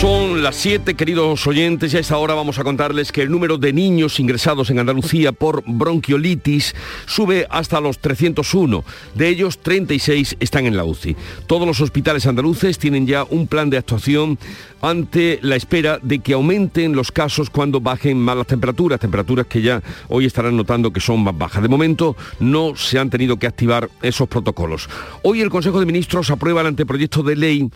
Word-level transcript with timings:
Son 0.00 0.44
las 0.44 0.54
7, 0.54 0.94
queridos 0.94 1.44
oyentes, 1.48 1.92
y 1.92 1.96
a 1.96 2.00
esta 2.00 2.16
hora 2.18 2.34
vamos 2.34 2.60
a 2.60 2.62
contarles 2.62 3.10
que 3.10 3.22
el 3.22 3.32
número 3.32 3.58
de 3.58 3.72
niños 3.72 4.20
ingresados 4.20 4.70
en 4.70 4.78
Andalucía 4.78 5.32
por 5.32 5.64
bronquiolitis 5.66 6.76
sube 7.06 7.48
hasta 7.50 7.80
los 7.80 7.98
301. 7.98 8.84
De 9.16 9.28
ellos, 9.28 9.58
36 9.58 10.36
están 10.38 10.66
en 10.66 10.76
la 10.76 10.84
UCI. 10.84 11.16
Todos 11.48 11.66
los 11.66 11.80
hospitales 11.80 12.26
andaluces 12.26 12.78
tienen 12.78 13.08
ya 13.08 13.24
un 13.24 13.48
plan 13.48 13.70
de 13.70 13.78
actuación 13.78 14.38
ante 14.80 15.40
la 15.42 15.56
espera 15.56 15.98
de 16.00 16.20
que 16.20 16.34
aumenten 16.34 16.94
los 16.94 17.10
casos 17.10 17.50
cuando 17.50 17.80
bajen 17.80 18.18
más 18.18 18.36
las 18.36 18.46
temperaturas, 18.46 19.00
temperaturas 19.00 19.46
que 19.46 19.62
ya 19.62 19.82
hoy 20.06 20.26
estarán 20.26 20.56
notando 20.56 20.92
que 20.92 21.00
son 21.00 21.24
más 21.24 21.36
bajas. 21.36 21.60
De 21.60 21.68
momento 21.68 22.16
no 22.38 22.76
se 22.76 23.00
han 23.00 23.10
tenido 23.10 23.36
que 23.36 23.48
activar 23.48 23.90
esos 24.02 24.28
protocolos. 24.28 24.88
Hoy 25.24 25.40
el 25.40 25.50
Consejo 25.50 25.80
de 25.80 25.86
Ministros 25.86 26.30
aprueba 26.30 26.60
el 26.60 26.68
anteproyecto 26.68 27.24
de 27.24 27.34
ley 27.34 27.68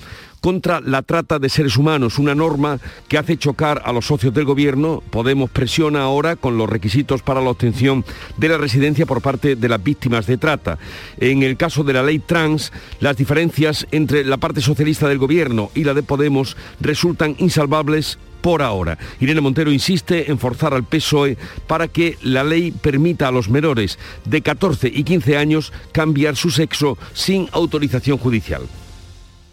contra 0.43 0.81
la 0.81 1.01
trata 1.03 1.39
de 1.39 1.49
seres 1.49 1.79
humanos, 1.79 2.19
una 2.19 2.35
norma 2.35 2.79
que 3.09 3.17
hace 3.17 3.39
chocar 3.39 3.81
a 3.87 3.93
los 3.93 4.07
socios 4.07 4.35
del 4.35 4.45
gobierno. 4.45 5.03
Podemos 5.09 5.49
presiona 5.51 6.03
ahora 6.03 6.37
con 6.37 6.59
los 6.59 6.69
requisitos 6.69 7.23
para 7.23 7.41
la 7.41 7.51
obtención 7.51 8.05
de 8.37 8.49
la 8.49 8.59
residencia 8.59 9.07
por 9.07 9.23
parte 9.23 9.57
de 9.57 9.69
las 9.69 9.83
víctimas 9.83 10.27
de 10.27 10.37
trata. 10.37 10.79
En 11.19 11.43
el 11.45 11.57
caso 11.57 11.85
de 11.85 11.93
la 11.95 12.03
ley 12.03 12.19
trans, 12.19 12.73
las 13.01 13.17
diferencias 13.17 13.87
entre 13.93 14.25
la 14.25 14.37
parte 14.37 14.61
socialista 14.61 15.09
del 15.09 15.19
gobierno 15.19 15.71
y 15.75 15.85
la 15.85 15.95
de 15.95 16.03
Podemos 16.03 16.57
resultan 16.81 17.37
insalvables 17.39 18.19
por 18.41 18.63
ahora. 18.63 18.99
Irene 19.21 19.41
Montero 19.41 19.71
insiste 19.71 20.29
en 20.29 20.41
forzar 20.41 20.75
al 20.75 20.83
PSOE 20.83 21.39
para 21.69 21.87
que 21.87 22.19
la 22.23 22.43
ley 22.43 22.73
permita 22.73 23.29
a 23.29 23.33
los 23.33 23.49
menores 23.49 24.01
de 24.25 24.43
14 24.43 24.91
y 24.93 25.05
15 25.05 25.37
años 25.37 25.73
cambiar 25.93 26.35
su 26.35 26.51
sexo 26.51 26.99
sin 27.15 27.49
autorización 27.53 28.19
judicial. 28.19 28.63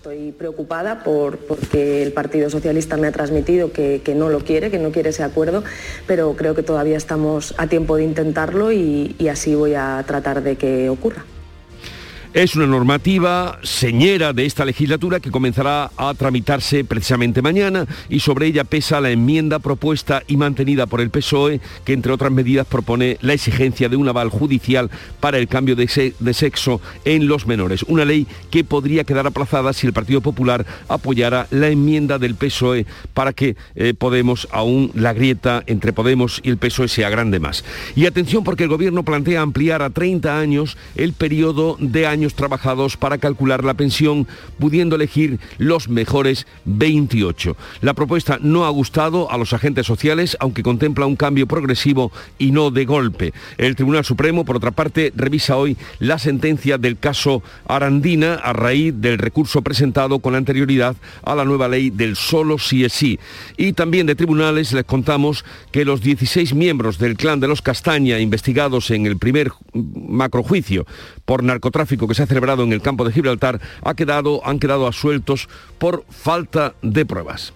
Estoy 0.09 0.31
preocupada 0.31 1.03
por, 1.03 1.37
porque 1.37 2.01
el 2.01 2.13
Partido 2.13 2.49
Socialista 2.49 2.97
me 2.97 3.05
ha 3.05 3.11
transmitido 3.11 3.71
que, 3.71 4.01
que, 4.03 4.15
no 4.15 4.29
lo 4.29 4.39
quiere, 4.39 4.71
que 4.71 4.79
no 4.79 4.91
quiere 4.91 5.11
ese 5.11 5.21
acuerdo, 5.21 5.63
pero 6.07 6.35
creo 6.35 6.55
que 6.55 6.63
todavía 6.63 6.97
estamos 6.97 7.53
a 7.59 7.67
tiempo 7.67 7.95
de 7.95 8.05
intentarlo 8.05 8.71
y, 8.71 9.15
y 9.19 9.27
así 9.27 9.53
voy 9.53 9.75
a 9.75 10.03
tratar 10.07 10.41
de 10.41 10.55
que 10.55 10.89
ocurra. 10.89 11.25
Es 12.31 12.55
una 12.55 12.67
normativa 12.67 13.57
señera 13.63 14.33
de 14.33 14.45
esta 14.45 14.63
legislatura 14.63 15.19
que 15.19 15.31
comenzará 15.31 15.89
a 15.97 16.13
tramitarse 16.13 16.83
precisamente 16.83 17.41
mañana 17.41 17.87
y 18.07 18.19
sobre 18.19 18.45
ella 18.45 18.65
pesa 18.65 19.01
la 19.01 19.09
enmienda 19.09 19.57
propuesta 19.57 20.21
y 20.27 20.37
mantenida 20.37 20.85
por 20.85 21.01
el 21.01 21.09
PSOE 21.09 21.59
que 21.83 21.93
entre 21.93 22.11
otras 22.11 22.31
medidas 22.31 22.67
propone 22.67 23.17
la 23.21 23.33
exigencia 23.33 23.89
de 23.89 23.95
un 23.95 24.07
aval 24.07 24.29
judicial 24.29 24.91
para 25.19 25.39
el 25.39 25.47
cambio 25.47 25.75
de, 25.75 25.87
se 25.87 26.13
de 26.19 26.35
sexo 26.35 26.81
en 27.03 27.27
los 27.27 27.47
menores. 27.47 27.81
Una 27.87 28.05
ley 28.05 28.27
que 28.51 28.63
podría 28.63 29.05
quedar 29.05 29.25
aplazada 29.25 29.73
si 29.73 29.87
el 29.87 29.93
Partido 29.93 30.21
Popular 30.21 30.67
apoyara 30.87 31.47
la 31.49 31.69
enmienda 31.69 32.19
del 32.19 32.35
PSOE 32.35 32.85
para 33.15 33.33
que 33.33 33.55
eh, 33.73 33.95
Podemos 33.97 34.47
aún 34.51 34.91
la 34.93 35.13
grieta 35.13 35.63
entre 35.65 35.93
Podemos 35.93 36.41
y 36.43 36.51
el 36.51 36.57
PSOE 36.57 36.89
sea 36.89 37.09
grande 37.09 37.39
más. 37.39 37.65
Y 37.95 38.05
atención 38.05 38.43
porque 38.43 38.63
el 38.65 38.69
gobierno 38.69 39.03
plantea 39.03 39.41
ampliar 39.41 39.81
a 39.81 39.89
30 39.89 40.39
años 40.39 40.77
el 40.95 41.13
periodo 41.13 41.75
de 41.79 42.05
años 42.05 42.19
trabajados 42.35 42.97
para 42.97 43.17
calcular 43.17 43.63
la 43.63 43.73
pensión, 43.73 44.27
pudiendo 44.59 44.95
elegir 44.95 45.39
los 45.57 45.89
mejores 45.89 46.47
28. 46.65 47.55
La 47.81 47.93
propuesta 47.93 48.39
no 48.41 48.65
ha 48.65 48.69
gustado 48.69 49.31
a 49.31 49.37
los 49.37 49.53
agentes 49.53 49.85
sociales, 49.85 50.37
aunque 50.39 50.63
contempla 50.63 51.05
un 51.05 51.15
cambio 51.15 51.47
progresivo 51.47 52.11
y 52.37 52.51
no 52.51 52.71
de 52.71 52.85
golpe. 52.85 53.33
El 53.57 53.75
Tribunal 53.75 54.05
Supremo, 54.05 54.45
por 54.45 54.57
otra 54.57 54.71
parte, 54.71 55.11
revisa 55.15 55.55
hoy 55.55 55.77
la 55.99 56.19
sentencia 56.19 56.77
del 56.77 56.97
caso 56.97 57.43
Arandina 57.67 58.35
a 58.35 58.53
raíz 58.53 58.93
del 58.95 59.17
recurso 59.17 59.61
presentado 59.61 60.19
con 60.19 60.35
anterioridad 60.35 60.95
a 61.23 61.35
la 61.35 61.45
nueva 61.45 61.67
ley 61.67 61.89
del 61.89 62.15
solo 62.15 62.57
sí 62.57 62.83
es 62.83 62.93
sí. 62.93 63.19
Y 63.57 63.73
también 63.73 64.07
de 64.07 64.15
tribunales 64.15 64.73
les 64.73 64.83
contamos 64.85 65.45
que 65.71 65.85
los 65.85 66.01
16 66.01 66.53
miembros 66.53 66.97
del 66.97 67.15
clan 67.15 67.39
de 67.39 67.47
los 67.47 67.61
Castaña 67.61 68.19
investigados 68.19 68.91
en 68.91 69.05
el 69.05 69.17
primer 69.17 69.51
macrojuicio 69.73 70.85
por 71.29 71.43
narcotráfico 71.43 72.07
que 72.07 72.15
se 72.15 72.23
ha 72.23 72.25
celebrado 72.25 72.63
en 72.63 72.73
el 72.73 72.81
campo 72.81 73.05
de 73.05 73.13
Gibraltar 73.13 73.61
ha 73.83 73.93
quedado, 73.93 74.41
han 74.47 74.57
quedado 74.57 74.87
asueltos 74.87 75.47
por 75.77 76.03
falta 76.09 76.73
de 76.81 77.05
pruebas. 77.05 77.53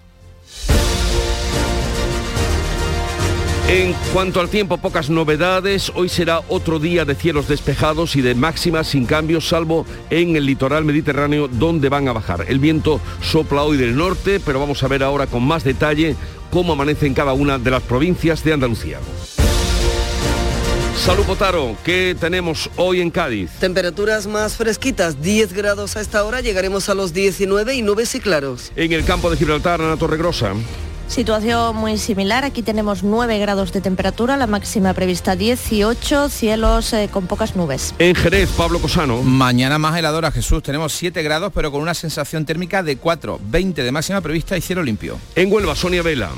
En 3.68 3.92
cuanto 4.12 4.38
al 4.38 4.48
tiempo, 4.48 4.78
pocas 4.78 5.10
novedades. 5.10 5.90
Hoy 5.96 6.08
será 6.08 6.42
otro 6.46 6.78
día 6.78 7.04
de 7.04 7.16
cielos 7.16 7.48
despejados 7.48 8.14
y 8.14 8.22
de 8.22 8.36
máximas 8.36 8.86
sin 8.86 9.06
cambios, 9.06 9.48
salvo 9.48 9.86
en 10.08 10.36
el 10.36 10.46
litoral 10.46 10.84
mediterráneo 10.84 11.48
donde 11.48 11.88
van 11.88 12.06
a 12.06 12.12
bajar. 12.12 12.44
El 12.46 12.60
viento 12.60 13.00
sopla 13.22 13.64
hoy 13.64 13.76
del 13.76 13.96
norte, 13.96 14.38
pero 14.38 14.60
vamos 14.60 14.84
a 14.84 14.88
ver 14.88 15.02
ahora 15.02 15.26
con 15.26 15.42
más 15.42 15.64
detalle 15.64 16.14
cómo 16.52 16.74
amanece 16.74 17.08
en 17.08 17.14
cada 17.14 17.32
una 17.32 17.58
de 17.58 17.72
las 17.72 17.82
provincias 17.82 18.44
de 18.44 18.52
Andalucía. 18.52 19.00
Salud 20.96 21.24
Potaro, 21.24 21.76
¿qué 21.84 22.16
tenemos 22.18 22.70
hoy 22.76 23.00
en 23.00 23.10
Cádiz? 23.10 23.50
Temperaturas 23.60 24.26
más 24.26 24.56
fresquitas, 24.56 25.20
10 25.20 25.52
grados 25.52 25.96
a 25.96 26.00
esta 26.00 26.24
hora, 26.24 26.40
llegaremos 26.40 26.88
a 26.88 26.94
los 26.94 27.12
19 27.12 27.74
y 27.74 27.82
nubes 27.82 28.14
y 28.14 28.20
claros. 28.20 28.72
En 28.74 28.92
el 28.92 29.04
campo 29.04 29.28
de 29.30 29.36
Gibraltar, 29.36 29.82
Ana 29.82 29.98
Torregrosa. 29.98 30.54
Situación 31.08 31.76
muy 31.76 31.98
similar, 31.98 32.44
aquí 32.44 32.62
tenemos 32.62 33.02
9 33.02 33.38
grados 33.38 33.72
de 33.72 33.82
temperatura, 33.82 34.38
la 34.38 34.46
máxima 34.46 34.94
prevista 34.94 35.36
18, 35.36 36.30
cielos 36.30 36.92
eh, 36.94 37.10
con 37.12 37.26
pocas 37.26 37.54
nubes. 37.56 37.94
En 37.98 38.14
Jerez, 38.14 38.48
Pablo 38.56 38.78
Cosano. 38.78 39.22
Mañana 39.22 39.78
más 39.78 39.98
heladora, 39.98 40.30
Jesús, 40.30 40.62
tenemos 40.62 40.94
7 40.94 41.22
grados 41.22 41.52
pero 41.54 41.70
con 41.70 41.82
una 41.82 41.92
sensación 41.92 42.46
térmica 42.46 42.82
de 42.82 42.96
4, 42.96 43.40
20 43.50 43.82
de 43.82 43.92
máxima 43.92 44.22
prevista 44.22 44.56
y 44.56 44.62
cielo 44.62 44.82
limpio. 44.82 45.18
En 45.34 45.52
Huelva, 45.52 45.74
Sonia 45.74 46.02
Vela. 46.02 46.30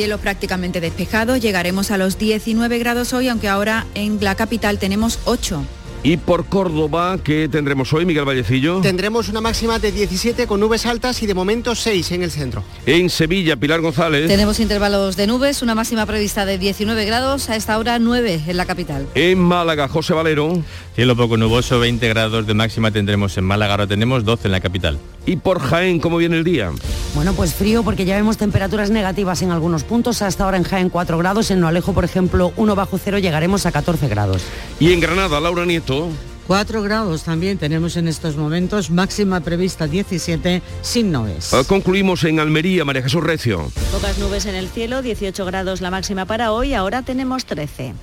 Cielo 0.00 0.16
prácticamente 0.16 0.80
despejado, 0.80 1.36
llegaremos 1.36 1.90
a 1.90 1.98
los 1.98 2.16
19 2.16 2.78
grados 2.78 3.12
hoy, 3.12 3.28
aunque 3.28 3.48
ahora 3.48 3.86
en 3.94 4.16
la 4.24 4.34
capital 4.34 4.78
tenemos 4.78 5.18
8. 5.26 5.62
Y 6.02 6.16
por 6.16 6.46
Córdoba, 6.46 7.18
¿qué 7.22 7.46
tendremos 7.50 7.92
hoy, 7.92 8.06
Miguel 8.06 8.24
Vallecillo? 8.24 8.80
Tendremos 8.80 9.28
una 9.28 9.42
máxima 9.42 9.78
de 9.78 9.92
17 9.92 10.46
con 10.46 10.58
nubes 10.58 10.86
altas 10.86 11.22
y 11.22 11.26
de 11.26 11.34
momento 11.34 11.74
6 11.74 12.12
en 12.12 12.22
el 12.22 12.30
centro. 12.30 12.64
En 12.86 13.10
Sevilla, 13.10 13.56
Pilar 13.56 13.82
González. 13.82 14.26
Tenemos 14.26 14.58
intervalos 14.60 15.16
de 15.16 15.26
nubes, 15.26 15.60
una 15.60 15.74
máxima 15.74 16.06
prevista 16.06 16.46
de 16.46 16.56
19 16.56 17.04
grados, 17.04 17.50
a 17.50 17.56
esta 17.56 17.76
hora 17.76 17.98
9 17.98 18.40
en 18.46 18.56
la 18.56 18.64
capital. 18.64 19.06
En 19.14 19.38
Málaga, 19.38 19.88
José 19.88 20.14
Valero. 20.14 20.62
Cielo 20.94 21.14
poco 21.14 21.36
nuboso, 21.36 21.78
20 21.78 22.08
grados 22.08 22.46
de 22.46 22.54
máxima 22.54 22.90
tendremos 22.90 23.36
en 23.36 23.44
Málaga, 23.44 23.72
ahora 23.74 23.86
tenemos 23.86 24.24
12 24.24 24.48
en 24.48 24.52
la 24.52 24.60
capital. 24.60 24.98
¿Y 25.26 25.36
por 25.36 25.60
Jaén, 25.60 26.00
cómo 26.00 26.16
viene 26.16 26.36
el 26.36 26.44
día? 26.44 26.70
Bueno, 27.14 27.34
pues 27.34 27.54
frío 27.54 27.82
porque 27.82 28.04
ya 28.04 28.16
vemos 28.16 28.36
temperaturas 28.36 28.90
negativas 28.90 29.42
en 29.42 29.50
algunos 29.50 29.84
puntos, 29.84 30.22
hasta 30.22 30.44
ahora 30.44 30.56
en 30.56 30.64
Jaén 30.64 30.90
4 30.90 31.18
grados, 31.18 31.50
en 31.50 31.60
Noalejo, 31.60 31.92
por 31.92 32.04
ejemplo, 32.04 32.52
1 32.56 32.74
bajo 32.74 32.98
cero 32.98 33.18
llegaremos 33.18 33.66
a 33.66 33.72
14 33.72 34.08
grados. 34.08 34.42
Y 34.78 34.92
en 34.92 35.00
Granada, 35.00 35.40
Laura 35.40 35.66
Nieto. 35.66 36.08
4 36.46 36.82
grados 36.82 37.22
también 37.22 37.58
tenemos 37.58 37.96
en 37.96 38.08
estos 38.08 38.36
momentos, 38.36 38.90
máxima 38.90 39.40
prevista 39.40 39.86
17 39.86 40.62
sin 40.82 41.12
nubes. 41.12 41.50
Concluimos 41.68 42.24
en 42.24 42.40
Almería, 42.40 42.84
María 42.84 43.02
Jesús 43.02 43.22
Recio. 43.22 43.70
Pocas 43.92 44.18
nubes 44.18 44.46
en 44.46 44.56
el 44.56 44.68
cielo, 44.68 45.00
18 45.00 45.44
grados 45.44 45.80
la 45.80 45.92
máxima 45.92 46.24
para 46.24 46.50
hoy, 46.52 46.74
ahora 46.74 47.02
tenemos 47.02 47.44
13. 47.44 47.94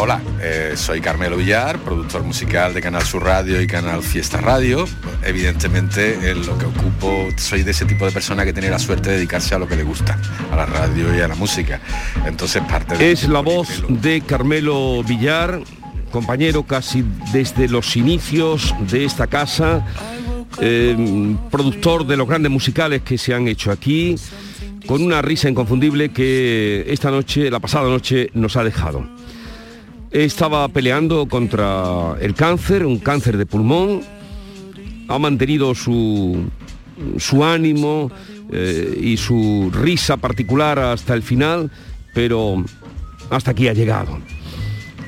Hola, 0.00 0.22
eh, 0.40 0.74
soy 0.76 1.00
Carmelo 1.00 1.36
Villar, 1.36 1.80
productor 1.80 2.22
musical 2.22 2.72
de 2.72 2.80
Canal 2.80 3.02
Sur 3.02 3.24
Radio 3.24 3.60
y 3.60 3.66
Canal 3.66 4.00
Fiesta 4.00 4.40
Radio. 4.40 4.84
Evidentemente, 5.24 6.30
en 6.30 6.46
lo 6.46 6.56
que 6.56 6.66
ocupo, 6.66 7.26
soy 7.36 7.64
de 7.64 7.72
ese 7.72 7.84
tipo 7.84 8.06
de 8.06 8.12
persona 8.12 8.44
que 8.44 8.52
tiene 8.52 8.70
la 8.70 8.78
suerte 8.78 9.10
de 9.10 9.16
dedicarse 9.16 9.56
a 9.56 9.58
lo 9.58 9.66
que 9.66 9.74
le 9.74 9.82
gusta, 9.82 10.16
a 10.52 10.54
la 10.54 10.66
radio 10.66 11.12
y 11.16 11.20
a 11.20 11.26
la 11.26 11.34
música. 11.34 11.80
Entonces, 12.24 12.62
parte 12.62 12.96
de 12.96 13.10
Es 13.10 13.28
la 13.28 13.40
voz 13.40 13.82
de 13.88 14.20
Carmelo 14.20 15.02
Villar, 15.02 15.62
compañero 16.12 16.62
casi 16.62 17.04
desde 17.32 17.66
los 17.66 17.96
inicios 17.96 18.72
de 18.88 19.04
esta 19.04 19.26
casa, 19.26 19.84
eh, 20.60 21.34
productor 21.50 22.06
de 22.06 22.16
los 22.16 22.28
grandes 22.28 22.52
musicales 22.52 23.02
que 23.02 23.18
se 23.18 23.34
han 23.34 23.48
hecho 23.48 23.72
aquí, 23.72 24.14
con 24.86 25.02
una 25.02 25.22
risa 25.22 25.48
inconfundible 25.48 26.10
que 26.10 26.86
esta 26.86 27.10
noche, 27.10 27.50
la 27.50 27.58
pasada 27.58 27.88
noche, 27.88 28.30
nos 28.32 28.56
ha 28.56 28.62
dejado 28.62 29.17
estaba 30.10 30.66
peleando 30.68 31.26
contra 31.26 32.16
el 32.20 32.34
cáncer, 32.34 32.84
un 32.86 32.98
cáncer 32.98 33.36
de 33.36 33.46
pulmón, 33.46 34.02
ha 35.08 35.18
mantenido 35.18 35.74
su, 35.74 36.48
su 37.18 37.44
ánimo 37.44 38.10
eh, 38.52 38.98
y 39.00 39.16
su 39.16 39.70
risa 39.72 40.16
particular 40.16 40.78
hasta 40.78 41.14
el 41.14 41.22
final, 41.22 41.70
pero 42.14 42.64
hasta 43.30 43.50
aquí 43.50 43.68
ha 43.68 43.74
llegado. 43.74 44.18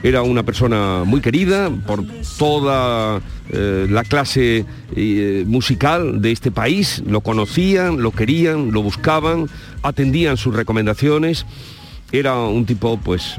Era 0.03 0.23
una 0.23 0.43
persona 0.43 1.03
muy 1.05 1.21
querida 1.21 1.71
por 1.87 2.03
toda 2.39 3.21
eh, 3.51 3.87
la 3.91 4.03
clase 4.03 4.65
eh, 4.97 5.45
musical 5.47 6.23
de 6.23 6.33
este 6.33 6.51
país. 6.51 7.03
Lo 7.07 7.21
conocían, 7.21 8.01
lo 8.01 8.11
querían, 8.11 8.73
lo 8.73 8.83
buscaban, 8.83 9.49
atendían 9.83 10.39
sus 10.39 10.55
recomendaciones. 10.55 11.45
Era 12.13 12.39
un 12.39 12.65
tipo, 12.65 12.97
pues, 12.97 13.39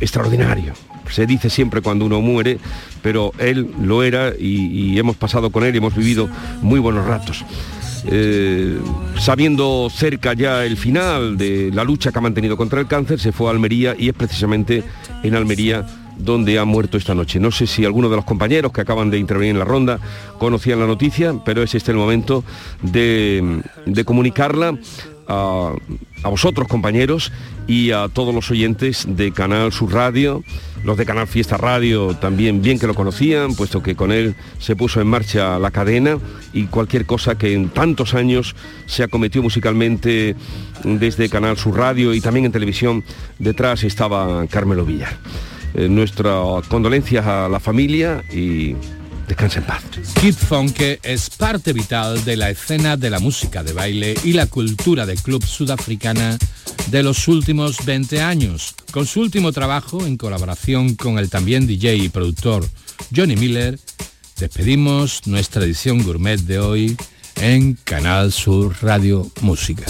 extraordinario. 0.00 0.74
Se 1.10 1.26
dice 1.26 1.50
siempre 1.50 1.80
cuando 1.80 2.04
uno 2.04 2.20
muere, 2.20 2.58
pero 3.02 3.32
él 3.38 3.70
lo 3.82 4.02
era 4.02 4.32
y, 4.38 4.98
hemos 4.98 5.16
pasado 5.16 5.50
con 5.50 5.64
él 5.64 5.74
y 5.74 5.78
hemos 5.78 5.94
vivido 5.94 6.28
muy 6.60 6.80
buenos 6.80 7.06
ratos. 7.06 7.44
Eh, 8.06 8.78
sabiendo 9.18 9.88
cerca 9.90 10.32
ya 10.32 10.64
el 10.64 10.76
final 10.76 11.36
de 11.36 11.70
la 11.72 11.84
lucha 11.84 12.12
que 12.12 12.18
ha 12.18 12.22
mantenido 12.22 12.56
contra 12.56 12.80
el 12.80 12.86
cáncer, 12.86 13.18
se 13.18 13.32
fue 13.32 13.48
a 13.48 13.50
Almería 13.50 13.94
y 13.98 14.08
es 14.08 14.14
precisamente 14.14 14.84
en 15.22 15.34
Almería 15.34 15.84
donde 16.18 16.58
ha 16.58 16.64
muerto 16.64 16.98
esta 16.98 17.14
noche. 17.14 17.40
No 17.40 17.50
sé 17.50 17.66
si 17.66 17.84
alguno 17.84 18.08
de 18.08 18.16
los 18.16 18.24
compañeros 18.24 18.72
que 18.72 18.80
acaban 18.80 19.10
de 19.10 19.18
intervenir 19.18 19.52
en 19.52 19.58
la 19.58 19.64
ronda 19.64 19.98
conocían 20.38 20.80
la 20.80 20.86
noticia, 20.86 21.34
pero 21.44 21.62
es 21.62 21.74
este 21.74 21.92
el 21.92 21.96
momento 21.96 22.44
de, 22.82 23.62
de 23.86 24.04
comunicarla 24.04 24.76
a, 25.28 25.72
a, 26.22 26.28
vosotros 26.28 26.68
compañeros 26.68 27.32
y 27.66 27.90
a 27.90 28.08
todos 28.08 28.34
los 28.34 28.50
oyentes 28.50 29.06
de 29.08 29.32
Canal 29.32 29.72
Sur 29.72 29.92
Radio, 29.92 30.42
los 30.84 30.96
de 30.96 31.06
Canal 31.06 31.26
Fiesta 31.26 31.56
Radio 31.56 32.14
también 32.14 32.62
bien 32.62 32.78
que 32.78 32.86
lo 32.86 32.94
conocían, 32.94 33.54
puesto 33.54 33.82
que 33.82 33.96
con 33.96 34.12
él 34.12 34.34
se 34.58 34.76
puso 34.76 35.00
en 35.00 35.06
marcha 35.06 35.58
la 35.58 35.70
cadena 35.70 36.18
y 36.52 36.64
cualquier 36.64 37.06
cosa 37.06 37.36
que 37.36 37.54
en 37.54 37.68
tantos 37.70 38.14
años 38.14 38.54
se 38.86 39.02
acometió 39.02 39.42
musicalmente 39.42 40.36
desde 40.84 41.28
Canal 41.28 41.56
Sur 41.56 41.76
Radio 41.76 42.14
y 42.14 42.20
también 42.20 42.46
en 42.46 42.52
televisión, 42.52 43.04
detrás 43.38 43.84
estaba 43.84 44.46
Carmelo 44.46 44.84
Villar. 44.84 45.18
Eh, 45.74 45.88
nuestras 45.88 46.66
condolencias 46.68 47.26
a 47.26 47.48
la 47.48 47.60
familia 47.60 48.24
y 48.32 48.74
Descansa 49.28 49.58
en 49.58 49.66
paz. 49.66 49.82
Kid 50.20 50.34
Fonke 50.34 51.00
es 51.02 51.28
parte 51.28 51.74
vital 51.74 52.24
de 52.24 52.36
la 52.36 52.50
escena 52.50 52.96
de 52.96 53.10
la 53.10 53.18
música 53.18 53.62
de 53.62 53.74
baile 53.74 54.14
y 54.24 54.32
la 54.32 54.46
cultura 54.46 55.04
de 55.04 55.16
club 55.16 55.44
sudafricana 55.44 56.38
de 56.86 57.02
los 57.02 57.28
últimos 57.28 57.84
20 57.84 58.22
años. 58.22 58.74
Con 58.90 59.06
su 59.06 59.20
último 59.20 59.52
trabajo, 59.52 60.06
en 60.06 60.16
colaboración 60.16 60.94
con 60.94 61.18
el 61.18 61.28
también 61.28 61.66
DJ 61.66 61.96
y 61.96 62.08
productor 62.08 62.66
Johnny 63.14 63.36
Miller, 63.36 63.78
despedimos 64.38 65.26
nuestra 65.26 65.62
edición 65.62 66.02
gourmet 66.02 66.40
de 66.40 66.58
hoy 66.58 66.96
en 67.36 67.74
Canal 67.84 68.32
Sur 68.32 68.74
Radio 68.80 69.30
Música. 69.42 69.84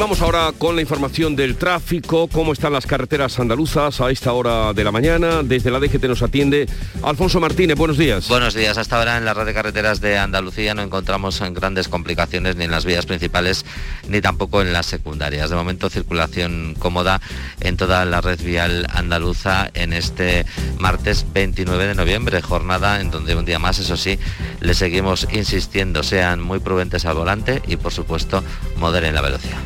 Vamos 0.00 0.22
ahora 0.22 0.50
con 0.56 0.76
la 0.76 0.80
información 0.80 1.36
del 1.36 1.56
tráfico, 1.56 2.26
cómo 2.26 2.54
están 2.54 2.72
las 2.72 2.86
carreteras 2.86 3.38
andaluzas 3.38 4.00
a 4.00 4.10
esta 4.10 4.32
hora 4.32 4.72
de 4.72 4.82
la 4.82 4.90
mañana. 4.90 5.42
Desde 5.42 5.70
la 5.70 5.78
DGT 5.78 6.04
nos 6.04 6.22
atiende 6.22 6.66
Alfonso 7.02 7.38
Martínez, 7.38 7.76
buenos 7.76 7.98
días. 7.98 8.26
Buenos 8.26 8.54
días, 8.54 8.78
hasta 8.78 8.96
ahora 8.96 9.18
en 9.18 9.26
la 9.26 9.34
red 9.34 9.44
de 9.44 9.52
carreteras 9.52 10.00
de 10.00 10.16
Andalucía 10.16 10.72
no 10.72 10.80
encontramos 10.80 11.42
grandes 11.52 11.88
complicaciones 11.88 12.56
ni 12.56 12.64
en 12.64 12.70
las 12.70 12.86
vías 12.86 13.04
principales 13.04 13.66
ni 14.08 14.22
tampoco 14.22 14.62
en 14.62 14.72
las 14.72 14.86
secundarias. 14.86 15.50
De 15.50 15.56
momento 15.56 15.90
circulación 15.90 16.76
cómoda 16.78 17.20
en 17.60 17.76
toda 17.76 18.06
la 18.06 18.22
red 18.22 18.40
vial 18.42 18.86
andaluza 18.94 19.70
en 19.74 19.92
este 19.92 20.46
martes 20.78 21.26
29 21.34 21.88
de 21.88 21.94
noviembre, 21.94 22.40
jornada 22.40 23.02
en 23.02 23.10
donde 23.10 23.34
un 23.34 23.44
día 23.44 23.58
más, 23.58 23.78
eso 23.78 23.98
sí, 23.98 24.18
le 24.60 24.72
seguimos 24.72 25.28
insistiendo, 25.30 26.02
sean 26.02 26.40
muy 26.40 26.58
prudentes 26.58 27.04
al 27.04 27.16
volante 27.16 27.60
y 27.66 27.76
por 27.76 27.92
supuesto 27.92 28.42
moderen 28.78 29.14
la 29.14 29.20
velocidad. 29.20 29.58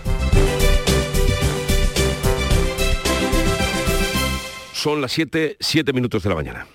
Son 4.72 5.00
las 5.00 5.12
7, 5.12 5.56
7 5.60 5.92
minutos 5.94 6.22
de 6.22 6.28
la 6.28 6.34
mañana. 6.34 6.66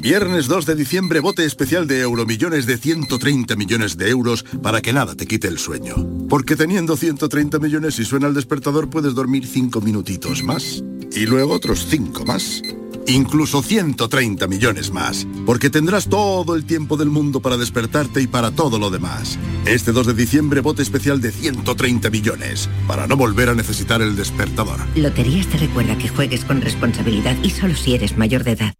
Viernes 0.00 0.46
2 0.46 0.66
de 0.66 0.76
diciembre, 0.76 1.18
bote 1.18 1.44
especial 1.44 1.86
de 1.88 2.00
Euromillones 2.00 2.64
de 2.64 2.78
130 2.78 3.56
millones 3.56 3.96
de 3.96 4.08
euros 4.08 4.44
para 4.62 4.80
que 4.80 4.92
nada 4.92 5.16
te 5.16 5.26
quite 5.26 5.48
el 5.48 5.58
sueño. 5.58 5.96
Porque 6.28 6.54
teniendo 6.54 6.96
130 6.96 7.58
millones 7.58 7.98
y 7.98 8.04
suena 8.04 8.28
el 8.28 8.34
despertador 8.34 8.88
puedes 8.88 9.14
dormir 9.14 9.46
5 9.46 9.80
minutitos 9.80 10.44
más. 10.44 10.84
Y 11.12 11.26
luego 11.26 11.54
otros 11.54 11.86
5 11.88 12.24
más 12.24 12.62
incluso 13.06 13.62
130 13.62 14.46
millones 14.46 14.90
más, 14.90 15.26
porque 15.46 15.70
tendrás 15.70 16.08
todo 16.08 16.54
el 16.54 16.64
tiempo 16.64 16.96
del 16.96 17.10
mundo 17.10 17.40
para 17.40 17.56
despertarte 17.56 18.20
y 18.22 18.26
para 18.26 18.50
todo 18.50 18.78
lo 18.78 18.90
demás. 18.90 19.38
Este 19.66 19.92
2 19.92 20.08
de 20.08 20.14
diciembre 20.14 20.60
bote 20.60 20.82
especial 20.82 21.20
de 21.20 21.32
130 21.32 22.10
millones, 22.10 22.68
para 22.86 23.06
no 23.06 23.16
volver 23.16 23.48
a 23.48 23.54
necesitar 23.54 24.02
el 24.02 24.16
despertador. 24.16 24.80
Loterías 24.94 25.46
te 25.46 25.58
recuerda 25.58 25.96
que 25.98 26.08
juegues 26.08 26.44
con 26.44 26.60
responsabilidad 26.60 27.36
y 27.42 27.50
solo 27.50 27.74
si 27.74 27.94
eres 27.94 28.16
mayor 28.16 28.44
de 28.44 28.52
edad. 28.52 28.79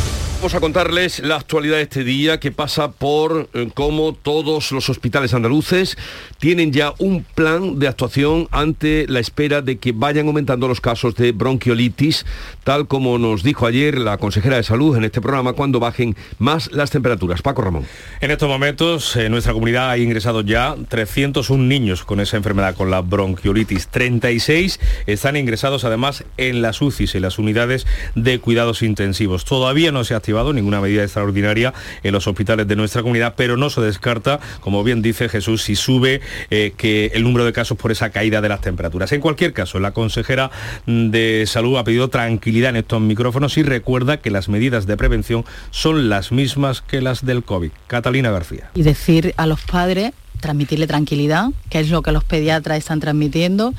Vamos 0.41 0.55
a 0.55 0.59
contarles 0.59 1.19
la 1.19 1.35
actualidad 1.35 1.75
de 1.75 1.83
este 1.83 2.03
día 2.03 2.39
que 2.39 2.51
pasa 2.51 2.89
por 2.89 3.47
eh, 3.53 3.69
cómo 3.75 4.13
todos 4.13 4.71
los 4.71 4.89
hospitales 4.89 5.35
andaluces 5.35 5.99
tienen 6.39 6.73
ya 6.73 6.95
un 6.97 7.23
plan 7.23 7.77
de 7.77 7.87
actuación 7.87 8.47
ante 8.49 9.05
la 9.07 9.19
espera 9.19 9.61
de 9.61 9.77
que 9.77 9.91
vayan 9.91 10.25
aumentando 10.25 10.67
los 10.67 10.81
casos 10.81 11.13
de 11.13 11.31
bronquiolitis, 11.31 12.25
tal 12.63 12.87
como 12.87 13.19
nos 13.19 13.43
dijo 13.43 13.67
ayer 13.67 13.99
la 13.99 14.17
consejera 14.17 14.55
de 14.55 14.63
salud 14.63 14.97
en 14.97 15.03
este 15.03 15.21
programa 15.21 15.53
cuando 15.53 15.79
bajen 15.79 16.15
más 16.39 16.71
las 16.71 16.89
temperaturas. 16.89 17.43
Paco 17.43 17.61
Ramón. 17.61 17.85
En 18.19 18.31
estos 18.31 18.49
momentos 18.49 19.15
en 19.17 19.31
nuestra 19.31 19.53
comunidad 19.53 19.91
hay 19.91 20.01
ingresados 20.01 20.43
ya 20.47 20.75
301 20.89 21.63
niños 21.63 22.03
con 22.03 22.19
esa 22.19 22.37
enfermedad, 22.37 22.73
con 22.73 22.89
la 22.89 23.01
bronquiolitis. 23.01 23.89
36 23.89 24.79
están 25.05 25.37
ingresados 25.37 25.83
además 25.83 26.23
en 26.37 26.63
las 26.63 26.81
UCIs, 26.81 27.13
en 27.13 27.21
las 27.21 27.37
unidades 27.37 27.85
de 28.15 28.39
cuidados 28.39 28.81
intensivos. 28.81 29.45
Todavía 29.45 29.91
no 29.91 30.03
se 30.03 30.15
ha 30.15 30.19
ninguna 30.53 30.81
medida 30.81 31.03
extraordinaria 31.03 31.73
en 32.03 32.13
los 32.13 32.27
hospitales 32.27 32.67
de 32.67 32.75
nuestra 32.75 33.01
comunidad, 33.01 33.35
pero 33.35 33.57
no 33.57 33.69
se 33.69 33.81
descarta, 33.81 34.39
como 34.59 34.83
bien 34.83 35.01
dice 35.01 35.29
Jesús, 35.29 35.63
si 35.63 35.75
sube 35.75 36.21
eh, 36.49 36.73
que 36.77 37.11
el 37.13 37.23
número 37.23 37.45
de 37.45 37.53
casos 37.53 37.77
por 37.77 37.91
esa 37.91 38.09
caída 38.09 38.41
de 38.41 38.49
las 38.49 38.61
temperaturas. 38.61 39.11
En 39.11 39.21
cualquier 39.21 39.53
caso, 39.53 39.79
la 39.79 39.91
consejera 39.91 40.51
de 40.85 41.43
salud 41.47 41.77
ha 41.77 41.83
pedido 41.83 42.09
tranquilidad 42.09 42.71
en 42.71 42.77
estos 42.77 43.01
micrófonos 43.01 43.57
y 43.57 43.63
recuerda 43.63 44.17
que 44.17 44.31
las 44.31 44.49
medidas 44.49 44.87
de 44.87 44.97
prevención 44.97 45.45
son 45.69 46.09
las 46.09 46.31
mismas 46.31 46.81
que 46.81 47.01
las 47.01 47.25
del 47.25 47.43
COVID. 47.43 47.71
Catalina 47.87 48.31
García. 48.31 48.71
Y 48.73 48.83
decir 48.83 49.33
a 49.37 49.45
los 49.45 49.61
padres 49.61 50.11
transmitirle 50.41 50.87
tranquilidad, 50.87 51.51
que 51.69 51.79
es 51.79 51.89
lo 51.89 52.01
que 52.01 52.11
los 52.11 52.25
pediatras 52.25 52.77
están 52.77 52.99
transmitiendo, 52.99 53.73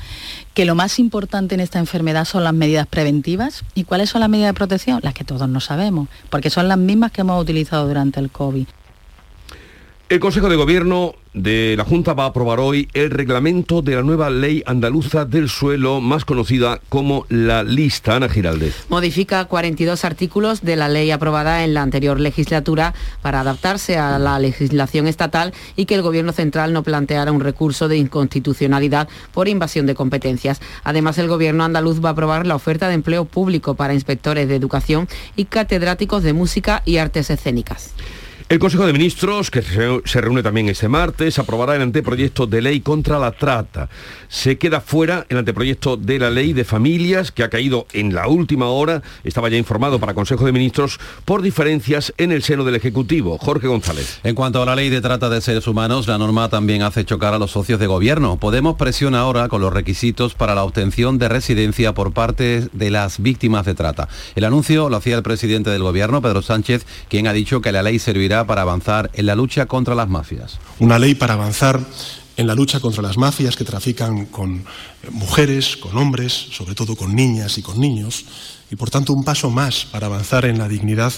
que 0.55 0.65
lo 0.65 0.73
más 0.73 0.97
importante 0.97 1.53
en 1.53 1.61
esta 1.61 1.77
enfermedad 1.77 2.25
son 2.25 2.43
las 2.43 2.53
medidas 2.53 2.87
preventivas. 2.87 3.63
¿Y 3.75 3.83
cuáles 3.83 4.09
son 4.09 4.21
las 4.21 4.29
medidas 4.29 4.49
de 4.49 4.53
protección? 4.55 4.99
Las 5.03 5.13
que 5.13 5.23
todos 5.23 5.47
no 5.47 5.59
sabemos, 5.59 6.07
porque 6.31 6.49
son 6.49 6.67
las 6.67 6.77
mismas 6.79 7.11
que 7.11 7.21
hemos 7.21 7.39
utilizado 7.39 7.87
durante 7.87 8.19
el 8.19 8.31
COVID. 8.31 8.65
El 10.09 10.19
Consejo 10.19 10.49
de 10.49 10.55
Gobierno 10.55 11.15
de 11.33 11.75
la 11.77 11.83
Junta 11.83 12.13
va 12.13 12.25
a 12.25 12.27
aprobar 12.27 12.59
hoy 12.59 12.87
el 12.93 13.09
reglamento 13.09 13.81
de 13.81 13.95
la 13.95 14.03
nueva 14.03 14.29
ley 14.29 14.63
andaluza 14.65 15.25
del 15.25 15.49
suelo, 15.49 16.01
más 16.01 16.25
conocida 16.25 16.79
como 16.89 17.25
la 17.29 17.63
lista. 17.63 18.15
Ana 18.15 18.29
Giraldez. 18.29 18.85
Modifica 18.89 19.45
42 19.45 20.05
artículos 20.05 20.61
de 20.61 20.75
la 20.75 20.89
ley 20.89 21.11
aprobada 21.11 21.63
en 21.63 21.73
la 21.73 21.81
anterior 21.81 22.19
legislatura 22.19 22.93
para 23.21 23.39
adaptarse 23.39 23.97
a 23.97 24.19
la 24.19 24.39
legislación 24.39 25.07
estatal 25.07 25.53
y 25.75 25.85
que 25.85 25.95
el 25.95 26.01
Gobierno 26.01 26.31
central 26.31 26.73
no 26.73 26.83
planteara 26.83 27.31
un 27.31 27.41
recurso 27.41 27.87
de 27.87 27.97
inconstitucionalidad 27.97 29.07
por 29.33 29.47
invasión 29.47 29.85
de 29.85 29.95
competencias. 29.95 30.61
Además, 30.83 31.17
el 31.17 31.27
Gobierno 31.27 31.63
andaluz 31.63 32.03
va 32.03 32.09
a 32.09 32.11
aprobar 32.11 32.45
la 32.45 32.55
oferta 32.55 32.87
de 32.87 32.95
empleo 32.95 33.25
público 33.25 33.75
para 33.75 33.93
inspectores 33.93 34.47
de 34.47 34.55
educación 34.55 35.07
y 35.35 35.45
catedráticos 35.45 36.23
de 36.23 36.33
música 36.33 36.83
y 36.85 36.97
artes 36.97 37.29
escénicas. 37.29 37.93
El 38.49 38.59
Consejo 38.59 38.85
de 38.85 38.93
Ministros, 38.93 39.49
que 39.49 39.61
se 39.61 40.21
reúne 40.21 40.43
también 40.43 40.69
este 40.69 40.87
martes, 40.87 41.39
aprobará 41.39 41.75
el 41.75 41.81
anteproyecto 41.81 42.45
de 42.45 42.61
ley 42.61 42.81
contra 42.81 43.17
la 43.17 43.31
trata. 43.31 43.89
Se 44.27 44.57
queda 44.57 44.81
fuera 44.81 45.25
el 45.29 45.37
anteproyecto 45.37 45.97
de 45.97 46.19
la 46.19 46.29
ley 46.29 46.53
de 46.53 46.63
familias, 46.65 47.31
que 47.31 47.43
ha 47.43 47.49
caído 47.49 47.87
en 47.93 48.13
la 48.13 48.27
última 48.27 48.67
hora, 48.67 49.01
estaba 49.23 49.49
ya 49.49 49.57
informado 49.57 49.99
para 49.99 50.13
Consejo 50.13 50.45
de 50.45 50.51
Ministros, 50.51 50.99
por 51.25 51.41
diferencias 51.41 52.13
en 52.17 52.31
el 52.31 52.43
seno 52.43 52.63
del 52.63 52.75
Ejecutivo. 52.75 53.37
Jorge 53.37 53.67
González. 53.67 54.19
En 54.23 54.35
cuanto 54.35 54.61
a 54.61 54.65
la 54.65 54.75
ley 54.75 54.89
de 54.89 55.01
trata 55.01 55.29
de 55.29 55.41
seres 55.41 55.65
humanos, 55.65 56.07
la 56.07 56.17
norma 56.17 56.49
también 56.49 56.81
hace 56.81 57.05
chocar 57.05 57.33
a 57.33 57.39
los 57.39 57.51
socios 57.51 57.79
de 57.79 57.87
gobierno. 57.87 58.37
Podemos 58.37 58.75
presiona 58.75 59.21
ahora 59.21 59.47
con 59.47 59.61
los 59.61 59.73
requisitos 59.73 60.35
para 60.35 60.53
la 60.53 60.63
obtención 60.63 61.17
de 61.17 61.29
residencia 61.29 61.93
por 61.93 62.11
parte 62.11 62.67
de 62.71 62.89
las 62.91 63.21
víctimas 63.21 63.65
de 63.65 63.73
trata. 63.73 64.09
El 64.35 64.43
anuncio 64.43 64.89
lo 64.89 64.97
hacía 64.97 65.15
el 65.15 65.23
presidente 65.23 65.69
del 65.69 65.81
gobierno, 65.81 66.21
Pedro 66.21 66.41
Sánchez, 66.41 66.85
quien 67.07 67.27
ha 67.27 67.33
dicho 67.33 67.61
que 67.61 67.71
la 67.71 67.83
ley 67.83 67.99
servirá 67.99 68.32
para 68.47 68.63
avanzar 68.63 69.11
en 69.13 69.27
la 69.27 69.35
lucha 69.35 69.67
contra 69.67 69.93
las 69.93 70.09
mafias. 70.09 70.59
Una 70.79 70.97
ley 70.97 71.13
para 71.13 71.35
avanzar 71.35 71.79
en 72.35 72.47
la 72.47 72.55
lucha 72.55 72.79
contra 72.79 73.03
las 73.03 73.17
mafias 73.17 73.55
que 73.55 73.63
trafican 73.63 74.25
con 74.25 74.65
mujeres, 75.11 75.77
con 75.77 75.97
hombres, 75.97 76.33
sobre 76.33 76.73
todo 76.73 76.95
con 76.95 77.15
niñas 77.15 77.57
y 77.57 77.61
con 77.61 77.79
niños, 77.79 78.25
y 78.71 78.75
por 78.75 78.89
tanto 78.89 79.13
un 79.13 79.23
paso 79.23 79.49
más 79.51 79.85
para 79.85 80.07
avanzar 80.07 80.45
en 80.45 80.57
la 80.57 80.67
dignidad 80.67 81.13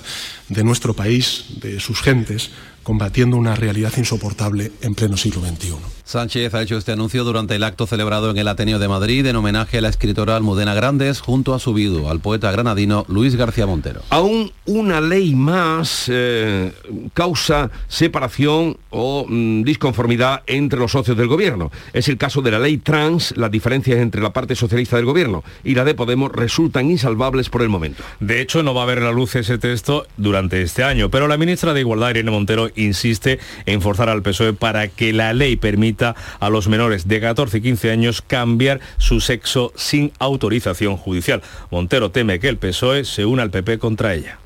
de 0.49 0.63
nuestro 0.63 0.93
país, 0.93 1.45
de 1.61 1.79
sus 1.79 2.01
gentes, 2.01 2.49
combatiendo 2.83 3.37
una 3.37 3.55
realidad 3.55 3.93
insoportable 3.97 4.73
en 4.81 4.93
pleno 4.93 5.15
siglo 5.15 5.41
XXI. 5.41 5.94
Sánchez 6.05 6.53
ha 6.53 6.61
hecho 6.61 6.77
este 6.77 6.91
anuncio 6.91 7.23
durante 7.23 7.55
el 7.55 7.63
acto 7.63 7.87
celebrado 7.87 8.29
en 8.29 8.37
el 8.37 8.47
Ateneo 8.47 8.77
de 8.77 8.87
Madrid 8.87 9.25
en 9.25 9.37
homenaje 9.37 9.79
a 9.79 9.81
la 9.81 9.89
escritora 9.89 10.35
Almudena 10.35 10.75
Grandes 10.75 11.19
junto 11.19 11.55
a 11.55 11.59
su 11.59 11.73
viudo, 11.73 12.11
al 12.11 12.19
poeta 12.19 12.51
granadino 12.51 13.05
Luis 13.07 13.35
García 13.35 13.65
Montero. 13.65 14.03
Aún 14.11 14.51
una 14.65 15.01
ley 15.01 15.33
más 15.33 16.05
eh, 16.07 16.73
causa 17.15 17.71
separación 17.87 18.77
o 18.91 19.25
mm, 19.27 19.63
disconformidad 19.63 20.43
entre 20.45 20.77
los 20.77 20.91
socios 20.91 21.17
del 21.17 21.27
gobierno. 21.27 21.71
Es 21.91 22.07
el 22.07 22.19
caso 22.19 22.43
de 22.43 22.51
la 22.51 22.59
ley 22.59 22.77
trans, 22.77 23.35
las 23.35 23.49
diferencias 23.49 23.97
entre 23.97 24.21
la 24.21 24.31
parte 24.31 24.55
socialista 24.55 24.97
del 24.97 25.05
gobierno 25.05 25.43
y 25.63 25.73
la 25.73 25.85
de 25.85 25.95
Podemos 25.95 26.31
resultan 26.31 26.91
insalvables 26.91 27.49
por 27.49 27.63
el 27.63 27.69
momento. 27.69 28.03
De 28.19 28.41
hecho, 28.41 28.61
no 28.61 28.75
va 28.75 28.83
a 28.83 28.85
ver 28.85 29.01
la 29.01 29.11
luz 29.11 29.35
ese 29.37 29.57
texto 29.57 30.05
durante 30.17 30.61
este 30.61 30.83
año, 30.83 31.09
pero 31.09 31.27
la 31.27 31.37
ministra 31.37 31.73
de 31.73 31.79
Igualdad, 31.79 32.11
Irene 32.11 32.29
Montero, 32.29 32.69
insiste 32.75 33.39
en 33.65 33.81
forzar 33.81 34.09
al 34.09 34.21
PSOE 34.21 34.53
para 34.53 34.87
que 34.87 35.11
la 35.11 35.33
ley 35.33 35.55
permita 35.55 35.94
a 36.01 36.49
los 36.49 36.67
menores 36.67 37.07
de 37.07 37.21
14 37.21 37.57
y 37.57 37.61
15 37.61 37.91
años 37.91 38.21
cambiar 38.21 38.79
su 38.97 39.21
sexo 39.21 39.71
sin 39.75 40.11
autorización 40.19 40.97
judicial. 40.97 41.41
Montero 41.71 42.11
teme 42.11 42.39
que 42.39 42.49
el 42.49 42.57
PSOE 42.57 43.05
se 43.05 43.25
una 43.25 43.43
al 43.43 43.51
PP 43.51 43.79
contra 43.79 44.13
ella. 44.13 44.39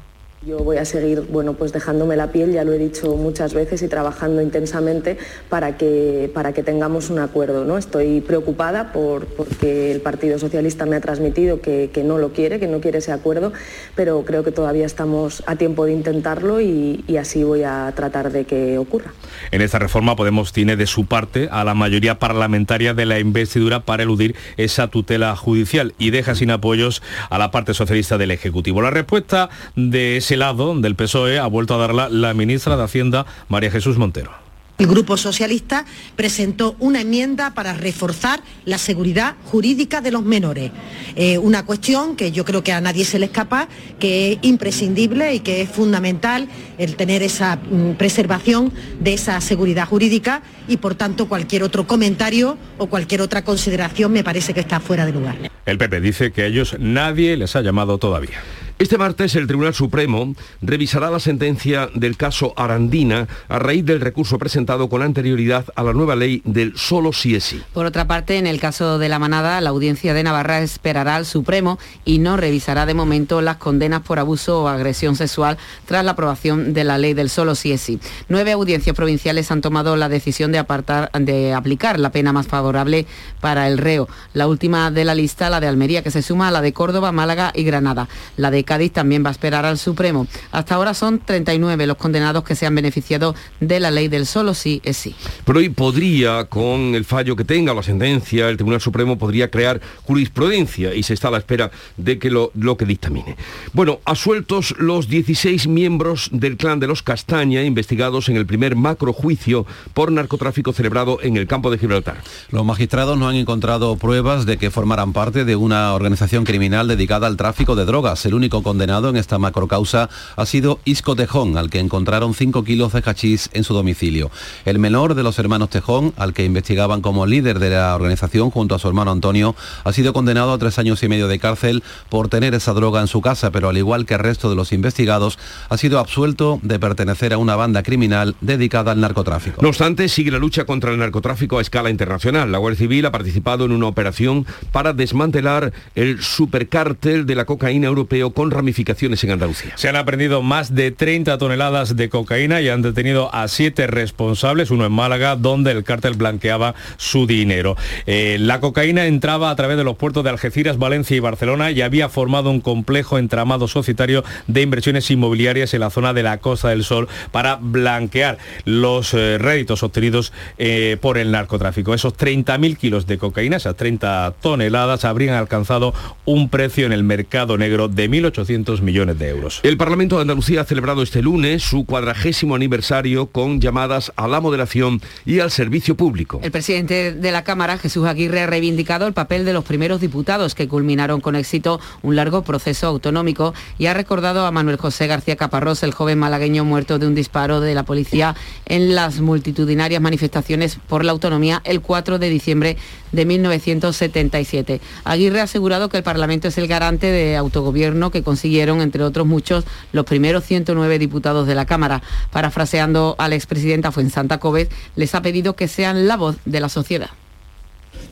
Yo 0.48 0.60
voy 0.60 0.78
a 0.78 0.86
seguir, 0.86 1.28
bueno, 1.30 1.56
pues 1.56 1.74
dejándome 1.74 2.16
la 2.16 2.32
piel, 2.32 2.54
ya 2.54 2.64
lo 2.64 2.72
he 2.72 2.78
dicho 2.78 3.18
muchas 3.18 3.54
veces, 3.54 3.82
y 3.82 3.90
trabajando 3.90 4.42
intensamente 4.42 5.18
para 5.50 5.76
que, 5.76 6.32
para 6.34 6.54
que 6.54 6.64
tengamos 6.64 7.10
un 7.10 7.20
acuerdo. 7.20 7.66
¿no? 7.66 7.78
Estoy 7.78 8.22
preocupada 8.22 8.94
por, 8.94 9.26
porque 9.26 9.92
el 9.92 10.00
Partido 10.00 10.40
Socialista 10.40 10.86
me 10.86 10.96
ha 10.96 11.02
transmitido 11.02 11.60
que, 11.60 11.90
que, 11.94 12.06
no 12.06 12.18
lo 12.18 12.32
quiere, 12.32 12.58
que 12.58 12.68
no 12.68 12.80
quiere 12.80 13.00
ese 13.00 13.12
acuerdo, 13.12 13.52
pero 13.96 14.24
creo 14.24 14.46
que 14.46 14.54
todavía 14.54 14.86
estamos 14.86 15.44
a 15.46 15.58
tiempo 15.58 15.84
de 15.84 15.92
intentarlo 15.92 16.62
y, 16.62 17.04
y 17.06 17.18
así 17.18 17.44
voy 17.44 17.64
a 17.64 17.92
tratar 17.94 18.32
de 18.32 18.46
que 18.46 18.78
ocurra. 18.78 19.12
En 19.52 19.62
esta 19.62 19.78
reforma 19.78 20.16
Podemos 20.16 20.54
tiene 20.54 20.78
de 20.78 20.88
su 20.88 21.06
parte 21.06 21.50
a 21.52 21.66
la 21.66 21.74
mayoría 21.74 22.18
parlamentaria 22.18 22.94
de 22.94 23.06
la 23.06 23.20
investidura 23.20 23.82
para 23.82 24.04
eludir 24.04 24.38
esa 24.56 24.88
tutela 24.88 25.36
judicial 25.36 25.94
y 25.98 26.12
deja 26.12 26.34
sin 26.34 26.50
apoyos 26.50 27.02
a 27.30 27.38
la 27.38 27.52
parte 27.52 27.74
socialista 27.74 28.18
del 28.18 28.32
Ejecutivo. 28.32 28.82
La 28.82 28.90
respuesta 28.90 29.50
de 29.76 30.16
ese 30.18 30.29
lado 30.38 30.76
del 30.76 30.96
PSOE 30.96 31.40
ha 31.40 31.48
vuelto 31.48 31.76
a 31.76 31.78
darla 31.78 32.10
la 32.10 32.34
ministra 32.34 32.78
de 32.78 32.84
Hacienda, 32.84 33.26
María 33.48 33.72
Jesús 33.72 33.98
Montero. 33.98 34.32
El 34.80 34.88
Grupo 34.88 35.18
Socialista 35.18 35.84
presentó 36.16 36.78
una 36.80 37.02
enmienda 37.02 37.54
para 37.54 37.74
reforzar 37.74 38.40
la 38.64 38.78
seguridad 38.78 39.36
jurídica 39.44 40.00
de 40.00 40.10
los 40.10 40.24
menores. 40.24 40.72
Eh, 41.18 41.38
una 41.38 41.66
cuestión 41.66 42.16
que 42.16 42.32
yo 42.32 42.46
creo 42.46 42.64
que 42.64 42.72
a 42.72 42.80
nadie 42.80 43.04
se 43.04 43.20
le 43.20 43.26
escapa, 43.26 43.68
que 44.00 44.32
es 44.32 44.40
imprescindible 44.42 45.36
y 45.36 45.42
que 45.42 45.62
es 45.62 45.70
fundamental 45.70 46.48
el 46.78 46.96
tener 46.96 47.24
esa 47.24 47.58
mm, 47.58 47.96
preservación 47.96 48.72
de 49.02 49.16
esa 49.16 49.42
seguridad 49.42 49.86
jurídica 49.86 50.44
y 50.70 50.78
por 50.78 50.96
tanto 50.96 51.28
cualquier 51.28 51.64
otro 51.64 51.86
comentario 51.86 52.58
o 52.78 52.88
cualquier 52.88 53.22
otra 53.22 53.44
consideración 53.44 54.14
me 54.14 54.24
parece 54.24 54.54
que 54.54 54.62
está 54.62 54.80
fuera 54.80 55.06
de 55.06 55.12
lugar. 55.12 55.36
El 55.66 55.78
PP 55.78 56.00
dice 56.00 56.32
que 56.32 56.44
a 56.44 56.46
ellos 56.46 56.78
nadie 56.80 57.36
les 57.36 57.58
ha 57.58 57.62
llamado 57.62 57.98
todavía. 57.98 58.40
Este 58.80 58.98
martes 58.98 59.36
el 59.36 59.46
Tribunal 59.46 59.74
Supremo 59.74 60.36
revisará 60.62 61.12
la 61.12 61.20
sentencia 61.20 61.90
del 61.94 62.16
caso 62.16 62.54
Arandina 62.56 63.28
a 63.50 63.60
raíz 63.60 63.84
del 63.84 64.00
recurso 64.00 64.40
presentado 64.40 64.88
con 64.88 65.02
anterioridad 65.02 65.66
a 65.76 65.84
la 65.84 65.92
nueva 65.92 66.16
ley 66.16 66.42
del 66.46 66.78
solo 66.78 67.12
sí 67.12 67.36
es 67.36 67.44
sí. 67.44 67.62
Por 67.74 67.86
otra 67.86 68.08
parte, 68.08 68.38
en 68.38 68.48
el 68.48 68.62
caso 68.62 68.98
de 68.98 69.10
la 69.10 69.20
manada, 69.20 69.60
la 69.60 69.72
audiencia 69.72 70.14
de 70.14 70.24
Navarra 70.24 70.62
esperará 70.62 71.18
al 71.18 71.26
Supremo 71.26 71.78
y 72.06 72.20
no 72.20 72.38
revisará 72.38 72.86
de 72.86 72.94
momento 72.94 73.42
las 73.42 73.58
condenas 73.58 74.00
por 74.00 74.18
abuso 74.18 74.64
o 74.64 74.70
agresión 74.70 75.18
sexual 75.18 75.58
tras 75.86 76.06
la 76.06 76.12
aprobación 76.12 76.72
de 76.72 76.86
la 76.86 76.98
ley 76.98 77.14
del 77.14 77.30
solo 77.30 77.56
sí 77.56 77.74
es 77.74 77.82
sí. 77.82 78.00
Nueve 78.30 78.54
audiencias 78.54 78.96
provinciales 78.96 79.52
han 79.52 79.60
tomado 79.60 79.98
la 79.98 80.08
decisión 80.08 80.54
de, 80.54 80.58
apartar, 80.58 81.12
de 81.12 81.54
aplicar 81.54 82.00
la 82.00 82.14
pena 82.14 82.32
más 82.32 82.48
favorable 82.48 83.08
para 83.42 83.68
el 83.68 83.78
reo. 83.78 84.08
La 84.34 84.48
última 84.48 84.90
de 84.90 85.04
la 85.04 85.16
lista, 85.16 85.50
la 85.50 85.60
de 85.60 85.68
Almería, 85.68 86.02
que 86.02 86.12
se 86.12 86.22
suma 86.22 86.48
a 86.48 86.52
la 86.52 86.62
de 86.62 86.72
Córdoba, 86.72 87.12
Málaga 87.12 87.52
y 87.54 87.64
Granada. 87.66 88.08
La 88.38 88.52
de 88.52 88.69
Cádiz 88.70 88.92
también 88.92 89.26
va 89.26 89.30
a 89.30 89.32
esperar 89.32 89.66
al 89.66 89.80
Supremo. 89.80 90.28
Hasta 90.52 90.76
ahora 90.76 90.94
son 90.94 91.18
39 91.18 91.88
los 91.88 91.98
condenados 91.98 92.44
que 92.44 92.54
se 92.54 92.68
han 92.68 92.76
beneficiado 92.76 93.34
de 93.60 93.80
la 93.80 93.90
ley 93.90 94.10
del 94.10 94.28
solo 94.28 94.54
sí 94.54 94.80
es 94.84 94.96
sí. 94.96 95.16
Pero 95.44 95.58
hoy 95.58 95.70
podría, 95.70 96.44
con 96.46 96.94
el 96.94 97.04
fallo 97.04 97.36
que 97.36 97.44
tenga 97.44 97.74
la 97.74 97.82
sentencia, 97.82 98.48
el 98.48 98.58
Tribunal 98.58 98.80
Supremo 98.80 99.18
podría 99.18 99.50
crear 99.50 99.82
jurisprudencia 100.04 100.94
y 100.94 101.02
se 101.02 101.16
está 101.16 101.30
a 101.30 101.32
la 101.32 101.40
espera 101.40 101.72
de 101.98 102.20
que 102.20 102.30
lo, 102.30 102.52
lo 102.54 102.78
que 102.78 102.86
dictamine. 102.86 103.38
Bueno, 103.74 104.02
asueltos 104.06 104.76
los 104.78 105.08
16 105.08 105.68
miembros 105.68 106.30
del 106.32 106.56
clan 106.56 106.80
de 106.80 106.86
los 106.86 107.02
Castaña 107.02 107.64
investigados 107.64 108.30
en 108.30 108.38
el 108.38 108.46
primer 108.46 108.76
macrojuicio 108.76 109.66
por 109.96 110.12
narcotráfico 110.12 110.74
celebrado 110.74 111.18
en 111.24 111.38
el 111.38 111.48
campo 111.48 111.72
de 111.72 111.80
Gibraltar. 111.80 112.22
Los 112.52 112.64
magistrados 112.64 113.18
no 113.18 113.28
han 113.28 113.36
encontrado 113.36 113.96
pruebas 113.96 114.46
de 114.46 114.58
que 114.60 114.70
formaran 114.70 115.12
parte 115.12 115.44
de 115.44 115.56
una 115.56 115.96
organización 115.96 116.44
criminal 116.44 116.88
dedicada 116.88 117.26
al 117.26 117.36
tráfico 117.36 117.76
de 117.76 117.86
drogas. 117.86 118.24
El 118.28 118.36
único 118.36 118.59
condenado 118.64 119.10
en 119.10 119.18
esta 119.18 119.38
macrocausa 119.38 120.10
ha 120.36 120.46
sido 120.46 120.80
Isco 120.86 121.16
Tejón, 121.16 121.58
al 121.58 121.70
que 121.70 121.80
encontraron 121.80 122.34
5 122.34 122.64
kilos 122.64 122.94
de 122.94 123.02
hachís 123.06 123.50
en 123.54 123.64
su 123.64 123.74
domicilio. 123.74 124.32
El 124.66 124.80
menor 124.80 125.16
de 125.16 125.24
los 125.24 125.40
hermanos 125.40 125.70
Tejón, 125.70 126.14
al 126.18 126.34
que 126.34 126.46
investigaban 126.46 127.02
como 127.02 127.26
líder 127.26 127.60
de 127.60 127.72
la 127.72 127.96
organización 127.96 128.52
junto 128.52 128.76
a 128.76 128.80
su 128.80 128.88
hermano 128.88 129.12
Antonio, 129.12 129.56
ha 129.84 129.94
sido 129.94 130.14
condenado 130.14 130.54
a 130.54 130.58
tres 130.58 130.80
años 130.80 131.02
y 131.04 131.10
medio 131.10 131.28
de 131.28 131.40
cárcel 131.40 131.84
por 132.10 132.28
tener 132.30 132.54
esa 132.54 132.74
droga 132.74 133.02
en 133.02 133.08
su 133.08 133.22
casa, 133.22 133.52
pero 133.52 133.70
al 133.70 133.78
igual 133.78 134.06
que 134.06 134.16
el 134.16 134.20
resto 134.20 134.50
de 134.50 134.56
los 134.56 134.72
investigados, 134.72 135.40
ha 135.70 135.78
sido 135.78 136.00
absuelto 136.00 136.60
de 136.64 136.80
pertenecer 136.80 137.34
a 137.34 137.38
una 137.38 137.56
banda 137.56 137.84
criminal 137.84 138.36
dedicada 138.42 138.92
al 138.92 139.00
narcotráfico. 139.00 139.62
No 139.62 139.70
obstante, 139.70 140.08
sigue 140.10 140.32
la 140.32 140.40
lucha 140.40 140.66
contra 140.66 140.92
el 140.92 141.00
narcotráfico 141.00 141.58
a 141.58 141.62
escala 141.62 141.90
internacional. 141.90 142.52
La 142.52 142.58
Guardia 142.58 142.80
Civil 142.80 143.06
ha 143.06 143.12
participado 143.12 143.66
en 143.66 143.72
una 143.72 143.88
operación 143.88 144.46
para 144.72 144.94
desmantelar 144.94 145.74
el 145.96 146.22
supercártel 146.22 147.26
de 147.26 147.36
la 147.36 147.46
cocaína 147.46 147.88
europeo 147.88 148.32
con 148.32 148.49
ramificaciones 148.52 149.24
en 149.24 149.32
Andalucía. 149.32 149.74
Se 149.76 149.90
han 149.90 149.96
aprendido 149.96 150.42
más 150.42 150.76
de 150.76 150.92
30 150.92 151.38
toneladas 151.38 151.96
de 151.96 152.10
cocaína 152.10 152.62
y 152.62 152.70
han 152.70 152.82
detenido 152.82 153.34
a 153.34 153.48
siete 153.48 153.88
responsables, 153.88 154.72
uno 154.72 154.86
en 154.86 154.92
Málaga, 154.92 155.36
donde 155.36 155.72
el 155.72 155.84
cártel 155.84 156.14
blanqueaba 156.14 156.76
su 156.98 157.28
dinero. 157.28 157.76
Eh, 158.06 158.38
la 158.40 158.60
cocaína 158.60 159.06
entraba 159.06 159.50
a 159.50 159.56
través 159.56 159.78
de 159.78 159.84
los 159.84 159.98
puertos 159.98 160.24
de 160.24 160.30
Algeciras, 160.30 160.78
Valencia 160.78 161.16
y 161.16 161.20
Barcelona 161.20 161.72
y 161.72 161.82
había 161.82 162.10
formado 162.10 162.50
un 162.50 162.62
complejo 162.62 163.18
entramado 163.18 163.68
societario 163.68 164.24
de 164.48 164.62
inversiones 164.62 165.10
inmobiliarias 165.12 165.74
en 165.74 165.82
la 165.82 165.90
zona 165.90 166.14
de 166.14 166.24
la 166.24 166.38
Costa 166.38 166.70
del 166.70 166.84
Sol 166.84 167.08
para 167.32 167.58
blanquear 167.62 168.38
los 168.66 169.14
eh, 169.14 169.38
réditos 169.38 169.84
obtenidos 169.84 170.34
eh, 170.58 170.98
por 171.02 171.18
el 171.18 171.32
narcotráfico. 171.32 171.94
Esos 171.94 172.18
30.000 172.18 172.78
kilos 172.78 173.08
de 173.08 173.18
cocaína, 173.18 173.58
esas 173.58 173.76
30 173.76 174.34
toneladas, 174.42 175.06
habrían 175.06 175.36
alcanzado 175.36 175.94
un 176.26 176.50
precio 176.50 176.86
en 176.86 176.94
el 176.94 177.04
mercado 177.04 177.58
negro 177.58 177.88
de 177.88 178.10
1.800 178.10 178.39
millones 178.82 179.20
de 179.20 179.30
euros. 179.30 179.60
El 179.64 179.78
Parlamento 179.78 180.16
de 180.16 180.22
Andalucía 180.22 180.62
ha 180.62 180.66
celebrado 180.66 181.02
este 181.02 181.22
lunes 181.22 181.64
su 181.64 181.86
cuadragésimo 181.86 182.56
aniversario 182.56 183.28
con 183.28 183.60
llamadas 183.60 184.12
a 184.16 184.28
la 184.28 184.40
moderación 184.40 185.02
y 185.26 185.40
al 185.40 185.52
servicio 185.52 185.96
público. 185.96 186.40
El 186.42 186.52
presidente 186.52 187.14
de 187.14 187.32
la 187.32 187.44
Cámara, 187.44 187.78
Jesús 187.78 188.06
Aguirre, 188.06 188.42
ha 188.42 188.48
reivindicado 188.48 189.08
el 189.08 189.14
papel 189.14 189.46
de 189.46 189.54
los 189.54 189.64
primeros 189.66 190.00
diputados 190.00 190.56
que 190.56 190.68
culminaron 190.68 191.22
con 191.22 191.36
éxito 191.36 191.80
un 192.02 192.16
largo 192.16 192.44
proceso 192.44 192.88
autonómico 192.88 193.54
y 193.78 193.88
ha 193.88 193.94
recordado 193.94 194.46
a 194.46 194.52
Manuel 194.52 194.78
José 194.78 195.08
García 195.08 195.36
Caparrós, 195.36 195.84
el 195.84 195.94
joven 195.94 196.20
malagueño 196.20 196.64
muerto 196.66 197.00
de 197.00 197.08
un 197.08 197.16
disparo 197.16 197.60
de 197.60 197.76
la 197.76 197.84
policía 197.84 198.36
en 198.66 198.96
las 198.96 199.20
multitudinarias 199.20 200.02
manifestaciones 200.02 200.80
por 200.88 201.04
la 201.04 201.12
autonomía 201.12 201.62
el 201.66 201.82
4 201.82 202.20
de 202.20 202.30
diciembre 202.30 202.78
de 203.12 203.26
1977. 203.26 204.82
Aguirre 205.04 205.42
ha 205.42 205.44
asegurado 205.44 205.90
que 205.90 205.98
el 205.98 206.04
Parlamento 206.04 206.48
es 206.48 206.58
el 206.58 206.68
garante 206.68 207.08
de 207.08 207.36
autogobierno 207.38 208.12
que 208.12 208.24
consiguieron, 208.24 208.82
entre 208.82 209.04
otros 209.04 209.26
muchos, 209.26 209.66
los 209.92 210.06
primeros 210.06 210.44
109 210.46 211.00
diputados 211.00 211.48
de 211.48 211.56
la 211.56 211.66
Cámara. 211.66 212.02
Parafraseando 212.32 213.16
al 213.18 213.34
expresidenta 213.34 213.92
Fuensanta 213.92 214.40
Cobet, 214.40 214.72
les 214.96 215.16
ha 215.16 215.22
pedido 215.22 215.56
que 215.56 215.68
sean 215.68 216.08
la 216.08 216.18
voz 216.18 216.38
de 216.46 216.60
la 216.60 216.70
sociedad. 216.70 217.10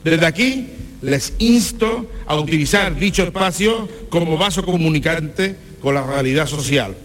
Desde 0.04 0.26
aquí 0.26 0.68
les 1.02 1.34
insto 1.38 2.06
a 2.26 2.36
utilizar 2.36 2.96
dicho 2.96 3.22
espacio 3.22 3.88
como 4.08 4.36
vaso 4.36 4.64
comunicante 4.64 5.56
con 5.80 5.94
la 5.94 6.04
realidad 6.04 6.46
social. 6.46 6.96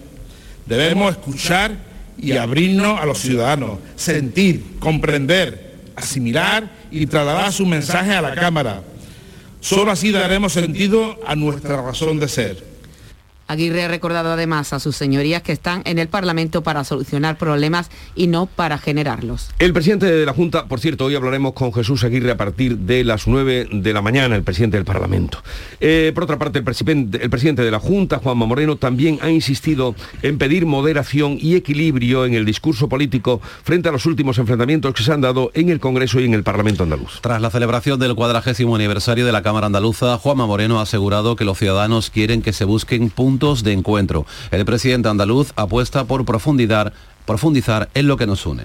Debemos 0.66 1.12
escuchar 1.12 1.78
y 2.18 2.34
abrirnos 2.34 3.00
a 3.00 3.06
los 3.06 3.20
ciudadanos, 3.20 3.80
sentir, 3.96 4.78
comprender, 4.80 5.73
asimilar 5.96 6.70
y 6.92 7.06
trasladar 7.06 7.52
su 7.52 7.66
mensaje 7.66 8.14
a 8.14 8.22
la 8.22 8.36
Cámara. 8.36 8.82
Solo 9.60 9.92
así 9.92 10.12
daremos 10.12 10.54
sentido 10.54 11.20
a 11.26 11.36
nuestra 11.36 11.82
razón 11.82 12.20
de 12.20 12.28
ser. 12.28 12.73
Aguirre 13.48 13.84
ha 13.84 13.88
recordado 13.88 14.32
además 14.32 14.74
a 14.74 14.80
sus 14.80 14.96
señorías 14.96 15.42
que 15.42 15.52
están 15.52 15.82
en 15.86 16.00
el 16.00 16.08
Parlamento 16.08 16.64
para 16.64 16.84
solucionar 16.84 17.38
problemas 17.38 17.90
y 18.16 18.28
no 18.28 18.46
para 18.46 18.78
generarlos. 18.78 19.50
El 19.60 19.74
presidente 19.74 20.06
de 20.06 20.26
la 20.26 20.34
Junta, 20.34 20.68
por 20.68 20.80
cierto, 20.80 21.06
hoy 21.06 21.16
hablaremos 21.16 21.54
con 21.54 21.74
Jesús 21.74 22.04
Aguirre 22.04 22.32
a 22.32 22.38
partir 22.38 22.78
de 22.78 23.04
las 23.04 23.28
9 23.28 23.68
de 23.72 23.94
la 23.94 24.02
mañana, 24.02 24.36
el 24.36 24.44
presidente 24.44 24.78
del 24.78 24.86
Parlamento. 24.86 25.44
Eh, 25.80 26.12
por 26.16 26.24
otra 26.24 26.40
parte, 26.40 26.60
el, 26.60 26.66
presidente, 26.66 27.22
el 27.22 27.30
presidente 27.30 27.64
de 27.64 27.72
la 27.72 27.80
Junta, 27.80 28.20
Juanma 28.20 28.46
Moreno, 28.46 28.78
también 28.78 29.20
ha 29.22 29.30
insistido 29.30 29.96
en 30.22 30.38
pedir 30.38 30.66
moderación 30.66 31.38
y 31.40 31.56
equilibrio 31.56 32.26
en 32.26 32.34
el 32.34 32.46
discurso 32.46 32.88
político 32.88 33.42
frente 33.64 33.90
a 33.90 33.92
los 33.92 34.06
últimos 34.06 34.38
enfrentamientos 34.38 34.94
que 34.94 35.04
se 35.04 35.12
han 35.12 35.22
dado 35.22 35.52
en 35.54 35.70
el 35.70 35.80
Congreso 35.80 36.20
y 36.20 36.26
en 36.26 36.34
el 36.34 36.44
Parlamento 36.44 36.84
andaluz. 36.84 37.20
Tras 37.22 37.42
la 37.42 37.50
celebración 37.50 38.00
del 38.00 38.16
cuadragésimo 38.16 38.76
aniversario 38.76 39.26
de 39.26 39.32
la 39.32 39.44
Cámara 39.44 39.68
Andaluza, 39.68 40.18
Juanma 40.18 40.48
Moreno 40.48 40.80
ha 40.80 40.84
asegurado 40.84 41.36
que 41.36 41.46
los 41.46 41.58
ciudadanos 41.58 42.10
quieren 42.10 42.42
que 42.42 42.54
se 42.54 42.66
busquen 42.66 43.10
puntos 43.10 43.33
de 43.40 43.74
encuentro. 43.74 44.26
El 44.52 44.66
presidente 44.66 45.10
andaluz 45.10 45.52
apuesta 45.56 46.06
por 46.06 46.26
profundizar, 46.26 46.94
profundizar 47.26 47.90
en 47.94 48.08
lo 48.08 48.18
que 48.18 48.28
nos 48.28 48.46
une 48.46 48.64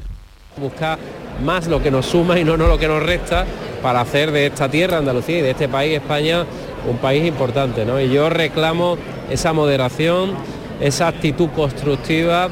buscar 0.59 0.99
más 1.45 1.69
lo 1.69 1.83
que 1.83 1.91
nos 1.91 2.07
suma 2.07 2.39
y 2.39 2.45
no, 2.45 2.57
no 2.57 2.67
lo 2.67 2.79
que 2.79 2.89
nos 2.89 3.03
resta 3.03 3.47
para 3.83 4.01
hacer 4.01 4.33
de 4.33 4.47
esta 4.47 4.69
tierra, 4.69 4.99
Andalucía 4.99 5.39
y 5.39 5.43
de 5.43 5.51
este 5.51 5.69
país, 5.69 5.95
España, 5.95 6.45
un 6.89 6.99
país 6.99 7.27
importante. 7.27 7.85
¿no? 7.85 8.01
Y 8.01 8.11
yo 8.11 8.29
reclamo 8.29 8.99
esa 9.31 9.53
moderación, 9.53 10.33
esa 10.81 11.09
actitud 11.09 11.49
constructiva 11.55 12.49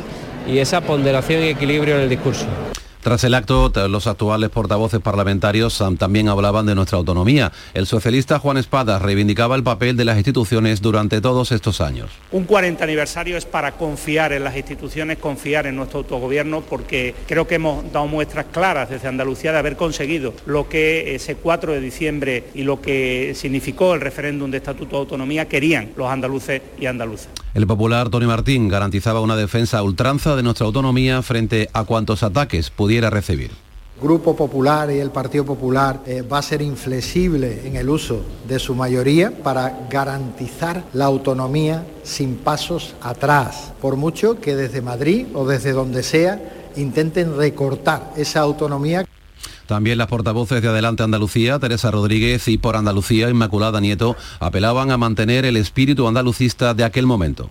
y 0.47 0.59
esa 0.59 0.81
ponderación 0.81 1.43
y 1.43 1.49
equilibrio 1.49 1.97
en 1.97 2.03
el 2.03 2.09
discurso. 2.09 2.47
Tras 3.07 3.23
el 3.23 3.35
acto, 3.35 3.71
los 3.89 4.09
actuales 4.09 4.51
portavoces 4.51 4.99
parlamentarios 4.99 5.81
también 5.97 6.29
hablaban 6.29 6.67
de 6.67 6.75
nuestra 6.75 6.99
autonomía. 6.99 7.53
El 7.73 7.87
socialista 7.87 8.41
Juan 8.41 8.57
Espada 8.57 8.99
reivindicaba 8.99 9.55
el 9.55 9.63
papel 9.63 9.97
de 9.97 10.05
las 10.05 10.17
instituciones 10.17 10.83
durante 10.83 11.21
todos 11.21 11.53
estos 11.53 11.81
años. 11.81 12.11
Un 12.33 12.47
40 12.47 12.83
aniversario 12.83 13.37
es 13.37 13.45
para 13.45 13.77
confiar 13.77 14.33
en 14.33 14.43
las 14.43 14.57
instituciones, 14.57 15.19
confiar 15.19 15.69
en 15.69 15.77
nuestro 15.77 16.01
autogobierno, 16.01 16.63
porque 16.63 17.15
creo 17.29 17.47
que 17.47 17.55
hemos 17.55 17.93
dado 17.93 18.09
muestras 18.09 18.47
claras 18.51 18.91
desde 18.91 19.07
Andalucía 19.07 19.53
de 19.53 19.59
haber 19.61 19.77
conseguido 19.77 20.35
lo 20.45 20.69
que 20.69 21.15
ese 21.15 21.37
4 21.37 21.75
de 21.75 21.81
diciembre 21.81 22.47
y 22.55 22.65
lo 22.65 22.81
que 22.81 23.35
significó 23.37 23.95
el 23.95 24.01
referéndum 24.01 24.51
de 24.51 24.57
Estatuto 24.57 24.97
de 24.97 25.03
Autonomía 25.03 25.47
querían 25.47 25.93
los 25.97 26.11
andaluces 26.11 26.61
y 26.77 26.87
andaluzas. 26.87 27.29
El 27.55 27.67
popular 27.67 28.11
Tony 28.11 28.27
Martín 28.27 28.69
garantizaba 28.69 29.23
una 29.23 29.35
defensa 29.35 29.79
a 29.79 29.83
ultranza 29.83 30.37
de 30.37 30.43
nuestra 30.43 30.67
autonomía 30.67 31.23
frente 31.23 31.71
a 31.73 31.85
cuantos 31.85 32.23
ataques 32.23 32.69
pudieran 32.69 32.96
recibir. 33.05 33.51
Grupo 34.01 34.37
Popular 34.37 34.91
y 34.91 34.99
el 34.99 35.11
Partido 35.11 35.47
Popular 35.47 36.03
eh, 36.07 36.21
va 36.21 36.39
a 36.39 36.43
ser 36.43 36.61
inflexible 36.61 37.63
en 37.65 37.77
el 37.77 37.89
uso 37.89 38.21
de 38.47 38.59
su 38.59 38.75
mayoría 38.75 39.31
para 39.43 39.87
garantizar 39.89 40.85
la 40.93 41.07
autonomía 41.07 41.87
sin 42.03 42.37
pasos 42.37 42.95
atrás, 43.01 43.73
por 43.81 43.97
mucho 43.97 44.39
que 44.39 44.55
desde 44.55 44.83
Madrid 44.83 45.27
o 45.33 45.47
desde 45.47 45.73
donde 45.73 46.03
sea 46.03 46.73
intenten 46.77 47.39
recortar 47.39 48.13
esa 48.19 48.41
autonomía. 48.41 49.07
También 49.67 49.97
las 49.97 50.09
portavoces 50.09 50.61
de 50.61 50.69
Adelante 50.69 51.03
Andalucía, 51.03 51.59
Teresa 51.59 51.91
Rodríguez 51.91 52.49
y 52.49 52.59
por 52.59 52.77
Andalucía, 52.77 53.31
Inmaculada 53.31 53.81
Nieto, 53.81 54.15
apelaban 54.41 54.91
a 54.91 54.99
mantener 54.99 55.47
el 55.47 55.57
espíritu 55.57 56.07
andalucista 56.07 56.75
de 56.75 56.85
aquel 56.85 57.07
momento. 57.07 57.49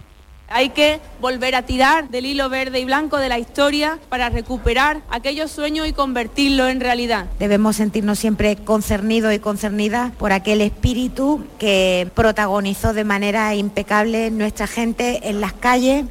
Hay 0.55 0.69
que 0.69 1.01
volver 1.19 1.53
a 1.53 1.63
tirar 1.63 2.07
del 2.07 2.25
hilo 2.25 2.47
verde 2.47 2.79
y 2.79 2.85
blanco 2.85 3.17
de 3.17 3.27
la 3.27 3.37
historia 3.37 3.99
para 4.07 4.29
recuperar 4.29 5.01
aquellos 5.09 5.51
sueños 5.51 5.85
y 5.85 5.91
convertirlos 5.91 6.69
en 6.69 6.79
realidad. 6.79 7.25
Debemos 7.39 7.75
sentirnos 7.75 8.19
siempre 8.19 8.55
concernidos 8.55 9.33
y 9.33 9.39
concernidas 9.39 10.13
por 10.13 10.31
aquel 10.31 10.61
espíritu 10.61 11.45
que 11.59 12.09
protagonizó 12.15 12.93
de 12.93 13.03
manera 13.03 13.53
impecable 13.53 14.31
nuestra 14.31 14.65
gente 14.65 15.27
en 15.27 15.41
las 15.41 15.51
calles. 15.51 16.05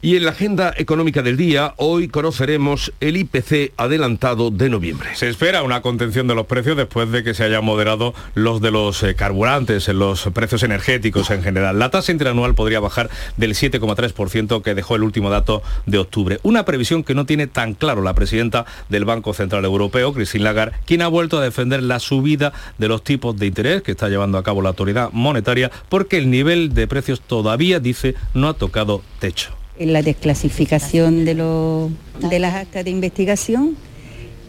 Y 0.00 0.14
en 0.14 0.24
la 0.24 0.30
agenda 0.30 0.72
económica 0.76 1.22
del 1.22 1.36
día, 1.36 1.74
hoy 1.76 2.06
conoceremos 2.06 2.92
el 3.00 3.16
IPC 3.16 3.72
adelantado 3.76 4.52
de 4.52 4.68
noviembre. 4.68 5.16
Se 5.16 5.28
espera 5.28 5.64
una 5.64 5.82
contención 5.82 6.28
de 6.28 6.36
los 6.36 6.46
precios 6.46 6.76
después 6.76 7.10
de 7.10 7.24
que 7.24 7.34
se 7.34 7.42
hayan 7.42 7.64
moderado 7.64 8.14
los 8.34 8.60
de 8.60 8.70
los 8.70 9.02
eh, 9.02 9.16
carburantes, 9.16 9.88
los 9.88 10.28
precios 10.32 10.62
energéticos 10.62 11.32
en 11.32 11.42
general. 11.42 11.80
La 11.80 11.90
tasa 11.90 12.12
interanual 12.12 12.54
podría 12.54 12.78
bajar 12.78 13.10
del 13.36 13.54
7,3% 13.54 14.62
que 14.62 14.76
dejó 14.76 14.94
el 14.94 15.02
último 15.02 15.30
dato 15.30 15.64
de 15.86 15.98
octubre. 15.98 16.38
Una 16.44 16.64
previsión 16.64 17.02
que 17.02 17.16
no 17.16 17.26
tiene 17.26 17.48
tan 17.48 17.74
claro 17.74 18.00
la 18.00 18.14
presidenta 18.14 18.66
del 18.88 19.04
Banco 19.04 19.34
Central 19.34 19.64
Europeo, 19.64 20.12
Christine 20.12 20.44
Lagarde, 20.44 20.76
quien 20.86 21.02
ha 21.02 21.08
vuelto 21.08 21.38
a 21.38 21.42
defender 21.42 21.82
la 21.82 21.98
subida 21.98 22.52
de 22.78 22.86
los 22.86 23.02
tipos 23.02 23.36
de 23.36 23.46
interés 23.46 23.82
que 23.82 23.90
está 23.90 24.08
llevando 24.08 24.38
a 24.38 24.44
cabo 24.44 24.62
la 24.62 24.68
autoridad 24.68 25.10
monetaria 25.10 25.72
porque 25.88 26.18
el 26.18 26.30
nivel 26.30 26.72
de 26.72 26.86
precios 26.86 27.20
todavía, 27.20 27.80
dice, 27.80 28.14
no 28.32 28.48
ha 28.48 28.54
tocado 28.54 29.02
techo 29.18 29.58
en 29.78 29.92
la 29.92 30.02
desclasificación 30.02 31.24
de, 31.24 31.34
de 31.34 32.38
las 32.38 32.54
actas 32.54 32.84
de 32.84 32.90
investigación 32.90 33.76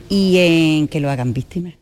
y 0.10 0.38
en 0.38 0.88
que 0.88 1.00
lo 1.00 1.10
hagan 1.10 1.34
víctimas 1.34 1.79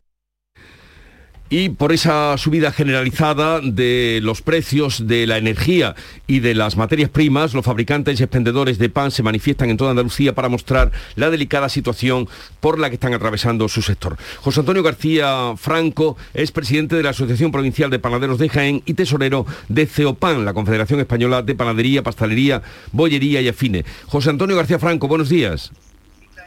y 1.49 1.69
por 1.69 1.93
esa 1.93 2.37
subida 2.37 2.71
generalizada 2.71 3.61
de 3.61 4.19
los 4.21 4.41
precios 4.41 5.07
de 5.07 5.25
la 5.27 5.37
energía 5.37 5.95
y 6.27 6.39
de 6.39 6.53
las 6.53 6.75
materias 6.75 7.09
primas, 7.09 7.53
los 7.53 7.63
fabricantes 7.63 8.19
y 8.19 8.23
expendedores 8.23 8.77
de 8.77 8.89
pan 8.89 9.11
se 9.11 9.23
manifiestan 9.23 9.69
en 9.69 9.77
toda 9.77 9.91
Andalucía 9.91 10.35
para 10.35 10.49
mostrar 10.49 10.91
la 11.15 11.29
delicada 11.29 11.69
situación 11.69 12.27
por 12.59 12.79
la 12.79 12.89
que 12.89 12.95
están 12.95 13.13
atravesando 13.13 13.69
su 13.69 13.81
sector. 13.81 14.17
José 14.41 14.59
Antonio 14.59 14.83
García 14.83 15.53
Franco 15.57 16.17
es 16.33 16.51
presidente 16.51 16.97
de 16.97 17.03
la 17.03 17.11
Asociación 17.11 17.51
Provincial 17.51 17.89
de 17.89 17.99
Panaderos 17.99 18.39
de 18.39 18.49
Jaén 18.49 18.83
y 18.85 18.95
tesorero 18.95 19.45
de 19.69 19.85
CEOPAN, 19.85 20.43
la 20.43 20.53
Confederación 20.53 20.99
Española 20.99 21.43
de 21.43 21.55
Panadería, 21.55 22.03
Pastelería, 22.03 22.61
Bollería 22.91 23.41
y 23.41 23.47
Afine. 23.47 23.85
José 24.07 24.31
Antonio 24.31 24.55
García 24.57 24.79
Franco, 24.79 25.07
buenos 25.07 25.29
días. 25.29 25.71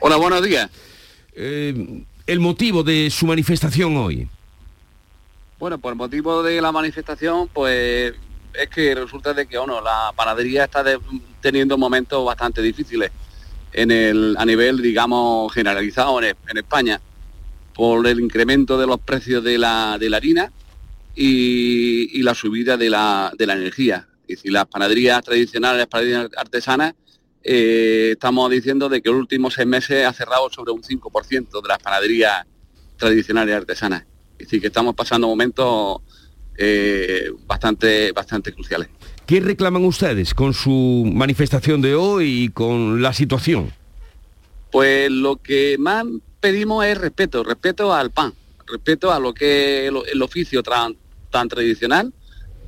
Hola, 0.00 0.16
buenos 0.16 0.42
días. 0.42 0.70
Eh, 1.34 2.02
el 2.26 2.40
motivo 2.40 2.82
de 2.82 3.08
su 3.10 3.26
manifestación 3.26 3.96
hoy. 3.96 4.28
Bueno, 5.60 5.78
por 5.78 5.94
motivo 5.94 6.42
de 6.42 6.58
la 6.62 6.72
manifestación, 6.72 7.48
pues 7.48 8.14
es 8.54 8.68
que 8.70 8.94
resulta 8.94 9.34
de 9.34 9.46
que 9.46 9.58
bueno, 9.58 9.82
la 9.82 10.10
panadería 10.16 10.64
está 10.64 10.82
teniendo 11.42 11.76
momentos 11.76 12.24
bastante 12.24 12.62
difíciles 12.62 13.10
en 13.74 13.90
el, 13.90 14.36
a 14.38 14.46
nivel, 14.46 14.80
digamos, 14.80 15.52
generalizado 15.52 16.18
en, 16.22 16.34
España, 16.56 16.98
por 17.74 18.06
el 18.06 18.20
incremento 18.20 18.78
de 18.78 18.86
los 18.86 19.00
precios 19.00 19.44
de 19.44 19.58
la, 19.58 19.98
de 20.00 20.08
la 20.08 20.16
harina 20.16 20.50
y, 21.14 22.22
la 22.22 22.34
subida 22.34 22.78
de 22.78 22.88
la, 22.88 23.30
de 23.36 23.46
la 23.46 23.52
energía. 23.52 24.08
Y 24.26 24.36
si 24.36 24.48
las 24.48 24.64
panaderías 24.64 25.22
tradicionales, 25.22 25.80
las 25.80 25.88
panaderías 25.88 26.30
artesanas, 26.38 26.94
eh, 27.42 28.12
estamos 28.12 28.50
diciendo 28.50 28.88
de 28.88 29.02
que 29.02 29.10
los 29.10 29.18
últimos 29.18 29.52
seis 29.52 29.66
meses 29.66 30.06
ha 30.06 30.12
cerrado 30.14 30.48
sobre 30.48 30.72
un 30.72 30.82
5% 30.82 31.60
de 31.60 31.68
las 31.68 31.78
panaderías 31.80 32.46
tradicionales 32.96 33.54
artesanas. 33.54 34.09
Es 34.40 34.46
decir, 34.46 34.60
que 34.62 34.68
estamos 34.68 34.94
pasando 34.94 35.28
momentos 35.28 35.98
eh, 36.56 37.30
bastante, 37.46 38.10
bastante 38.12 38.54
cruciales. 38.54 38.88
¿Qué 39.26 39.38
reclaman 39.38 39.84
ustedes 39.84 40.32
con 40.32 40.54
su 40.54 41.10
manifestación 41.12 41.82
de 41.82 41.94
hoy 41.94 42.44
y 42.44 42.48
con 42.48 43.02
la 43.02 43.12
situación? 43.12 43.70
Pues 44.72 45.10
lo 45.10 45.36
que 45.36 45.76
más 45.78 46.06
pedimos 46.40 46.86
es 46.86 46.96
respeto, 46.96 47.44
respeto 47.44 47.92
al 47.92 48.10
pan, 48.10 48.32
respeto 48.66 49.12
a 49.12 49.20
lo 49.20 49.34
que 49.34 49.86
es 49.86 49.92
el, 50.10 50.22
oficio 50.22 50.62
tan, 50.62 50.96
tradicional 51.48 52.14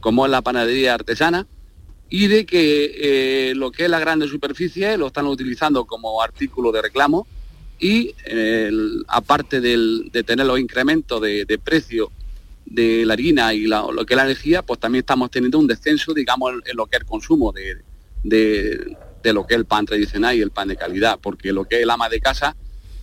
como 0.00 0.26
es 0.26 0.30
la 0.30 0.42
panadería 0.42 0.94
artesana 0.94 1.46
y 2.10 2.26
de 2.26 2.44
que 2.44 3.50
eh, 3.50 3.54
lo 3.54 3.72
que 3.72 3.84
es 3.84 3.90
la 3.90 3.98
grande 3.98 4.28
superficie 4.28 4.98
lo 4.98 5.06
están 5.06 5.26
utilizando 5.26 5.86
como 5.86 6.20
artículo 6.20 6.70
de 6.70 6.82
reclamo 6.82 7.26
y 7.82 8.14
aparte 9.08 9.60
de 9.60 10.22
tener 10.22 10.46
los 10.46 10.60
incrementos 10.60 11.20
de, 11.20 11.60
precio 11.62 12.12
de 12.64 13.04
la 13.04 13.14
harina 13.14 13.52
y 13.52 13.66
lo 13.66 14.06
que 14.06 14.14
es 14.14 14.16
la 14.16 14.22
energía, 14.22 14.62
pues 14.62 14.78
también 14.78 15.00
estamos 15.00 15.32
teniendo 15.32 15.58
un 15.58 15.66
descenso, 15.66 16.14
digamos, 16.14 16.52
en, 16.64 16.76
lo 16.76 16.86
que 16.86 16.96
es 16.96 17.00
el 17.00 17.06
consumo 17.08 17.52
de, 17.52 17.82
lo 19.32 19.46
que 19.46 19.54
es 19.54 19.58
el 19.58 19.64
pan 19.64 19.84
tradicional 19.84 20.36
y 20.36 20.42
el 20.42 20.52
pan 20.52 20.68
de 20.68 20.76
calidad, 20.76 21.18
porque 21.20 21.52
lo 21.52 21.64
que 21.64 21.78
es 21.78 21.82
el 21.82 21.90
ama 21.90 22.08
de 22.08 22.20
casa, 22.20 22.54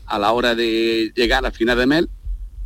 a 0.05 0.17
la 0.17 0.31
hora 0.31 0.55
de 0.55 1.11
llegar 1.13 1.45
al 1.45 1.51
final 1.51 1.77
de 1.77 1.85
mes, 1.85 2.05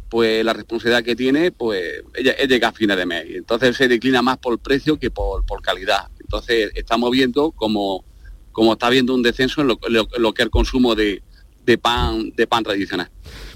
pues 0.08 0.46
la 0.46 0.54
responsabilidad 0.54 1.04
que 1.04 1.16
tiene, 1.16 1.52
pues 1.52 2.04
ella 2.14 2.34
es 2.34 2.48
llegar 2.48 2.74
a 2.74 2.78
final 2.78 2.96
de 2.96 3.08
mes. 3.08 3.26
Entonces 3.30 3.76
se 3.76 3.88
declina 3.88 4.22
más 4.22 4.38
por 4.38 4.60
precio 4.60 5.00
que 5.00 5.10
por, 5.10 5.44
por 5.48 5.64
calidad. 5.64 6.10
Entonces 6.20 6.70
estamos 6.76 7.10
viendo 7.10 7.52
como, 7.54 8.06
como 8.52 8.74
está 8.74 8.86
habiendo 8.86 9.16
un 9.16 9.24
descenso 9.24 9.62
en 9.62 9.70
lo, 9.70 9.80
que 9.80 10.42
es 10.44 10.46
el 10.46 10.52
consumo 10.52 10.94
de, 10.94 11.24
pan, 11.78 12.32
de 12.36 12.48
pan 12.48 12.64
tradicional. 12.64 13.10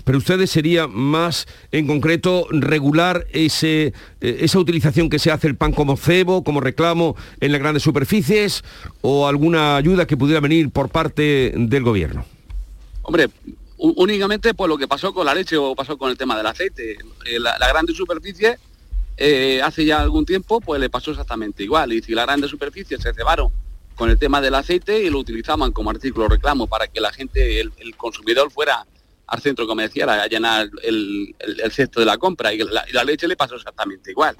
Pero 0.03 0.17
ustedes 0.17 0.49
sería 0.49 0.87
más 0.87 1.47
en 1.71 1.85
concreto 1.85 2.47
regular 2.49 3.27
ese, 3.33 3.93
eh, 4.21 4.37
esa 4.39 4.59
utilización 4.59 5.09
que 5.09 5.19
se 5.19 5.31
hace 5.31 5.47
el 5.47 5.55
pan 5.55 5.73
como 5.73 5.97
cebo, 5.97 6.43
como 6.43 6.61
reclamo 6.61 7.15
en 7.41 7.51
las 7.51 7.59
grandes 7.59 7.83
superficies 7.83 8.63
o 9.01 9.27
alguna 9.27 9.75
ayuda 9.75 10.07
que 10.07 10.15
pudiera 10.15 10.39
venir 10.39 10.69
por 10.69 10.89
parte 10.89 11.53
del 11.55 11.83
gobierno. 11.83 12.25
Hombre, 13.01 13.27
únicamente 13.77 14.53
pues 14.53 14.69
lo 14.69 14.77
que 14.77 14.87
pasó 14.87 15.13
con 15.13 15.25
la 15.25 15.33
leche 15.35 15.57
o 15.57 15.75
pasó 15.75 15.97
con 15.97 16.09
el 16.09 16.17
tema 16.17 16.37
del 16.37 16.47
aceite. 16.47 16.97
Eh, 17.25 17.39
la, 17.39 17.57
la 17.59 17.67
grande 17.67 17.93
superficie 17.93 18.57
eh, 19.17 19.61
hace 19.63 19.83
ya 19.83 19.99
algún 19.99 20.25
tiempo 20.25 20.61
pues 20.61 20.79
le 20.79 20.89
pasó 20.89 21.11
exactamente 21.11 21.63
igual. 21.63 21.91
Y 21.91 22.01
si 22.01 22.13
las 22.13 22.25
grandes 22.25 22.49
superficies 22.49 23.01
se 23.01 23.13
cebaron 23.13 23.51
con 23.97 24.09
el 24.11 24.19
tema 24.19 24.39
del 24.39 24.55
aceite 24.55 25.03
y 25.03 25.09
lo 25.09 25.19
utilizaban 25.19 25.71
como 25.73 25.89
artículo 25.89 26.29
reclamo 26.29 26.67
para 26.67 26.87
que 26.87 27.01
la 27.01 27.11
gente, 27.11 27.59
el, 27.59 27.71
consumidor 27.97 28.51
fuera 28.51 28.85
al 29.25 29.41
centro 29.41 29.67
comercial 29.67 30.09
a 30.09 30.27
llenar 30.27 30.69
el, 30.83 31.35
cesto 31.71 31.99
de 31.99 32.05
la 32.05 32.17
compra 32.17 32.53
y 32.53 32.59
la, 32.59 32.85
y 32.87 32.93
la, 32.93 33.03
leche 33.03 33.27
le 33.27 33.35
pasó 33.35 33.55
exactamente 33.55 34.11
igual. 34.11 34.37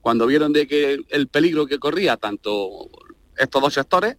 Cuando 0.00 0.26
vieron 0.26 0.52
de 0.52 0.66
que 0.66 0.98
el 1.08 1.28
peligro 1.28 1.66
que 1.66 1.78
corría 1.78 2.16
tanto 2.16 2.90
estos 3.36 3.62
dos 3.62 3.72
sectores, 3.72 4.16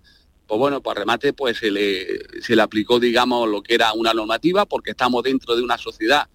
pues 0.48 0.58
bueno, 0.58 0.82
pues 0.82 0.98
remate 0.98 1.34
pues 1.34 1.58
se 1.58 1.70
le, 1.70 2.42
se 2.42 2.56
le 2.56 2.62
aplicó, 2.62 3.00
digamos, 3.00 3.48
lo 3.50 3.62
que 3.62 3.76
era 3.76 3.92
una 3.92 4.14
normativa, 4.14 4.66
porque 4.66 4.92
estamos 4.92 5.22
dentro 5.24 5.56
de 5.56 5.64
una 5.64 5.78
sociedad 5.78 6.28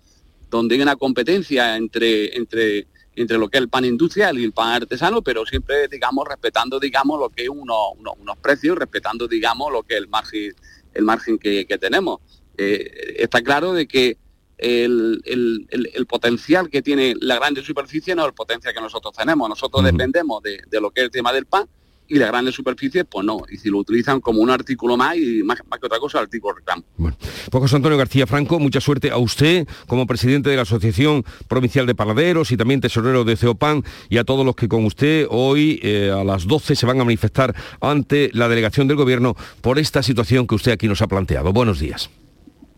donde 0.50 0.74
hay 0.74 0.82
una 0.82 0.96
competencia 0.96 1.76
entre, 1.76 2.36
entre, 2.36 2.86
entre 3.14 3.38
lo 3.38 3.48
que 3.48 3.58
es 3.58 3.62
el 3.62 3.68
pan 3.68 3.84
industrial 3.84 4.38
y 4.38 4.44
el 4.44 4.52
pan 4.52 4.82
artesano, 4.82 5.22
pero 5.22 5.44
siempre, 5.44 5.88
digamos, 5.88 6.26
respetando, 6.26 6.80
digamos, 6.80 7.18
lo 7.18 7.28
que 7.28 7.44
es 7.44 7.48
uno, 7.48 7.90
unos 7.92 8.36
precios, 8.38 8.78
respetando, 8.78 9.28
digamos, 9.28 9.72
lo 9.72 9.82
que 9.82 9.94
es 9.94 10.00
el 10.00 10.08
margen, 10.08 10.54
el 10.94 11.04
margen 11.04 11.38
que, 11.38 11.66
tenemos. 11.80 12.20
Eh, 12.56 13.16
está 13.18 13.42
claro 13.42 13.72
de 13.72 13.86
que 13.86 14.16
el, 14.58 16.06
potencial 16.08 16.70
que 16.70 16.82
tiene 16.82 17.14
la 17.20 17.36
grande 17.36 17.62
superficie 17.62 18.14
no 18.14 18.22
es 18.22 18.28
el 18.28 18.34
potencial 18.34 18.74
que 18.74 18.80
nosotros 18.80 19.14
tenemos. 19.14 19.48
Nosotros 19.48 19.84
dependemos 19.84 20.42
de, 20.42 20.62
de, 20.68 20.80
lo 20.80 20.90
que 20.90 21.00
es 21.00 21.04
el 21.04 21.10
tema 21.10 21.32
del 21.32 21.46
pan 21.46 21.66
y 22.08 22.18
las 22.18 22.28
grandes 22.28 22.54
superficies, 22.54 23.04
pues 23.08 23.24
no. 23.24 23.42
Y 23.50 23.56
si 23.56 23.70
lo 23.70 23.78
utilizan 23.78 24.20
como 24.20 24.40
un 24.40 24.50
artículo 24.50 24.96
más 24.96 25.16
y 25.16 25.42
más, 25.42 25.58
que 25.58 25.86
otra 25.86 25.98
cosa, 25.98 26.18
el 26.18 26.24
artículo 26.24 26.54
reclamo. 26.54 26.84
Bueno, 26.96 27.16
pues 27.50 27.62
José 27.62 27.76
Antonio 27.76 27.98
García 27.98 28.26
Franco, 28.26 28.58
mucha 28.58 28.80
suerte 28.80 29.10
a 29.10 29.16
usted 29.16 29.66
como 29.86 30.06
presidente 30.06 30.50
de 30.50 30.56
la 30.56 30.62
Asociación 30.62 31.24
Provincial 31.48 31.86
de 31.86 31.94
Paladeros 31.94 32.52
y 32.52 32.56
también 32.56 32.80
tesorero 32.80 33.24
de 33.24 33.36
CEOPAN 33.36 33.84
y 34.08 34.18
a 34.18 34.24
todos 34.24 34.44
los 34.44 34.56
que 34.56 34.68
con 34.68 34.84
usted 34.84 35.26
hoy 35.30 35.80
eh, 35.82 36.10
a 36.10 36.24
las 36.24 36.46
12 36.46 36.76
se 36.76 36.86
van 36.86 37.00
a 37.00 37.04
manifestar 37.04 37.54
ante 37.80 38.30
la 38.34 38.48
delegación 38.48 38.88
del 38.88 38.96
Gobierno 38.96 39.34
por 39.60 39.78
esta 39.78 40.02
situación 40.02 40.46
que 40.46 40.54
usted 40.54 40.72
aquí 40.72 40.88
nos 40.88 41.02
ha 41.02 41.06
planteado. 41.06 41.52
Buenos 41.52 41.78
días. 41.78 42.10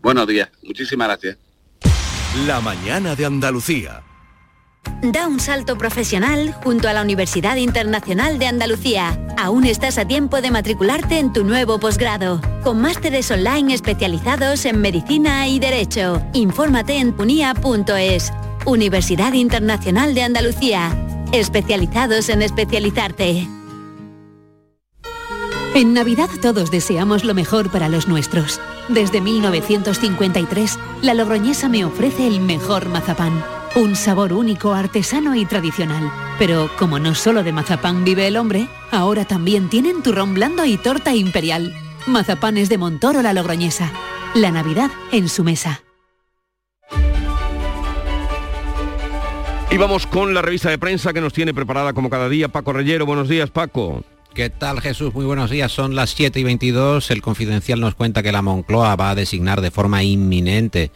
Buenos 0.01 0.27
días. 0.27 0.49
Muchísimas 0.63 1.07
gracias. 1.07 1.37
La 2.45 2.61
mañana 2.61 3.15
de 3.15 3.25
Andalucía. 3.25 4.03
Da 5.01 5.27
un 5.27 5.39
salto 5.39 5.77
profesional 5.77 6.53
junto 6.63 6.87
a 6.87 6.93
la 6.93 7.01
Universidad 7.01 7.57
Internacional 7.57 8.39
de 8.39 8.47
Andalucía. 8.47 9.19
Aún 9.37 9.65
estás 9.65 9.97
a 9.97 10.07
tiempo 10.07 10.41
de 10.41 10.49
matricularte 10.49 11.19
en 11.19 11.31
tu 11.31 11.43
nuevo 11.43 11.79
posgrado, 11.79 12.41
con 12.63 12.81
másteres 12.81 13.29
online 13.29 13.73
especializados 13.73 14.65
en 14.65 14.81
medicina 14.81 15.47
y 15.47 15.59
derecho. 15.59 16.21
Infórmate 16.33 16.97
en 16.97 17.13
punia.es. 17.13 18.33
Universidad 18.65 19.33
Internacional 19.33 20.15
de 20.15 20.23
Andalucía. 20.23 20.91
Especializados 21.31 22.29
en 22.29 22.41
especializarte. 22.41 23.47
En 25.75 25.93
Navidad 25.93 26.29
todos 26.41 26.71
deseamos 26.71 27.25
lo 27.25 27.33
mejor 27.35 27.69
para 27.69 27.89
los 27.89 28.07
nuestros. 28.07 28.59
Desde 28.87 29.21
1953, 29.21 30.79
la 31.01 31.13
Logroñesa 31.13 31.69
me 31.69 31.85
ofrece 31.85 32.27
el 32.27 32.39
mejor 32.39 32.87
mazapán 32.89 33.54
un 33.75 33.95
sabor 33.97 34.31
único, 34.31 34.73
artesano 34.73 35.35
y 35.35 35.45
tradicional. 35.45 36.11
Pero 36.39 36.69
como 36.79 36.97
no 36.97 37.13
solo 37.13 37.43
de 37.43 37.51
mazapán 37.51 38.03
vive 38.03 38.27
el 38.27 38.37
hombre, 38.37 38.67
ahora 38.91 39.25
también 39.25 39.69
tienen 39.69 40.01
turrón 40.01 40.33
blando 40.33 40.65
y 40.65 40.77
torta 40.77 41.13
imperial. 41.13 41.73
Mazapanes 42.07 42.69
de 42.69 42.77
Montoro 42.77 43.21
la 43.21 43.33
Logroñesa. 43.33 43.91
La 44.33 44.51
Navidad 44.51 44.91
en 45.11 45.29
su 45.29 45.43
mesa. 45.43 45.81
Y 49.71 49.77
vamos 49.77 50.07
con 50.07 50.33
la 50.33 50.41
revista 50.41 50.69
de 50.69 50.77
prensa 50.77 51.11
que 51.11 51.19
nos 51.19 51.33
tiene 51.33 51.53
preparada 51.53 51.91
como 51.91 52.09
cada 52.09 52.29
día 52.29 52.47
Paco 52.47 52.71
Reyero. 52.71 53.05
Buenos 53.05 53.27
días, 53.27 53.49
Paco. 53.49 54.03
¿Qué 54.33 54.49
tal 54.49 54.79
Jesús? 54.79 55.13
Muy 55.13 55.25
buenos 55.25 55.49
días. 55.49 55.71
Son 55.71 55.95
las 55.95 56.11
7 56.11 56.39
y 56.39 56.43
22. 56.43 57.11
El 57.11 57.21
Confidencial 57.21 57.81
nos 57.81 57.95
cuenta 57.95 58.23
que 58.23 58.31
la 58.31 58.41
Moncloa 58.41 58.95
va 58.95 59.09
a 59.09 59.15
designar 59.15 59.59
de 59.59 59.71
forma 59.71 60.03
inminente 60.03 60.91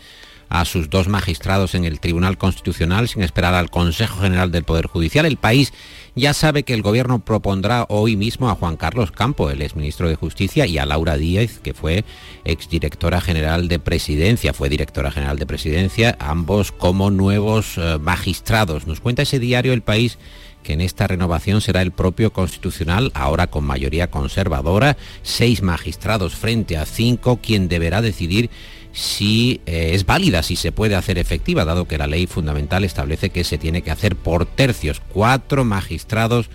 a 0.49 0.65
sus 0.65 0.89
dos 0.89 1.07
magistrados 1.07 1.75
en 1.75 1.85
el 1.85 1.99
Tribunal 1.99 2.37
Constitucional 2.37 3.07
sin 3.07 3.21
esperar 3.21 3.53
al 3.53 3.69
Consejo 3.69 4.21
General 4.21 4.51
del 4.51 4.63
Poder 4.63 4.87
Judicial. 4.87 5.25
El 5.25 5.37
país 5.37 5.73
ya 6.15 6.33
sabe 6.33 6.63
que 6.63 6.73
el 6.73 6.81
Gobierno 6.81 7.19
propondrá 7.19 7.85
hoy 7.87 8.15
mismo 8.15 8.49
a 8.49 8.55
Juan 8.55 8.75
Carlos 8.75 9.11
Campo, 9.11 9.49
el 9.49 9.61
exministro 9.61 10.09
de 10.09 10.15
Justicia, 10.15 10.65
y 10.65 10.77
a 10.77 10.85
Laura 10.85 11.17
Díaz, 11.17 11.59
que 11.59 11.73
fue 11.73 12.03
exdirectora 12.43 13.21
general 13.21 13.67
de 13.67 13.79
Presidencia, 13.79 14.53
fue 14.53 14.69
directora 14.69 15.11
general 15.11 15.37
de 15.37 15.45
Presidencia, 15.45 16.17
ambos 16.19 16.71
como 16.71 17.11
nuevos 17.11 17.77
eh, 17.77 17.97
magistrados. 18.01 18.87
Nos 18.87 18.99
cuenta 18.99 19.21
ese 19.21 19.39
diario 19.39 19.71
El 19.71 19.81
País 19.81 20.17
que 20.63 20.73
en 20.73 20.81
esta 20.81 21.07
renovación 21.07 21.61
será 21.61 21.81
el 21.81 21.91
propio 21.91 22.33
constitucional, 22.33 23.11
ahora 23.13 23.47
con 23.47 23.63
mayoría 23.63 24.11
conservadora, 24.11 24.97
seis 25.23 25.61
magistrados 25.61 26.35
frente 26.35 26.75
a 26.77 26.85
cinco, 26.85 27.39
quien 27.41 27.69
deberá 27.69 28.01
decidir 28.01 28.49
si 28.91 29.61
eh, 29.65 29.91
es 29.93 30.05
válida, 30.05 30.43
si 30.43 30.55
se 30.55 30.71
puede 30.71 30.95
hacer 30.95 31.17
efectiva, 31.17 31.65
dado 31.65 31.87
que 31.87 31.97
la 31.97 32.07
ley 32.07 32.27
fundamental 32.27 32.83
establece 32.83 33.29
que 33.29 33.43
se 33.43 33.57
tiene 33.57 33.81
que 33.81 33.91
hacer 33.91 34.15
por 34.15 34.45
tercios, 34.45 35.01
cuatro 35.13 35.63
magistrados 35.63 36.49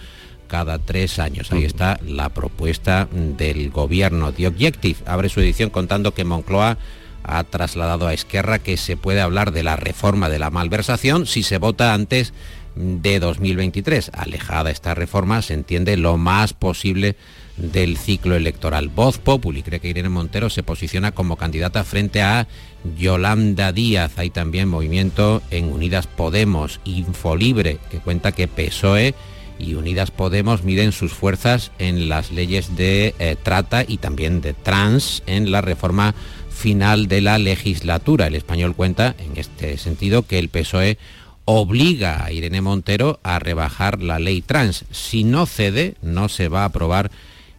cada 0.49 0.79
tres 0.79 1.19
años. 1.19 1.51
Ahí 1.53 1.65
está 1.65 1.99
la 2.07 2.29
propuesta 2.29 3.09
del 3.13 3.71
gobierno. 3.71 4.33
The 4.33 4.47
Objective 4.49 4.99
abre 5.07 5.29
su 5.29 5.41
edición 5.41 5.71
contando 5.71 6.15
que 6.15 6.25
Moncloa 6.25 6.79
ha 7.23 7.45
trasladado 7.45 8.07
a 8.07 8.13
Esquerra 8.13 8.59
que 8.59 8.77
se 8.77 8.97
puede 8.97 9.21
hablar 9.21 9.53
de 9.53 9.63
la 9.63 9.77
reforma 9.77 10.29
de 10.29 10.39
la 10.39 10.51
malversación 10.51 11.27
si 11.27 11.43
se 11.43 11.59
vota 11.59 11.95
antes 11.95 12.35
de 12.77 13.19
2023. 13.19 14.11
Alejada 14.13 14.71
esta 14.71 14.95
reforma, 14.95 15.43
se 15.43 15.55
entiende 15.55 15.97
lo 15.97 16.19
más 16.19 16.53
posible 16.53 17.17
del 17.57 17.97
ciclo 17.97 18.35
electoral. 18.35 18.89
Voz 18.89 19.19
Populi 19.19 19.63
cree 19.63 19.81
que 19.81 19.89
Irene 19.89 20.09
Montero 20.09 20.51
se 20.51 20.63
posiciona 20.63 21.13
como 21.13 21.37
candidata 21.37 21.85
frente 21.85 22.23
a 22.23 22.49
Yolanda 22.97 23.73
Díaz. 23.73 24.19
Hay 24.19 24.31
también 24.31 24.69
movimiento 24.69 25.43
en 25.51 25.73
Unidas 25.73 26.07
Podemos, 26.07 26.81
Infolibre, 26.85 27.79
que 27.91 27.99
cuenta 27.99 28.33
que 28.33 28.49
PSOE 28.49 29.15
y 29.59 29.75
Unidas 29.75 30.11
Podemos 30.11 30.65
miden 30.65 30.93
sus 30.93 31.13
fuerzas 31.13 31.71
en 31.79 32.09
las 32.09 32.33
leyes 32.33 32.77
de 32.77 33.15
eh, 33.19 33.37
trata 33.41 33.85
y 33.87 33.99
también 33.99 34.41
de 34.41 34.53
trans 34.53 35.23
en 35.27 35.53
la 35.53 35.61
reforma 35.61 36.15
final 36.51 37.09
de 37.09 37.21
la 37.21 37.39
legislatura. 37.39 38.27
El 38.27 38.35
español 38.35 38.75
cuenta 38.75 39.15
en 39.19 39.37
este 39.37 39.79
sentido 39.79 40.27
que 40.27 40.39
el 40.39 40.49
PSOE 40.49 40.99
obliga 41.45 42.25
a 42.25 42.33
Irene 42.33 42.63
Montero 42.63 43.21
a 43.23 43.39
rebajar 43.39 44.03
la 44.03 44.19
ley 44.19 44.41
trans. 44.41 44.85
Si 44.91 45.25
no 45.25 45.47
cede, 45.47 45.95
no 46.03 46.29
se 46.29 46.49
va 46.49 46.63
a 46.63 46.67
aprobar 46.67 47.11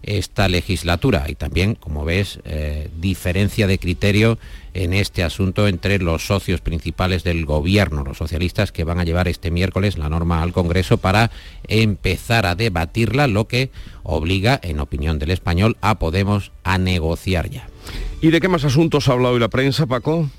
esta 0.05 0.47
legislatura. 0.47 1.25
Y 1.27 1.35
también, 1.35 1.75
como 1.75 2.05
ves, 2.05 2.39
eh, 2.45 2.89
diferencia 2.99 3.67
de 3.67 3.79
criterio 3.79 4.37
en 4.73 4.93
este 4.93 5.23
asunto 5.23 5.67
entre 5.67 5.99
los 5.99 6.27
socios 6.27 6.61
principales 6.61 7.23
del 7.23 7.45
gobierno, 7.45 8.03
los 8.03 8.17
socialistas 8.17 8.71
que 8.71 8.83
van 8.83 8.99
a 8.99 9.03
llevar 9.03 9.27
este 9.27 9.51
miércoles 9.51 9.97
la 9.97 10.09
norma 10.09 10.41
al 10.41 10.53
Congreso 10.53 10.97
para 10.97 11.31
empezar 11.67 12.45
a 12.45 12.55
debatirla, 12.55 13.27
lo 13.27 13.47
que 13.47 13.71
obliga, 14.03 14.59
en 14.61 14.79
opinión 14.79 15.17
del 15.17 15.31
español, 15.31 15.77
a 15.81 15.97
Podemos 15.97 16.51
a 16.63 16.77
negociar 16.77 17.49
ya. 17.49 17.67
¿Y 18.21 18.29
de 18.29 18.41
qué 18.41 18.47
más 18.47 18.65
asuntos 18.65 19.07
ha 19.07 19.13
hablado 19.13 19.33
hoy 19.33 19.39
la 19.39 19.49
prensa, 19.49 19.85
Paco? 19.85 20.29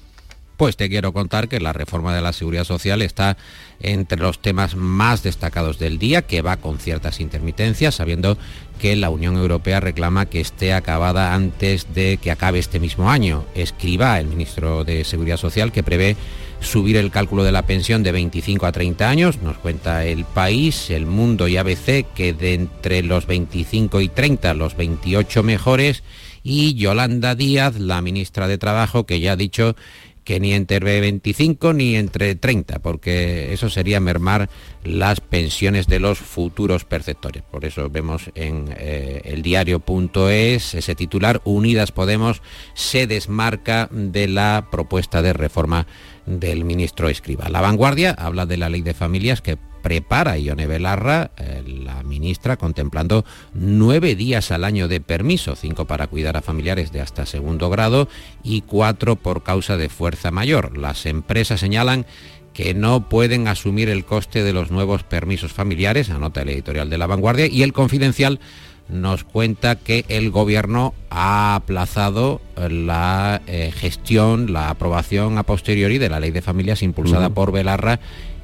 Pues 0.57 0.77
te 0.77 0.88
quiero 0.88 1.12
contar 1.12 1.49
que 1.49 1.61
la 1.61 1.73
reforma 1.73 2.14
de 2.14 2.23
la 2.23 2.33
seguridad 2.33 2.64
social 2.64 3.03
está 3.03 3.37
entre 3.81 4.19
los 4.19 4.40
temas 4.40 4.75
más 4.75 5.23
destacados 5.23 5.79
del 5.79 5.99
día, 5.99 6.23
que 6.23 6.40
va 6.40 6.57
con 6.57 6.79
ciertas 6.79 7.21
intermitencias, 7.21 7.97
sabiendo 7.97 8.38
que 8.79 8.97
la 8.97 9.11
Unión 9.11 9.37
Europea 9.37 9.81
reclama 9.81 10.27
que 10.27 10.40
esté 10.40 10.73
acabada 10.73 11.35
antes 11.35 11.92
de 11.95 12.19
que 12.19 12.31
acabe 12.31 12.59
este 12.59 12.81
mismo 12.81 13.11
año. 13.11 13.45
Escriba, 13.55 14.19
el 14.19 14.29
ministro 14.29 14.85
de 14.85 15.05
Seguridad 15.05 15.37
Social, 15.37 15.73
que 15.73 15.83
prevé 15.83 16.16
subir 16.61 16.97
el 16.97 17.11
cálculo 17.11 17.45
de 17.45 17.53
la 17.53 17.66
pensión 17.66 18.03
de 18.03 18.12
25 18.12 18.66
a 18.66 18.73
30 18.73 19.09
años. 19.09 19.42
Nos 19.42 19.59
cuenta 19.59 20.05
el 20.05 20.25
país, 20.25 20.90
el 20.90 21.07
mundo 21.07 21.49
y 21.49 21.59
ABC 21.59 22.07
que 22.14 22.33
de 22.33 22.55
entre 22.55 23.03
los 23.03 23.27
25 23.27 24.01
y 24.01 24.09
30, 24.09 24.55
los 24.55 24.77
28 24.77 25.42
mejores. 25.42 26.03
Y 26.42 26.75
Yolanda 26.75 27.35
Díaz, 27.35 27.79
la 27.79 28.01
ministra 28.01 28.47
de 28.49 28.57
Trabajo, 28.57 29.05
que 29.05 29.21
ya 29.21 29.33
ha 29.33 29.37
dicho 29.37 29.75
que 30.27 30.41
ni 30.41 30.55
entre 30.55 31.01
25 31.01 31.73
ni 31.73 31.95
entre 31.95 32.35
30, 32.35 32.81
porque 32.81 33.53
eso 33.53 33.71
sería 33.71 34.01
mermar 34.01 34.51
las 34.83 35.21
pensiones 35.21 35.87
de 35.87 36.01
los 36.01 36.19
futuros 36.19 36.85
perceptores. 36.85 37.45
Por 37.45 37.65
eso 37.65 37.89
vemos 37.91 38.33
en 38.35 38.75
eh, 38.77 39.23
el 39.25 39.43
diario.es 39.43 40.75
ese 40.75 40.95
titular, 40.97 41.41
Unidas 41.45 41.93
Podemos 41.93 42.43
se 42.75 43.07
desmarca 43.07 43.89
de 43.93 44.27
la 44.27 44.67
propuesta 44.69 45.23
de 45.23 45.33
reforma 45.33 45.87
del 46.27 46.65
ministro 46.65 47.09
Escriba. 47.09 47.49
La 47.49 47.61
vanguardia 47.61 48.11
habla 48.11 48.47
de 48.47 48.57
la 48.57 48.69
ley 48.69 48.83
de 48.83 48.95
familias 48.95 49.41
que 49.41 49.57
prepara 49.83 50.39
Ione 50.39 50.67
Belarra, 50.67 51.31
eh, 51.37 51.62
la 51.67 52.03
ministra, 52.03 52.57
contemplando 52.57 53.25
nueve 53.55 54.15
días 54.15 54.51
al 54.51 54.65
año 54.65 54.89
de 54.89 55.01
permiso, 55.01 55.57
cinco 55.57 55.87
para 55.87 56.07
cuidar 56.07 56.37
a 56.37 56.43
familiares 56.43 56.93
de 56.93 57.01
hasta 57.01 57.27
segundo 57.27 57.71
grado 57.71 58.09
y 58.43 58.62
cuatro 58.62 59.17
por 59.17 59.43
causa 59.43 59.77
de 59.77 59.89
fuerza 59.89 60.31
mayor. 60.31 60.77
Las 60.77 61.07
empresas 61.07 61.61
señalan 61.61 62.07
que 62.53 62.73
no 62.73 63.09
pueden 63.09 63.49
asumir 63.49 63.91
el 63.91 64.07
coste 64.07 64.43
de 64.43 64.55
los 64.55 64.71
nuevos 64.71 65.03
permisos 65.03 65.53
familiares, 65.53 66.09
anota 66.09 66.41
el 66.41 66.49
editorial 66.49 66.89
de 66.89 66.97
La 66.97 67.07
Vanguardia, 67.07 67.47
y 67.47 67.62
el 67.62 67.75
Confidencial 67.75 68.41
nos 68.89 69.25
cuenta 69.25 69.77
que 69.77 70.05
el 70.09 70.31
gobierno 70.31 70.95
ha 71.11 71.55
aplazado 71.55 72.41
la 72.57 73.43
eh, 73.47 73.73
gestión, 73.75 74.53
la 74.53 74.71
aprobación 74.71 75.39
a 75.39 75.43
posteriori 75.43 75.99
de 75.99 76.09
la 76.09 76.21
ley 76.21 76.31
de 76.31 76.43
familias 76.43 76.83
impulsada 76.83 77.31
por 77.31 77.53
Belarra 77.53 78.01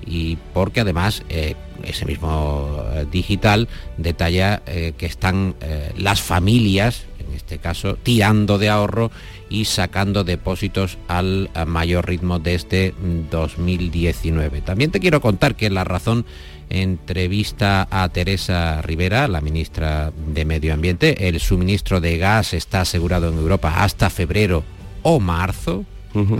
y 0.06 0.36
porque 0.52 0.80
además 0.80 1.22
eh, 1.28 1.54
ese 1.84 2.06
mismo 2.06 2.84
eh, 2.94 3.06
digital 3.10 3.68
detalla 3.96 4.62
eh, 4.66 4.92
que 4.96 5.06
están 5.06 5.54
las 5.96 6.20
familias, 6.20 7.04
en 7.18 7.34
este 7.34 7.58
caso, 7.58 7.96
tirando 8.02 8.58
de 8.58 8.68
ahorro 8.68 9.10
y 9.48 9.64
sacando 9.64 10.24
depósitos 10.24 10.98
al 11.08 11.50
mayor 11.66 12.08
ritmo 12.08 12.38
desde 12.38 12.94
2019. 13.30 14.60
También 14.62 14.90
te 14.90 15.00
quiero 15.00 15.20
contar 15.20 15.54
que 15.54 15.70
la 15.70 15.84
razón 15.84 16.24
entrevista 16.70 17.86
a 17.90 18.08
Teresa 18.08 18.80
Rivera, 18.82 19.28
la 19.28 19.40
ministra 19.40 20.12
de 20.28 20.44
Medio 20.44 20.72
Ambiente, 20.72 21.28
el 21.28 21.38
suministro 21.40 22.00
de 22.00 22.16
gas 22.18 22.54
está 22.54 22.82
asegurado 22.82 23.28
en 23.28 23.38
Europa 23.38 23.82
hasta 23.82 24.08
febrero 24.08 24.64
o 25.02 25.20
marzo, 25.20 25.84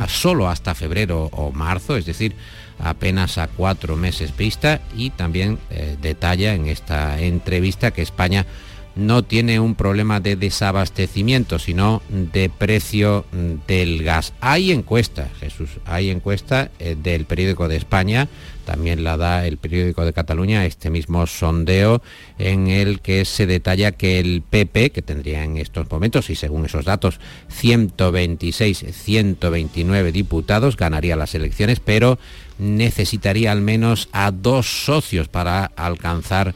solo 0.08 0.48
hasta 0.48 0.74
febrero 0.74 1.28
o 1.32 1.52
marzo, 1.52 1.96
es 1.96 2.06
decir, 2.06 2.34
apenas 2.78 3.38
a 3.38 3.48
cuatro 3.48 3.96
meses 3.96 4.36
vista 4.36 4.80
y 4.96 5.10
también 5.10 5.58
eh, 5.70 5.96
detalla 6.00 6.54
en 6.54 6.66
esta 6.66 7.20
entrevista 7.20 7.90
que 7.90 8.02
España 8.02 8.46
no 8.94 9.22
tiene 9.22 9.58
un 9.58 9.74
problema 9.74 10.20
de 10.20 10.36
desabastecimiento, 10.36 11.58
sino 11.58 12.02
de 12.10 12.50
precio 12.50 13.24
del 13.66 14.02
gas. 14.04 14.34
Hay 14.40 14.72
encuesta, 14.72 15.28
Jesús, 15.40 15.70
hay 15.86 16.10
encuesta 16.10 16.70
eh, 16.78 16.96
del 17.00 17.24
periódico 17.24 17.68
de 17.68 17.76
España, 17.76 18.28
también 18.64 19.04
la 19.04 19.16
da 19.16 19.46
el 19.46 19.58
periódico 19.58 20.04
de 20.04 20.12
Cataluña, 20.12 20.64
este 20.64 20.90
mismo 20.90 21.26
sondeo 21.26 22.02
en 22.38 22.68
el 22.68 23.00
que 23.00 23.24
se 23.24 23.46
detalla 23.46 23.92
que 23.92 24.18
el 24.18 24.42
PP, 24.48 24.90
que 24.90 25.02
tendría 25.02 25.44
en 25.44 25.56
estos 25.56 25.90
momentos, 25.90 26.30
y 26.30 26.34
según 26.34 26.66
esos 26.66 26.84
datos, 26.84 27.20
126, 27.48 28.86
129 28.90 30.12
diputados, 30.12 30.76
ganaría 30.76 31.16
las 31.16 31.34
elecciones, 31.34 31.80
pero 31.80 32.18
necesitaría 32.58 33.52
al 33.52 33.60
menos 33.60 34.08
a 34.12 34.30
dos 34.30 34.84
socios 34.84 35.28
para 35.28 35.64
alcanzar 35.76 36.54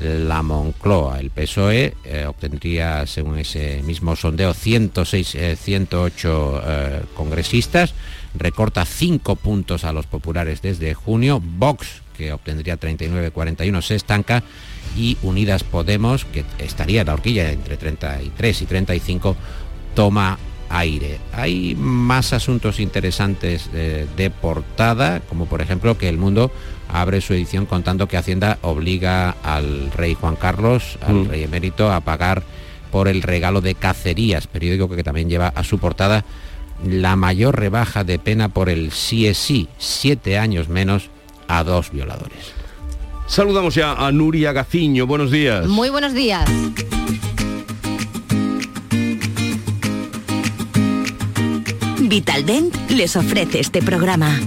la 0.00 0.42
Moncloa. 0.42 1.20
El 1.20 1.30
PSOE 1.30 1.94
eh, 2.04 2.26
obtendría, 2.26 3.06
según 3.06 3.38
ese 3.38 3.82
mismo 3.82 4.16
sondeo, 4.16 4.54
106, 4.54 5.36
108 5.58 6.58
eh, 6.58 6.62
eh, 6.66 7.02
congresistas, 7.14 7.94
recorta 8.38 8.84
5 8.84 9.36
puntos 9.36 9.84
a 9.84 9.92
los 9.92 10.06
populares 10.06 10.62
desde 10.62 10.94
junio, 10.94 11.40
Vox, 11.42 12.02
que 12.16 12.32
obtendría 12.32 12.78
39-41, 12.78 13.82
se 13.82 13.94
estanca, 13.94 14.42
y 14.96 15.16
Unidas 15.22 15.64
Podemos, 15.64 16.24
que 16.24 16.44
estaría 16.58 17.02
en 17.02 17.06
la 17.06 17.14
horquilla 17.14 17.50
entre 17.50 17.76
33 17.76 18.62
y 18.62 18.66
35, 18.66 19.36
toma 19.94 20.38
aire. 20.68 21.18
Hay 21.32 21.74
más 21.76 22.32
asuntos 22.32 22.80
interesantes 22.80 23.70
de, 23.72 24.30
portada, 24.30 25.20
como 25.28 25.46
por 25.46 25.60
ejemplo 25.60 25.98
que 25.98 26.08
el 26.08 26.18
mundo 26.18 26.50
abre 26.88 27.20
su 27.20 27.34
edición 27.34 27.66
contando 27.66 28.08
que 28.08 28.16
Hacienda 28.16 28.58
obliga 28.62 29.36
al 29.42 29.90
rey 29.92 30.14
Juan 30.14 30.36
Carlos, 30.36 30.98
al 31.02 31.14
mm. 31.14 31.28
rey 31.28 31.42
emérito, 31.42 31.92
a 31.92 32.00
pagar 32.00 32.42
por 32.90 33.08
el 33.08 33.22
regalo 33.22 33.60
de 33.60 33.74
cacerías, 33.74 34.46
periódico 34.46 34.88
que 34.88 35.04
también 35.04 35.28
lleva 35.28 35.48
a 35.48 35.64
su 35.64 35.78
portada 35.78 36.24
la 36.84 37.16
mayor 37.16 37.58
rebaja 37.58 38.04
de 38.04 38.18
pena 38.18 38.48
por 38.48 38.68
el 38.68 38.92
sí 38.92 39.26
es 39.26 39.38
sí, 39.38 39.68
siete 39.78 40.38
años 40.38 40.68
menos 40.68 41.10
a 41.48 41.64
dos 41.64 41.90
violadores. 41.90 42.52
Saludamos 43.26 43.74
ya 43.74 43.92
a 43.92 44.12
Nuria 44.12 44.52
Gaciño, 44.52 45.06
buenos 45.06 45.30
días. 45.30 45.66
Muy 45.66 45.90
buenos 45.90 46.14
días. 46.14 46.48
Vitaldent 51.98 52.74
les 52.90 53.16
ofrece 53.16 53.58
este 53.58 53.82
programa. 53.82 54.38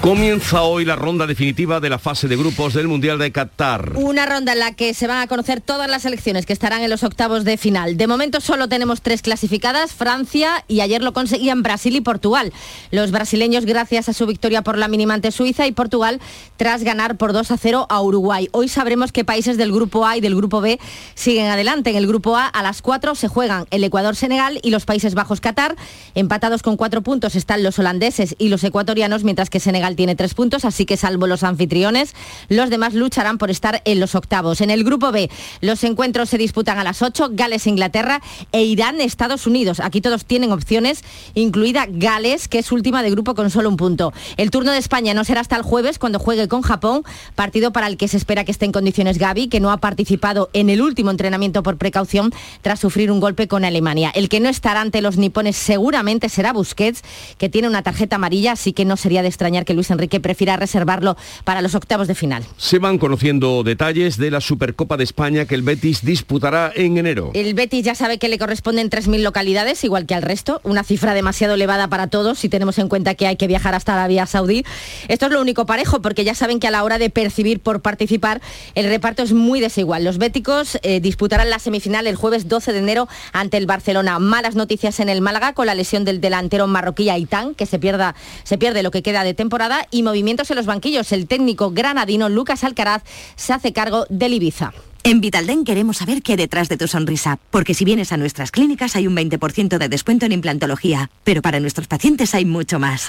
Comienza 0.00 0.62
hoy 0.62 0.86
la 0.86 0.96
ronda 0.96 1.26
definitiva 1.26 1.78
de 1.78 1.90
la 1.90 1.98
fase 1.98 2.26
de 2.26 2.34
grupos 2.34 2.72
del 2.72 2.88
Mundial 2.88 3.18
de 3.18 3.32
Qatar. 3.32 3.92
Una 3.96 4.24
ronda 4.24 4.54
en 4.54 4.60
la 4.60 4.72
que 4.72 4.94
se 4.94 5.06
van 5.06 5.18
a 5.18 5.26
conocer 5.26 5.60
todas 5.60 5.90
las 5.90 6.02
selecciones 6.02 6.46
que 6.46 6.54
estarán 6.54 6.80
en 6.80 6.88
los 6.88 7.04
octavos 7.04 7.44
de 7.44 7.58
final. 7.58 7.98
De 7.98 8.06
momento 8.06 8.40
solo 8.40 8.66
tenemos 8.66 9.02
tres 9.02 9.20
clasificadas, 9.20 9.92
Francia 9.92 10.64
y 10.68 10.80
ayer 10.80 11.02
lo 11.02 11.12
conseguían 11.12 11.62
Brasil 11.62 11.94
y 11.96 12.00
Portugal. 12.00 12.50
Los 12.90 13.10
brasileños 13.10 13.66
gracias 13.66 14.08
a 14.08 14.14
su 14.14 14.24
victoria 14.24 14.62
por 14.62 14.78
la 14.78 14.88
mínima 14.88 15.12
ante 15.12 15.32
Suiza 15.32 15.66
y 15.66 15.72
Portugal 15.72 16.18
tras 16.56 16.82
ganar 16.82 17.18
por 17.18 17.34
2 17.34 17.50
a 17.50 17.58
0 17.58 17.86
a 17.90 18.00
Uruguay. 18.00 18.48
Hoy 18.52 18.68
sabremos 18.68 19.12
qué 19.12 19.26
países 19.26 19.58
del 19.58 19.70
grupo 19.70 20.06
A 20.06 20.16
y 20.16 20.22
del 20.22 20.34
grupo 20.34 20.62
B 20.62 20.80
siguen 21.14 21.48
adelante. 21.48 21.90
En 21.90 21.96
el 21.96 22.06
grupo 22.06 22.38
A 22.38 22.46
a 22.46 22.62
las 22.62 22.80
4 22.80 23.14
se 23.16 23.28
juegan 23.28 23.66
el 23.70 23.84
Ecuador-Senegal 23.84 24.60
y 24.62 24.70
los 24.70 24.86
Países 24.86 25.14
Bajos-Qatar. 25.14 25.76
Empatados 26.14 26.62
con 26.62 26.78
cuatro 26.78 27.02
puntos 27.02 27.36
están 27.36 27.62
los 27.62 27.78
holandeses 27.78 28.34
y 28.38 28.48
los 28.48 28.64
ecuatorianos, 28.64 29.24
mientras 29.24 29.50
que 29.50 29.60
Senegal 29.60 29.89
tiene 29.96 30.16
tres 30.16 30.34
puntos, 30.34 30.64
así 30.64 30.86
que 30.86 30.96
salvo 30.96 31.26
los 31.26 31.42
anfitriones, 31.42 32.14
los 32.48 32.70
demás 32.70 32.94
lucharán 32.94 33.38
por 33.38 33.50
estar 33.50 33.82
en 33.84 34.00
los 34.00 34.14
octavos. 34.14 34.60
En 34.60 34.70
el 34.70 34.84
grupo 34.84 35.12
B, 35.12 35.30
los 35.60 35.84
encuentros 35.84 36.28
se 36.28 36.38
disputan 36.38 36.78
a 36.78 36.84
las 36.84 37.02
8, 37.02 37.30
Gales, 37.32 37.66
Inglaterra 37.66 38.20
e 38.52 38.62
Irán, 38.62 39.00
Estados 39.00 39.46
Unidos. 39.46 39.80
Aquí 39.80 40.00
todos 40.00 40.24
tienen 40.24 40.52
opciones, 40.52 41.02
incluida 41.34 41.86
Gales, 41.88 42.48
que 42.48 42.58
es 42.58 42.72
última 42.72 43.02
de 43.02 43.10
grupo 43.10 43.34
con 43.34 43.50
solo 43.50 43.68
un 43.68 43.76
punto. 43.76 44.12
El 44.36 44.50
turno 44.50 44.72
de 44.72 44.78
España 44.78 45.14
no 45.14 45.24
será 45.24 45.40
hasta 45.40 45.56
el 45.56 45.62
jueves 45.62 45.98
cuando 45.98 46.18
juegue 46.18 46.48
con 46.48 46.62
Japón, 46.62 47.02
partido 47.34 47.72
para 47.72 47.86
el 47.86 47.96
que 47.96 48.08
se 48.08 48.16
espera 48.16 48.44
que 48.44 48.52
esté 48.52 48.64
en 48.66 48.72
condiciones 48.72 49.18
Gaby, 49.18 49.48
que 49.48 49.60
no 49.60 49.70
ha 49.70 49.78
participado 49.78 50.50
en 50.52 50.70
el 50.70 50.82
último 50.82 51.10
entrenamiento 51.10 51.62
por 51.62 51.76
precaución 51.76 52.32
tras 52.62 52.80
sufrir 52.80 53.10
un 53.10 53.20
golpe 53.20 53.48
con 53.48 53.64
Alemania. 53.64 54.10
El 54.14 54.28
que 54.28 54.40
no 54.40 54.48
estará 54.48 54.80
ante 54.80 55.02
los 55.02 55.16
nipones 55.16 55.56
seguramente 55.56 56.28
será 56.28 56.52
Busquets, 56.52 57.02
que 57.38 57.48
tiene 57.48 57.68
una 57.68 57.82
tarjeta 57.82 58.16
amarilla, 58.16 58.52
así 58.52 58.72
que 58.72 58.84
no 58.84 58.96
sería 58.96 59.22
de 59.22 59.28
extrañar 59.28 59.64
que 59.64 59.74
Luis 59.80 59.90
Enrique 59.90 60.20
prefiera 60.20 60.56
reservarlo 60.56 61.16
para 61.44 61.62
los 61.62 61.74
octavos 61.74 62.06
de 62.06 62.14
final. 62.14 62.44
Se 62.58 62.78
van 62.78 62.98
conociendo 62.98 63.62
detalles 63.62 64.18
de 64.18 64.30
la 64.30 64.42
Supercopa 64.42 64.98
de 64.98 65.04
España 65.04 65.46
que 65.46 65.54
el 65.54 65.62
Betis 65.62 66.04
disputará 66.04 66.70
en 66.74 66.98
enero. 66.98 67.30
El 67.32 67.54
Betis 67.54 67.82
ya 67.82 67.94
sabe 67.94 68.18
que 68.18 68.28
le 68.28 68.38
corresponden 68.38 68.90
3.000 68.90 69.22
localidades, 69.22 69.82
igual 69.84 70.04
que 70.04 70.14
al 70.14 70.22
resto, 70.22 70.60
una 70.64 70.84
cifra 70.84 71.14
demasiado 71.14 71.54
elevada 71.54 71.88
para 71.88 72.08
todos 72.08 72.38
si 72.38 72.50
tenemos 72.50 72.78
en 72.78 72.88
cuenta 72.88 73.14
que 73.14 73.26
hay 73.26 73.36
que 73.36 73.46
viajar 73.46 73.74
hasta 73.74 73.94
Arabia 73.94 74.26
Saudí. 74.26 74.64
Esto 75.08 75.26
es 75.26 75.32
lo 75.32 75.40
único 75.40 75.64
parejo, 75.64 76.02
porque 76.02 76.24
ya 76.24 76.34
saben 76.34 76.60
que 76.60 76.66
a 76.66 76.70
la 76.70 76.84
hora 76.84 76.98
de 76.98 77.08
percibir 77.08 77.60
por 77.60 77.80
participar, 77.80 78.42
el 78.74 78.86
reparto 78.86 79.22
es 79.22 79.32
muy 79.32 79.60
desigual. 79.60 80.04
Los 80.04 80.18
béticos 80.18 80.78
eh, 80.82 81.00
disputarán 81.00 81.48
la 81.48 81.58
semifinal 81.58 82.06
el 82.06 82.16
jueves 82.16 82.48
12 82.48 82.74
de 82.74 82.78
enero 82.78 83.08
ante 83.32 83.56
el 83.56 83.64
Barcelona. 83.64 84.18
Malas 84.18 84.56
noticias 84.56 85.00
en 85.00 85.08
el 85.08 85.22
Málaga 85.22 85.54
con 85.54 85.66
la 85.66 85.74
lesión 85.74 86.04
del 86.04 86.20
delantero 86.20 86.66
marroquí 86.66 87.08
Aitán, 87.08 87.54
que 87.54 87.64
se, 87.64 87.78
pierda, 87.78 88.14
se 88.44 88.58
pierde 88.58 88.82
lo 88.82 88.90
que 88.90 89.02
queda 89.02 89.24
de 89.24 89.34
temporada, 89.34 89.69
y 89.90 90.02
movimientos 90.02 90.50
en 90.50 90.56
los 90.56 90.66
banquillos. 90.66 91.12
El 91.12 91.26
técnico 91.26 91.70
granadino 91.70 92.28
Lucas 92.28 92.64
Alcaraz 92.64 93.02
se 93.36 93.52
hace 93.52 93.72
cargo 93.72 94.06
del 94.08 94.34
Ibiza. 94.34 94.72
En 95.02 95.22
Vitalden 95.22 95.64
queremos 95.64 95.96
saber 95.96 96.20
qué 96.22 96.36
detrás 96.36 96.68
de 96.68 96.76
tu 96.76 96.86
sonrisa, 96.86 97.38
porque 97.50 97.72
si 97.72 97.86
vienes 97.86 98.12
a 98.12 98.18
nuestras 98.18 98.50
clínicas 98.50 98.96
hay 98.96 99.06
un 99.06 99.16
20% 99.16 99.78
de 99.78 99.88
descuento 99.88 100.26
en 100.26 100.32
implantología, 100.32 101.10
pero 101.24 101.40
para 101.40 101.58
nuestros 101.58 101.86
pacientes 101.86 102.34
hay 102.34 102.44
mucho 102.44 102.78
más. 102.78 103.08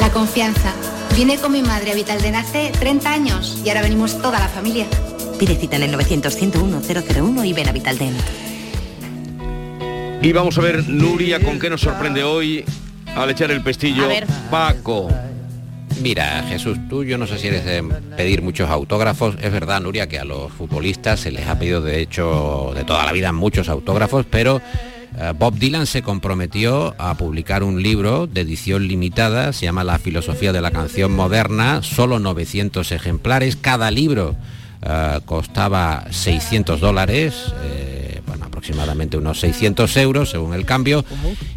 La 0.00 0.10
confianza. 0.10 0.72
Vine 1.16 1.38
con 1.38 1.52
mi 1.52 1.62
madre 1.62 1.92
a 1.92 1.94
Vitalden 1.94 2.34
hace 2.34 2.72
30 2.78 3.12
años 3.12 3.62
y 3.64 3.68
ahora 3.68 3.82
venimos 3.82 4.20
toda 4.20 4.40
la 4.40 4.48
familia. 4.48 4.86
Pide 5.38 5.54
cita 5.54 5.76
en 5.76 5.84
el 5.84 5.94
900-101-001 5.94 7.46
y 7.46 7.52
ven 7.52 7.68
a 7.68 7.72
Vitalden. 7.72 8.16
Y 10.20 10.32
vamos 10.32 10.58
a 10.58 10.60
ver, 10.60 10.88
Nuria, 10.88 11.38
con 11.40 11.60
qué 11.60 11.70
nos 11.70 11.82
sorprende 11.82 12.24
hoy 12.24 12.64
al 13.14 13.30
echar 13.30 13.52
el 13.52 13.62
pestillo. 13.62 14.08
Paco. 14.50 15.08
Mira, 16.00 16.44
Jesús, 16.48 16.78
tú 16.88 17.04
yo 17.04 17.18
no 17.18 17.26
sé 17.26 17.38
si 17.38 17.48
eres 17.48 17.64
de 17.64 17.82
pedir 18.16 18.42
muchos 18.42 18.70
autógrafos. 18.70 19.36
Es 19.42 19.52
verdad, 19.52 19.80
Nuria, 19.80 20.08
que 20.08 20.18
a 20.18 20.24
los 20.24 20.52
futbolistas 20.52 21.20
se 21.20 21.30
les 21.30 21.46
ha 21.46 21.58
pedido 21.58 21.80
de 21.80 22.00
hecho 22.00 22.72
de 22.74 22.84
toda 22.84 23.04
la 23.04 23.12
vida 23.12 23.32
muchos 23.32 23.68
autógrafos, 23.68 24.24
pero 24.30 24.60
Eh, 25.16 25.32
Bob 25.36 25.54
Dylan 25.58 25.86
se 25.86 26.02
comprometió 26.02 26.94
a 26.98 27.16
publicar 27.16 27.64
un 27.64 27.82
libro 27.82 28.26
de 28.28 28.42
edición 28.42 28.86
limitada, 28.86 29.52
se 29.52 29.64
llama 29.64 29.82
La 29.82 29.98
filosofía 29.98 30.52
de 30.52 30.60
la 30.60 30.70
canción 30.70 31.12
moderna, 31.12 31.82
solo 31.82 32.20
900 32.20 32.92
ejemplares, 32.92 33.56
cada 33.56 33.90
libro 33.90 34.36
eh, 34.82 35.18
costaba 35.24 36.06
600 36.10 36.78
dólares, 36.80 37.34
eh, 37.64 38.20
bueno, 38.28 38.44
aproximadamente 38.44 39.16
unos 39.16 39.40
600 39.40 39.96
euros 39.96 40.30
según 40.30 40.54
el 40.54 40.64
cambio, 40.64 41.04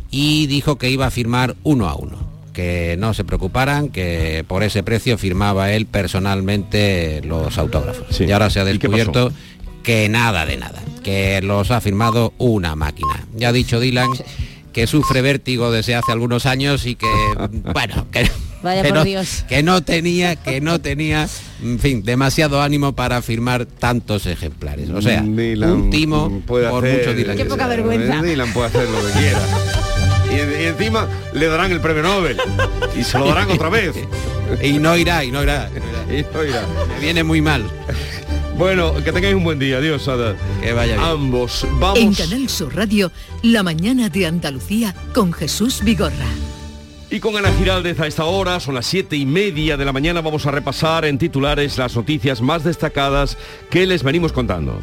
y 0.10 0.48
dijo 0.48 0.78
que 0.78 0.90
iba 0.90 1.06
a 1.06 1.12
firmar 1.12 1.56
uno 1.64 1.88
a 1.88 1.96
uno 1.96 2.31
que 2.54 2.96
no 3.00 3.14
se 3.14 3.24
preocuparan, 3.24 3.90
que 3.90 4.44
por 4.48 4.64
ese 4.64 4.84
precio 4.84 5.18
firmaba 5.18 5.72
él 5.72 5.86
personalmente 5.86 7.22
los 7.24 7.58
autógrafos. 7.58 8.20
Y 8.22 8.32
ahora 8.32 8.50
se 8.50 8.60
ha 8.60 8.66
descubierto 8.66 9.32
que 9.84 10.10
nada 10.10 10.46
de 10.46 10.58
nada, 10.58 10.82
que 11.04 11.42
los 11.42 11.72
ha 11.72 11.82
firmado 11.82 12.34
una 12.38 12.76
máquina. 12.76 13.26
Ya 13.36 13.50
ha 13.50 13.54
dicho 13.54 13.80
Dylan 13.80 14.10
que 14.74 14.88
sufre 14.88 15.22
vértigo 15.22 15.70
desde 15.72 15.96
hace 15.96 16.12
algunos 16.12 16.46
años 16.46 16.86
y 16.86 16.96
que, 16.96 17.08
bueno, 17.74 18.08
que, 18.12 18.30
Vaya 18.64 18.84
que 18.84 18.90
por 18.90 18.98
no, 19.00 19.04
Dios. 19.04 19.44
que 19.50 19.64
no 19.64 19.82
tenía, 19.84 20.36
que 20.36 20.62
no 20.62 20.80
tenía, 20.80 21.28
en 21.64 21.80
fin, 21.80 22.04
demasiado 22.04 22.62
ánimo 22.62 22.94
para 22.94 23.22
firmar 23.22 23.66
tantos 23.66 24.28
ejemplares. 24.28 24.90
O 24.92 25.02
sea, 25.02 25.22
Dylan 25.24 25.72
un 25.72 25.90
timo 25.90 26.42
puede 26.46 26.70
por 26.70 26.86
hacer- 26.86 27.00
mucho 27.00 27.14
Dylan. 27.14 27.36
Qué 27.38 27.44
que 27.44 27.50
poca 27.50 27.64
sea. 27.66 27.76
vergüenza. 27.76 28.22
Dylan 28.22 28.54
puede 28.54 28.68
hacer 28.68 28.88
lo 28.90 29.06
que 29.08 29.12
quiera. 29.14 29.40
Y, 30.32 30.62
y 30.62 30.66
encima 30.66 31.08
le 31.34 31.48
darán 31.48 31.72
el 31.72 31.82
premio 31.82 32.04
Nobel. 32.04 32.38
Y 32.98 33.04
se 33.04 33.20
lo 33.20 33.28
darán 33.28 33.52
otra 33.52 33.70
vez. 33.70 33.96
Y 34.62 34.80
no 34.80 34.98
irá, 34.98 35.24
y 35.24 35.32
no 35.32 35.42
irá. 35.44 35.70
Y 36.10 36.26
no 36.34 36.44
irá. 36.44 36.66
Me 36.90 37.00
viene 37.00 37.24
muy 37.24 37.40
mal. 37.40 37.64
Bueno, 38.58 38.94
que 39.04 39.12
tengáis 39.12 39.34
un 39.34 39.46
buen 39.46 39.60
día. 39.60 39.78
Adiós, 39.78 40.08
Ada. 40.10 40.36
Que 40.62 40.74
vaya 40.74 40.96
bien. 40.96 41.08
Ambos. 41.08 41.64
En 41.64 41.80
Vamos. 41.80 42.18
Canal 42.18 42.50
Sur 42.50 42.76
Radio, 42.76 43.12
La 43.44 43.64
mañana 43.64 44.10
de 44.10 44.28
Andalucía 44.28 44.94
con 45.14 45.32
Jesús 45.32 45.82
Vigorra. 45.84 46.28
Y 47.10 47.20
con 47.20 47.36
Ana 47.36 47.52
Giraldez 47.58 48.00
a 48.00 48.08
esta 48.08 48.24
hora, 48.26 48.60
son 48.60 48.76
las 48.76 48.86
siete 48.86 49.18
y 49.18 49.26
media 49.26 49.76
de 49.76 49.84
la 49.84 49.92
mañana, 49.92 50.22
vamos 50.22 50.46
a 50.46 50.52
repasar 50.52 51.04
en 51.04 51.18
titulares 51.18 51.78
las 51.78 51.96
noticias 51.96 52.42
más 52.42 52.64
destacadas 52.64 53.38
que 53.70 53.86
les 53.86 54.04
venimos 54.04 54.32
contando. 54.32 54.80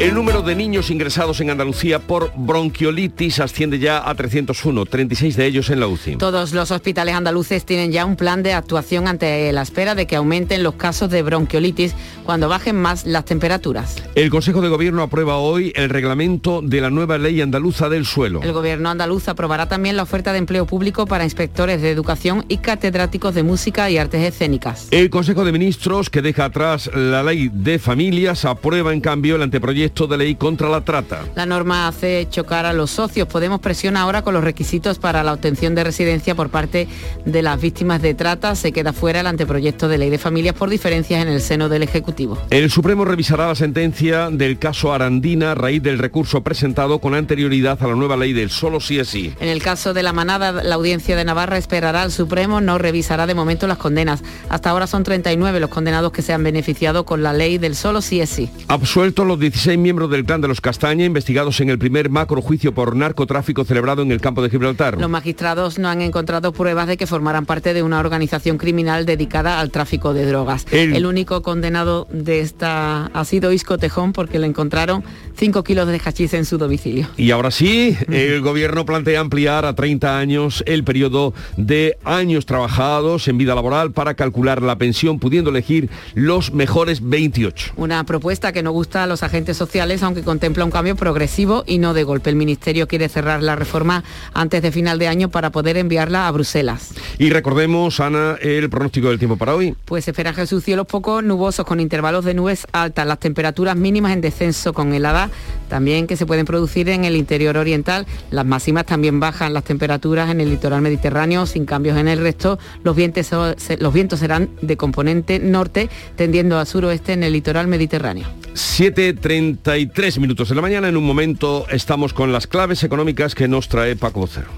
El 0.00 0.12
número 0.12 0.42
de 0.42 0.56
niños 0.56 0.90
ingresados 0.90 1.40
en 1.40 1.50
Andalucía 1.50 2.00
por 2.00 2.32
bronquiolitis 2.34 3.38
asciende 3.38 3.78
ya 3.78 4.10
a 4.10 4.12
301, 4.16 4.86
36 4.86 5.36
de 5.36 5.46
ellos 5.46 5.70
en 5.70 5.78
la 5.78 5.86
UCI. 5.86 6.16
Todos 6.16 6.52
los 6.52 6.72
hospitales 6.72 7.14
andaluces 7.14 7.64
tienen 7.64 7.92
ya 7.92 8.04
un 8.04 8.16
plan 8.16 8.42
de 8.42 8.54
actuación 8.54 9.06
ante 9.06 9.52
la 9.52 9.62
espera 9.62 9.94
de 9.94 10.08
que 10.08 10.16
aumenten 10.16 10.64
los 10.64 10.74
casos 10.74 11.10
de 11.10 11.22
bronquiolitis 11.22 11.94
cuando 12.24 12.48
bajen 12.48 12.74
más 12.74 13.06
las 13.06 13.24
temperaturas. 13.24 14.02
El 14.16 14.30
Consejo 14.30 14.62
de 14.62 14.68
Gobierno 14.68 15.00
aprueba 15.00 15.36
hoy 15.36 15.72
el 15.76 15.88
reglamento 15.88 16.60
de 16.60 16.80
la 16.80 16.90
nueva 16.90 17.16
ley 17.16 17.40
andaluza 17.40 17.88
del 17.88 18.04
suelo. 18.04 18.42
El 18.42 18.52
gobierno 18.52 18.90
andaluz 18.90 19.28
aprobará 19.28 19.68
también 19.68 19.96
la 19.96 20.02
oferta 20.02 20.32
de 20.32 20.38
empleo 20.38 20.66
público 20.66 21.06
para 21.06 21.22
inspectores 21.22 21.80
de 21.80 21.92
educación 21.92 22.44
y 22.48 22.58
catedráticos 22.58 23.32
de 23.36 23.44
música 23.44 23.88
y 23.90 23.98
artes 23.98 24.22
escénicas. 24.24 24.88
El 24.90 25.08
Consejo 25.08 25.44
de 25.44 25.52
Ministros, 25.52 26.10
que 26.10 26.20
deja 26.20 26.46
atrás 26.46 26.90
la 26.92 27.22
ley 27.22 27.48
de 27.52 27.78
familias, 27.78 28.44
aprueba 28.44 28.92
en 28.92 29.00
cambio 29.00 29.36
el 29.36 29.42
anteproyecto 29.42 29.83
de 29.92 30.16
ley 30.16 30.34
contra 30.34 30.68
la 30.68 30.80
trata. 30.82 31.24
La 31.34 31.46
norma 31.46 31.86
hace 31.86 32.26
chocar 32.30 32.66
a 32.66 32.72
los 32.72 32.90
socios. 32.90 33.28
Podemos 33.28 33.60
presiona 33.60 34.02
ahora 34.02 34.22
con 34.22 34.34
los 34.34 34.42
requisitos 34.42 34.98
para 34.98 35.22
la 35.22 35.32
obtención 35.32 35.74
de 35.74 35.84
residencia 35.84 36.34
por 36.34 36.48
parte 36.48 36.88
de 37.24 37.42
las 37.42 37.60
víctimas 37.60 38.00
de 38.02 38.14
trata. 38.14 38.54
Se 38.56 38.72
queda 38.72 38.92
fuera 38.92 39.20
el 39.20 39.26
anteproyecto 39.26 39.88
de 39.88 39.98
ley 39.98 40.10
de 40.10 40.18
familias 40.18 40.54
por 40.54 40.70
diferencias 40.70 41.22
en 41.22 41.28
el 41.28 41.40
seno 41.40 41.68
del 41.68 41.82
Ejecutivo. 41.82 42.38
El 42.50 42.70
Supremo 42.70 43.04
revisará 43.04 43.48
la 43.48 43.54
sentencia 43.54 44.30
del 44.30 44.58
caso 44.58 44.92
Arandina 44.92 45.52
a 45.52 45.54
raíz 45.54 45.82
del 45.82 45.98
recurso 45.98 46.42
presentado 46.42 46.98
con 46.98 47.14
anterioridad 47.14 47.82
a 47.82 47.86
la 47.86 47.94
nueva 47.94 48.16
ley 48.16 48.32
del 48.32 48.50
solo 48.50 48.80
sí 48.80 48.98
es 48.98 49.08
sí. 49.08 49.32
En 49.40 49.48
el 49.48 49.62
caso 49.62 49.94
de 49.94 50.02
la 50.02 50.12
manada, 50.12 50.50
la 50.50 50.74
audiencia 50.74 51.16
de 51.16 51.24
Navarra 51.24 51.58
esperará 51.58 52.02
al 52.02 52.10
Supremo, 52.10 52.60
no 52.60 52.78
revisará 52.78 53.26
de 53.26 53.34
momento 53.34 53.66
las 53.66 53.78
condenas. 53.78 54.22
Hasta 54.48 54.70
ahora 54.70 54.86
son 54.86 55.04
39 55.04 55.60
los 55.60 55.70
condenados 55.70 56.12
que 56.12 56.22
se 56.22 56.32
han 56.32 56.42
beneficiado 56.42 57.04
con 57.04 57.22
la 57.22 57.32
ley 57.32 57.58
del 57.58 57.76
solo 57.76 58.00
sí 58.02 58.20
es 58.20 58.30
sí. 58.30 58.50
Absueltos 58.68 59.26
los 59.26 59.38
16 59.38 59.73
miembros 59.82 60.10
del 60.10 60.24
clan 60.24 60.40
de 60.40 60.48
los 60.48 60.60
Castaña 60.60 61.04
investigados 61.04 61.60
en 61.60 61.70
el 61.70 61.78
primer 61.78 62.10
macrojuicio 62.10 62.74
por 62.74 62.96
narcotráfico 62.96 63.64
celebrado 63.64 64.02
en 64.02 64.12
el 64.12 64.20
campo 64.20 64.42
de 64.42 64.50
Gibraltar. 64.50 64.98
Los 65.00 65.10
magistrados 65.10 65.78
no 65.78 65.88
han 65.88 66.00
encontrado 66.00 66.52
pruebas 66.52 66.86
de 66.86 66.96
que 66.96 67.06
formaran 67.06 67.46
parte 67.46 67.74
de 67.74 67.82
una 67.82 67.98
organización 68.00 68.58
criminal 68.58 69.06
dedicada 69.06 69.60
al 69.60 69.70
tráfico 69.70 70.14
de 70.14 70.26
drogas. 70.26 70.66
El- 70.70 70.94
El, 70.96 71.06
único 71.06 71.42
condenado 71.42 72.06
de 72.12 72.40
esta 72.40 73.06
ha 73.06 73.24
sido 73.24 73.52
Isco 73.52 73.78
Tejón 73.78 74.12
porque 74.12 74.38
le 74.38 74.46
encontraron 74.46 75.04
5 75.36 75.62
kilos 75.64 75.86
de 75.88 76.00
hachís 76.04 76.34
en 76.34 76.44
su 76.44 76.58
domicilio. 76.58 77.08
Y 77.16 77.30
ahora 77.30 77.50
sí, 77.50 77.96
el 78.08 78.40
gobierno 78.40 78.84
plantea 78.84 79.20
ampliar 79.20 79.64
a 79.64 79.74
30 79.74 80.18
años 80.18 80.62
el 80.66 80.84
periodo 80.84 81.34
de 81.56 81.96
años 82.04 82.46
trabajados 82.46 83.28
en 83.28 83.38
vida 83.38 83.54
laboral 83.54 83.92
para 83.92 84.14
calcular 84.14 84.62
la 84.62 84.76
pensión, 84.76 85.18
pudiendo 85.18 85.50
elegir 85.50 85.88
los 86.14 86.52
mejores 86.52 87.00
28. 87.08 87.72
Una 87.76 88.04
propuesta 88.04 88.52
que 88.52 88.62
no 88.62 88.70
gusta 88.72 89.02
a 89.02 89.06
los 89.06 89.22
agentes 89.22 89.56
sociales, 89.56 89.63
aunque 90.02 90.22
contempla 90.22 90.64
un 90.64 90.70
cambio 90.70 90.94
progresivo 90.94 91.64
y 91.66 91.78
no 91.78 91.94
de 91.94 92.04
golpe. 92.04 92.30
El 92.30 92.36
Ministerio 92.36 92.86
quiere 92.86 93.08
cerrar 93.08 93.42
la 93.42 93.56
reforma 93.56 94.04
antes 94.32 94.62
de 94.62 94.70
final 94.70 94.98
de 94.98 95.08
año 95.08 95.30
para 95.30 95.50
poder 95.50 95.76
enviarla 95.76 96.28
a 96.28 96.30
Bruselas. 96.30 96.92
Y 97.18 97.30
recordemos, 97.30 97.98
Ana, 98.00 98.36
el 98.40 98.68
pronóstico 98.70 99.08
del 99.08 99.18
tiempo 99.18 99.36
para 99.36 99.54
hoy. 99.54 99.74
Pues 99.84 100.06
espera 100.06 100.32
Jesús 100.32 100.64
cielos 100.64 100.86
poco 100.86 101.22
nubosos 101.22 101.64
con 101.66 101.80
intervalos 101.80 102.24
de 102.24 102.34
nubes 102.34 102.66
altas, 102.72 103.06
las 103.06 103.18
temperaturas 103.18 103.76
mínimas 103.76 104.12
en 104.12 104.20
descenso 104.20 104.72
con 104.72 104.92
helada 104.92 105.30
también 105.68 106.06
que 106.06 106.16
se 106.16 106.26
pueden 106.26 106.46
producir 106.46 106.88
en 106.88 107.04
el 107.04 107.16
interior 107.16 107.56
oriental. 107.56 108.06
Las 108.30 108.44
máximas 108.44 108.86
también 108.86 109.18
bajan 109.18 109.54
las 109.54 109.64
temperaturas 109.64 110.30
en 110.30 110.40
el 110.40 110.50
litoral 110.50 110.82
mediterráneo 110.82 111.46
sin 111.46 111.64
cambios 111.64 111.98
en 111.98 112.08
el 112.08 112.20
resto. 112.20 112.58
Los 112.82 112.94
vientos, 112.94 113.30
los 113.78 113.94
vientos 113.94 114.20
serán 114.20 114.50
de 114.60 114.76
componente 114.76 115.38
norte 115.38 115.88
tendiendo 116.16 116.58
a 116.58 116.66
suroeste 116.66 117.12
en 117.14 117.24
el 117.24 117.32
litoral 117.32 117.66
mediterráneo. 117.66 118.43
7.33 118.54 120.20
minutos 120.20 120.48
de 120.48 120.54
la 120.54 120.62
mañana. 120.62 120.88
En 120.88 120.96
un 120.96 121.04
momento 121.04 121.66
estamos 121.70 122.14
con 122.14 122.32
las 122.32 122.46
claves 122.46 122.84
económicas 122.84 123.34
que 123.34 123.48
nos 123.48 123.68
trae 123.68 123.96
Paco 123.96 124.20
Vocero. 124.20 124.48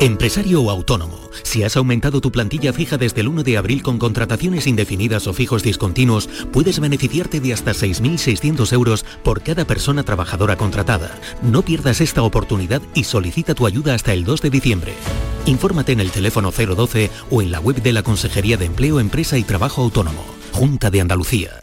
Empresario 0.00 0.60
o 0.62 0.70
autónomo, 0.70 1.16
si 1.44 1.62
has 1.62 1.76
aumentado 1.76 2.20
tu 2.20 2.32
plantilla 2.32 2.72
fija 2.72 2.98
desde 2.98 3.20
el 3.20 3.28
1 3.28 3.44
de 3.44 3.56
abril 3.56 3.82
con 3.84 3.98
contrataciones 3.98 4.66
indefinidas 4.66 5.28
o 5.28 5.32
fijos 5.32 5.62
discontinuos, 5.62 6.28
puedes 6.52 6.80
beneficiarte 6.80 7.38
de 7.38 7.52
hasta 7.52 7.70
6.600 7.70 8.72
euros 8.72 9.04
por 9.22 9.42
cada 9.42 9.64
persona 9.64 10.02
trabajadora 10.02 10.56
contratada. 10.56 11.16
No 11.40 11.62
pierdas 11.62 12.00
esta 12.00 12.22
oportunidad 12.22 12.82
y 12.94 13.04
solicita 13.04 13.54
tu 13.54 13.64
ayuda 13.64 13.94
hasta 13.94 14.12
el 14.12 14.24
2 14.24 14.42
de 14.42 14.50
diciembre. 14.50 14.92
Infórmate 15.46 15.92
en 15.92 16.00
el 16.00 16.10
teléfono 16.10 16.50
012 16.50 17.10
o 17.30 17.40
en 17.40 17.52
la 17.52 17.60
web 17.60 17.80
de 17.80 17.92
la 17.92 18.02
Consejería 18.02 18.56
de 18.56 18.66
Empleo, 18.66 18.98
Empresa 18.98 19.38
y 19.38 19.44
Trabajo 19.44 19.82
Autónomo, 19.82 20.24
Junta 20.52 20.90
de 20.90 21.00
Andalucía. 21.00 21.62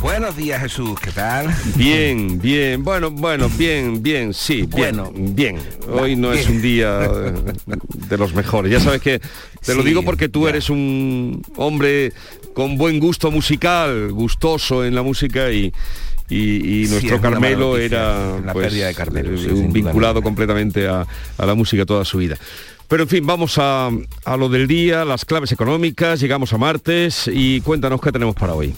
Buenos 0.00 0.36
días 0.36 0.60
Jesús, 0.62 0.98
¿qué 1.00 1.10
tal? 1.10 1.52
Bien, 1.74 2.40
bien, 2.40 2.84
bueno, 2.84 3.10
bueno, 3.10 3.48
bien, 3.58 4.00
bien, 4.00 4.32
sí, 4.32 4.62
Bueno. 4.62 5.10
bien, 5.12 5.34
bien. 5.34 5.58
Hoy 5.90 6.14
no 6.14 6.32
es 6.32 6.46
bien. 6.46 6.56
un 6.56 6.62
día 6.62 6.98
de 6.98 8.16
los 8.16 8.32
mejores. 8.32 8.70
Ya 8.70 8.78
sabes 8.78 9.02
que 9.02 9.20
te 9.64 9.74
lo 9.74 9.82
digo 9.82 10.04
porque 10.04 10.28
tú 10.28 10.46
eres 10.46 10.70
un 10.70 11.42
hombre 11.56 12.12
con 12.54 12.78
buen 12.78 13.00
gusto 13.00 13.32
musical, 13.32 14.12
gustoso 14.12 14.84
en 14.84 14.94
la 14.94 15.02
música 15.02 15.50
y, 15.50 15.72
y, 16.28 16.86
nuestro 16.88 17.20
Carmelo 17.20 17.70
noticia, 17.70 17.84
era 17.86 18.40
la 18.40 18.52
pues, 18.52 18.68
pérdida 18.68 18.86
de 18.86 18.94
Carmelo, 18.94 19.30
eh, 19.30 19.46
duda 19.46 19.66
vinculado 19.68 20.22
completamente 20.22 20.86
a, 20.86 21.06
a 21.36 21.46
la 21.46 21.54
música 21.54 21.84
toda 21.84 22.04
su 22.04 22.18
vida. 22.18 22.36
Pero 22.86 23.02
en 23.02 23.08
fin, 23.08 23.26
vamos 23.26 23.58
a, 23.58 23.90
a 24.24 24.36
lo 24.36 24.48
del 24.48 24.68
día, 24.68 25.04
las 25.04 25.24
claves 25.24 25.50
económicas, 25.50 26.20
llegamos 26.20 26.52
a 26.52 26.58
martes 26.58 27.28
y 27.32 27.60
cuéntanos 27.62 28.00
qué 28.00 28.12
tenemos 28.12 28.36
para 28.36 28.54
hoy. 28.54 28.74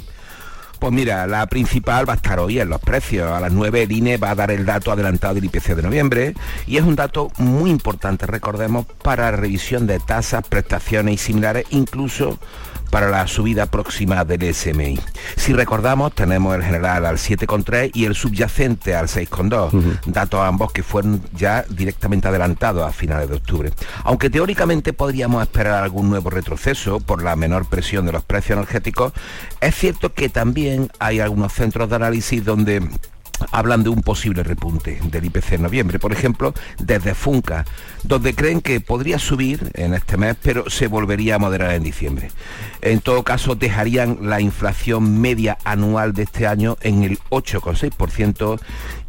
Pues 0.80 0.94
mira, 0.94 1.26
la 1.26 1.46
principal 1.46 2.08
va 2.08 2.14
a 2.14 2.16
estar 2.16 2.40
hoy 2.40 2.58
en 2.58 2.70
los 2.70 2.80
precios. 2.80 3.30
A 3.30 3.38
las 3.38 3.52
9 3.52 3.82
el 3.82 3.92
INE 3.92 4.16
va 4.16 4.30
a 4.30 4.34
dar 4.34 4.50
el 4.50 4.64
dato 4.64 4.90
adelantado 4.90 5.34
del 5.34 5.44
IPC 5.44 5.74
de 5.74 5.82
noviembre 5.82 6.34
y 6.66 6.78
es 6.78 6.82
un 6.82 6.96
dato 6.96 7.30
muy 7.36 7.68
importante, 7.68 8.26
recordemos, 8.26 8.86
para 9.02 9.30
revisión 9.30 9.86
de 9.86 10.00
tasas, 10.00 10.42
prestaciones 10.48 11.16
y 11.16 11.18
similares, 11.18 11.66
incluso 11.68 12.38
para 12.90 13.08
la 13.08 13.26
subida 13.26 13.66
próxima 13.66 14.24
del 14.24 14.54
SMI. 14.54 14.98
Si 15.36 15.52
recordamos, 15.52 16.14
tenemos 16.14 16.54
el 16.56 16.62
general 16.62 17.06
al 17.06 17.16
7,3 17.16 17.90
y 17.94 18.04
el 18.04 18.14
subyacente 18.14 18.94
al 18.94 19.06
6,2, 19.06 20.00
datos 20.06 20.40
ambos 20.40 20.72
que 20.72 20.82
fueron 20.82 21.22
ya 21.34 21.64
directamente 21.68 22.28
adelantados 22.28 22.86
a 22.86 22.92
finales 22.92 23.28
de 23.28 23.36
octubre. 23.36 23.72
Aunque 24.04 24.30
teóricamente 24.30 24.92
podríamos 24.92 25.42
esperar 25.42 25.82
algún 25.82 26.10
nuevo 26.10 26.30
retroceso 26.30 27.00
por 27.00 27.22
la 27.22 27.36
menor 27.36 27.66
presión 27.68 28.06
de 28.06 28.12
los 28.12 28.24
precios 28.24 28.56
energéticos, 28.56 29.12
es 29.60 29.74
cierto 29.74 30.12
que 30.12 30.28
también 30.28 30.90
hay 30.98 31.20
algunos 31.20 31.52
centros 31.52 31.88
de 31.88 31.96
análisis 31.96 32.44
donde 32.44 32.82
hablan 33.50 33.82
de 33.82 33.90
un 33.90 34.02
posible 34.02 34.42
repunte 34.42 35.00
del 35.04 35.24
IPC 35.24 35.52
en 35.52 35.62
noviembre, 35.62 35.98
por 35.98 36.12
ejemplo, 36.12 36.54
desde 36.78 37.14
Funca, 37.14 37.64
donde 38.02 38.34
creen 38.34 38.60
que 38.60 38.80
podría 38.80 39.18
subir 39.18 39.70
en 39.74 39.94
este 39.94 40.16
mes, 40.16 40.36
pero 40.42 40.68
se 40.70 40.86
volvería 40.86 41.36
a 41.36 41.38
moderar 41.38 41.72
en 41.72 41.82
diciembre. 41.82 42.30
En 42.82 43.00
todo 43.00 43.22
caso, 43.22 43.54
dejarían 43.54 44.18
la 44.22 44.40
inflación 44.40 45.20
media 45.20 45.58
anual 45.64 46.12
de 46.12 46.22
este 46.24 46.46
año 46.46 46.76
en 46.80 47.02
el 47.02 47.18
8,6% 47.30 48.60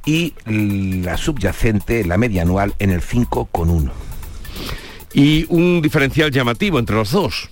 y 0.05 0.33
la 0.45 1.17
subyacente, 1.17 2.05
la 2.05 2.17
media 2.17 2.41
anual, 2.41 2.73
en 2.79 2.91
el 2.91 3.01
5,1%. 3.01 3.91
Y 5.13 5.45
un 5.49 5.81
diferencial 5.81 6.31
llamativo 6.31 6.79
entre 6.79 6.95
los 6.95 7.11
dos. 7.11 7.49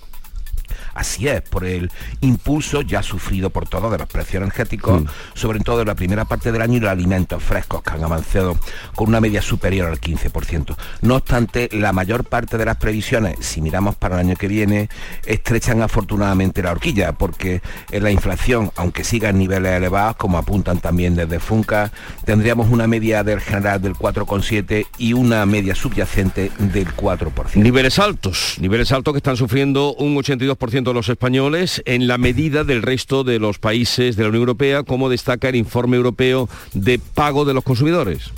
Así 1.00 1.26
es, 1.26 1.40
por 1.40 1.64
el 1.64 1.90
impulso 2.20 2.82
ya 2.82 3.02
sufrido 3.02 3.48
por 3.48 3.66
todos 3.66 3.90
de 3.90 3.96
los 3.96 4.06
precios 4.06 4.42
energéticos, 4.42 5.02
mm. 5.02 5.06
sobre 5.32 5.60
todo 5.60 5.80
en 5.80 5.86
la 5.86 5.94
primera 5.94 6.26
parte 6.26 6.52
del 6.52 6.60
año 6.60 6.76
y 6.76 6.80
los 6.80 6.90
alimentos 6.90 7.42
frescos 7.42 7.82
que 7.82 7.88
han 7.88 8.04
avanzado 8.04 8.58
con 8.94 9.08
una 9.08 9.18
media 9.18 9.40
superior 9.40 9.88
al 9.88 9.98
15%. 9.98 10.76
No 11.00 11.16
obstante, 11.16 11.70
la 11.72 11.94
mayor 11.94 12.24
parte 12.24 12.58
de 12.58 12.66
las 12.66 12.76
previsiones, 12.76 13.38
si 13.40 13.62
miramos 13.62 13.94
para 13.94 14.16
el 14.16 14.26
año 14.26 14.36
que 14.36 14.46
viene, 14.46 14.90
estrechan 15.24 15.80
afortunadamente 15.80 16.62
la 16.62 16.72
horquilla, 16.72 17.12
porque 17.12 17.62
en 17.90 18.02
la 18.02 18.10
inflación, 18.10 18.70
aunque 18.76 19.02
siga 19.02 19.30
en 19.30 19.38
niveles 19.38 19.72
elevados, 19.72 20.16
como 20.16 20.36
apuntan 20.36 20.80
también 20.80 21.16
desde 21.16 21.40
Funca, 21.40 21.92
tendríamos 22.26 22.68
una 22.68 22.86
media 22.86 23.24
del 23.24 23.40
general 23.40 23.80
del 23.80 23.94
4,7 23.94 24.86
y 24.98 25.14
una 25.14 25.46
media 25.46 25.74
subyacente 25.74 26.50
del 26.58 26.88
4%. 26.94 27.54
Niveles 27.54 27.98
altos, 27.98 28.58
niveles 28.60 28.92
altos 28.92 29.14
que 29.14 29.18
están 29.18 29.38
sufriendo 29.38 29.94
un 29.94 30.14
82% 30.14 30.89
de 30.90 30.94
los 30.94 31.08
españoles 31.08 31.82
en 31.86 32.06
la 32.06 32.18
medida 32.18 32.64
del 32.64 32.82
resto 32.82 33.24
de 33.24 33.38
los 33.38 33.58
países 33.58 34.16
de 34.16 34.22
la 34.22 34.28
Unión 34.28 34.42
Europea, 34.42 34.82
como 34.82 35.08
destaca 35.08 35.48
el 35.48 35.56
informe 35.56 35.96
europeo 35.96 36.48
de 36.74 36.98
pago 36.98 37.44
de 37.44 37.54
los 37.54 37.64
consumidores. 37.64 38.32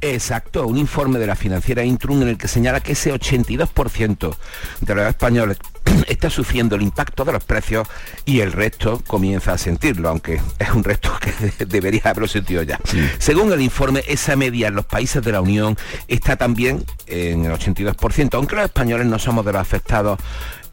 Exacto, 0.00 0.64
un 0.66 0.78
informe 0.78 1.18
de 1.18 1.26
la 1.26 1.34
financiera 1.34 1.82
Intrum 1.82 2.22
en 2.22 2.28
el 2.28 2.38
que 2.38 2.46
señala 2.46 2.80
que 2.80 2.92
ese 2.92 3.12
82% 3.12 4.36
de 4.80 4.94
los 4.94 5.06
españoles 5.08 5.58
está 6.06 6.30
sufriendo 6.30 6.76
el 6.76 6.82
impacto 6.82 7.24
de 7.24 7.32
los 7.32 7.42
precios 7.42 7.88
y 8.24 8.40
el 8.40 8.52
resto 8.52 9.02
comienza 9.06 9.52
a 9.52 9.58
sentirlo, 9.58 10.08
aunque 10.08 10.40
es 10.58 10.70
un 10.70 10.84
resto 10.84 11.10
que 11.20 11.64
debería 11.64 12.02
haberlo 12.04 12.28
sentido 12.28 12.62
ya. 12.62 12.78
Según 13.18 13.52
el 13.52 13.60
informe, 13.60 14.04
esa 14.06 14.36
media 14.36 14.68
en 14.68 14.76
los 14.76 14.86
países 14.86 15.22
de 15.22 15.32
la 15.32 15.40
Unión 15.40 15.76
está 16.06 16.36
también 16.36 16.84
en 17.08 17.44
el 17.44 17.52
82%, 17.52 18.34
aunque 18.34 18.54
los 18.54 18.66
españoles 18.66 19.06
no 19.06 19.18
somos 19.18 19.44
de 19.44 19.52
los 19.52 19.60
afectados 19.60 20.20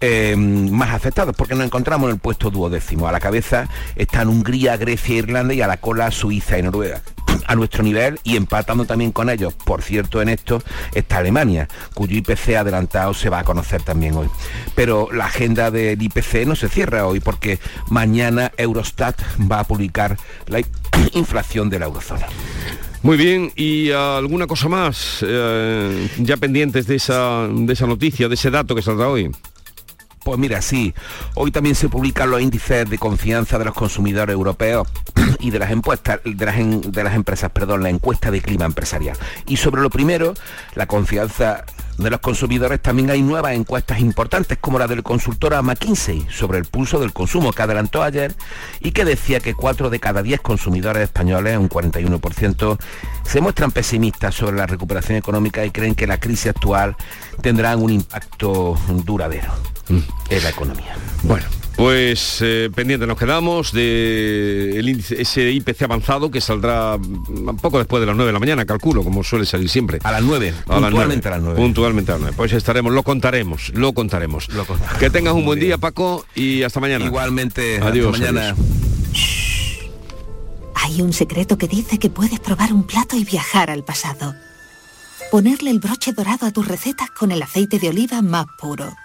eh, 0.02 0.36
más 0.36 0.94
afectados, 0.94 1.36
porque 1.36 1.56
nos 1.56 1.66
encontramos 1.66 2.10
en 2.10 2.16
el 2.16 2.20
puesto 2.20 2.50
duodécimo. 2.50 3.08
A 3.08 3.12
la 3.12 3.20
cabeza 3.20 3.70
están 3.96 4.30
Hungría, 4.30 4.78
Grecia, 4.78 5.16
Irlanda 5.18 5.54
y 5.54 5.62
a 5.62 5.68
la 5.68 5.78
cola 5.78 6.12
Suiza 6.12 6.58
y 6.58 6.64
Noruega 6.64 7.02
a 7.48 7.56
nuestro 7.56 7.84
nivel 7.84 8.20
y 8.24 8.36
empatando 8.36 8.86
también 8.86 9.12
con 9.12 9.30
ellos. 9.30 9.54
Por 9.54 9.82
cierto, 9.82 10.22
en 10.22 10.30
esto 10.30 10.62
está 10.94 11.18
Alemania, 11.18 11.68
cuyo 11.94 12.18
IPC 12.18 12.56
adelantado 12.58 13.14
se 13.14 13.30
va 13.30 13.40
a 13.40 13.44
conocer 13.44 13.82
también 13.82 14.16
hoy. 14.16 14.28
Pero 14.76 15.10
la 15.12 15.26
agenda 15.26 15.72
del 15.72 16.02
IPC 16.02 16.46
no 16.46 16.56
se 16.56 16.70
cierra 16.70 17.06
hoy 17.06 17.20
porque 17.20 17.60
mañana 17.90 18.52
Eurostat 18.58 19.20
va 19.52 19.60
a 19.60 19.64
publicar 19.64 20.18
la 20.48 20.62
inflación 21.14 21.70
de 21.70 21.80
la 21.80 21.86
eurozona. 21.86 22.28
Muy 23.06 23.18
bien, 23.18 23.52
y 23.56 23.92
alguna 23.92 24.48
cosa 24.48 24.68
más 24.68 25.20
eh, 25.22 26.10
ya 26.18 26.38
pendientes 26.38 26.88
de 26.88 26.96
esa, 26.96 27.48
de 27.48 27.72
esa 27.72 27.86
noticia, 27.86 28.28
de 28.28 28.34
ese 28.34 28.50
dato 28.50 28.74
que 28.74 28.82
saldrá 28.82 29.10
hoy. 29.10 29.30
Pues 30.26 30.40
mira, 30.40 30.60
sí, 30.64 30.92
hoy 31.36 31.52
también 31.52 31.76
se 31.76 31.88
publican 31.88 32.32
los 32.32 32.42
índices 32.42 32.90
de 32.90 32.98
confianza 32.98 33.60
de 33.60 33.66
los 33.66 33.76
consumidores 33.76 34.34
europeos 34.34 34.88
y 35.40 35.52
de 35.52 35.60
las 35.60 35.70
encuestas, 35.70 36.20
de 36.26 36.46
las, 36.48 36.56
de 36.58 37.04
las 37.04 37.14
empresas, 37.14 37.52
perdón, 37.52 37.84
la 37.84 37.92
encuesta 37.92 38.32
de 38.32 38.42
clima 38.42 38.66
empresarial. 38.66 39.16
Y 39.46 39.58
sobre 39.58 39.84
lo 39.84 39.92
primero, 39.92 40.34
la 40.74 40.88
confianza 40.88 41.64
de 42.00 42.10
los 42.10 42.22
consumidores 42.22 42.82
también 42.82 43.12
hay 43.12 43.22
nuevas 43.22 43.54
encuestas 43.54 44.00
importantes 44.00 44.58
como 44.60 44.80
la 44.80 44.88
del 44.88 45.04
consultora 45.04 45.62
McKinsey 45.62 46.26
sobre 46.32 46.58
el 46.58 46.66
pulso 46.66 47.00
del 47.00 47.14
consumo 47.14 47.54
que 47.54 47.62
adelantó 47.62 48.02
ayer 48.02 48.34
y 48.80 48.94
que 48.94 49.06
decía 49.06 49.40
que 49.40 49.54
4 49.54 49.92
de 49.92 50.00
cada 50.00 50.24
10 50.24 50.42
consumidores 50.42 51.04
españoles, 51.04 51.56
un 51.56 51.70
41%, 51.70 52.80
se 53.24 53.42
muestran 53.42 53.70
pesimistas 53.70 54.34
sobre 54.34 54.58
la 54.58 54.66
recuperación 54.66 55.20
económica 55.20 55.64
y 55.64 55.70
creen 55.70 55.94
que 55.94 56.08
la 56.08 56.20
crisis 56.20 56.48
actual 56.48 56.96
tendrá 57.44 57.78
un 57.78 57.92
impacto 57.92 58.76
duradero. 59.06 59.75
Mm. 59.90 60.00
en 60.30 60.44
la 60.44 60.50
economía. 60.50 60.96
Bueno, 61.24 61.46
pues 61.76 62.40
eh, 62.42 62.70
pendiente 62.74 63.06
nos 63.06 63.18
quedamos 63.18 63.74
de 63.74 64.80
ese 65.18 65.52
IPC 65.52 65.84
avanzado 65.84 66.32
que 66.32 66.40
saldrá 66.40 66.96
un 66.96 67.58
poco 67.58 67.80
después 67.80 68.00
de 68.00 68.08
las 68.08 68.16
9 68.16 68.30
de 68.30 68.34
la 68.34 68.40
mañana, 68.40 68.66
calculo, 68.66 69.04
como 69.04 69.24
suele 69.24 69.46
salir 69.46 69.70
siempre. 69.70 70.00
A 70.04 70.12
las 70.12 70.24
9, 70.24 70.54
puntualmente 70.66 71.28
a 71.28 71.32
las 71.32 71.42
9. 71.42 71.60
Puntualmente 71.60 72.12
a 72.12 72.16
las 72.16 72.22
9. 72.22 72.36
Pues 72.38 72.54
estaremos, 72.54 72.94
lo 72.94 73.04
contaremos, 73.04 73.72
lo 73.74 73.94
contaremos. 73.94 74.48
Que 75.00 75.10
tengas 75.10 75.34
un 75.34 75.46
buen 75.46 75.60
día, 75.60 75.78
Paco, 75.78 76.26
y 76.34 76.64
hasta 76.64 76.80
mañana. 76.80 77.06
Igualmente, 77.06 77.80
adiós, 77.82 78.18
mañana. 78.18 78.56
Hay 80.76 81.02
un 81.02 81.14
secreto 81.14 81.58
que 81.58 81.68
dice 81.68 81.98
que 82.00 82.10
puedes 82.10 82.40
probar 82.40 82.72
un 82.72 82.84
plato 82.84 83.18
y 83.18 83.26
viajar 83.26 83.70
al 83.70 83.84
pasado. 83.84 84.34
Ponerle 85.32 85.72
el 85.72 85.80
broche 85.80 86.14
dorado 86.14 86.46
a 86.46 86.52
tus 86.52 86.68
recetas 86.68 87.10
con 87.10 87.32
el 87.32 87.42
aceite 87.42 87.80
de 87.80 87.90
oliva 87.90 88.22
más 88.22 88.46
puro 88.60 88.96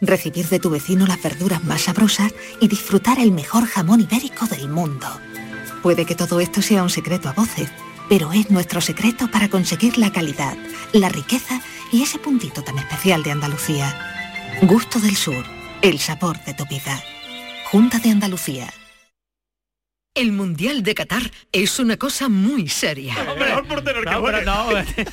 recibir 0.00 0.48
de 0.48 0.58
tu 0.58 0.70
vecino 0.70 1.06
las 1.06 1.22
verduras 1.22 1.64
más 1.64 1.82
sabrosas 1.82 2.34
y 2.60 2.68
disfrutar 2.68 3.18
el 3.18 3.32
mejor 3.32 3.66
jamón 3.66 4.00
ibérico 4.00 4.46
del 4.46 4.68
mundo. 4.68 5.06
Puede 5.82 6.04
que 6.04 6.14
todo 6.14 6.40
esto 6.40 6.62
sea 6.62 6.82
un 6.82 6.90
secreto 6.90 7.28
a 7.28 7.32
voces, 7.32 7.70
pero 8.08 8.32
es 8.32 8.50
nuestro 8.50 8.80
secreto 8.80 9.28
para 9.30 9.48
conseguir 9.48 9.98
la 9.98 10.12
calidad, 10.12 10.56
la 10.92 11.08
riqueza 11.08 11.60
y 11.92 12.02
ese 12.02 12.18
puntito 12.18 12.62
tan 12.62 12.78
especial 12.78 13.22
de 13.22 13.32
Andalucía. 13.32 13.96
Gusto 14.62 14.98
del 15.00 15.16
Sur, 15.16 15.44
el 15.82 15.98
sabor 15.98 16.42
de 16.44 16.54
tu 16.54 16.66
vida. 16.66 17.02
Junta 17.70 17.98
de 17.98 18.10
Andalucía. 18.10 18.72
El 20.14 20.32
Mundial 20.32 20.82
de 20.82 20.94
Qatar 20.94 21.30
es 21.52 21.78
una 21.78 21.98
cosa 21.98 22.30
muy 22.30 22.68
seria. 22.68 23.14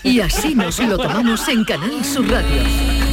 Y 0.03 0.21
así 0.21 0.55
nos 0.55 0.79
lo 0.79 0.97
tomamos 0.97 1.45
en 1.49 1.65
Canal 1.65 2.05
Sur 2.05 2.25
Radio 2.29 3.12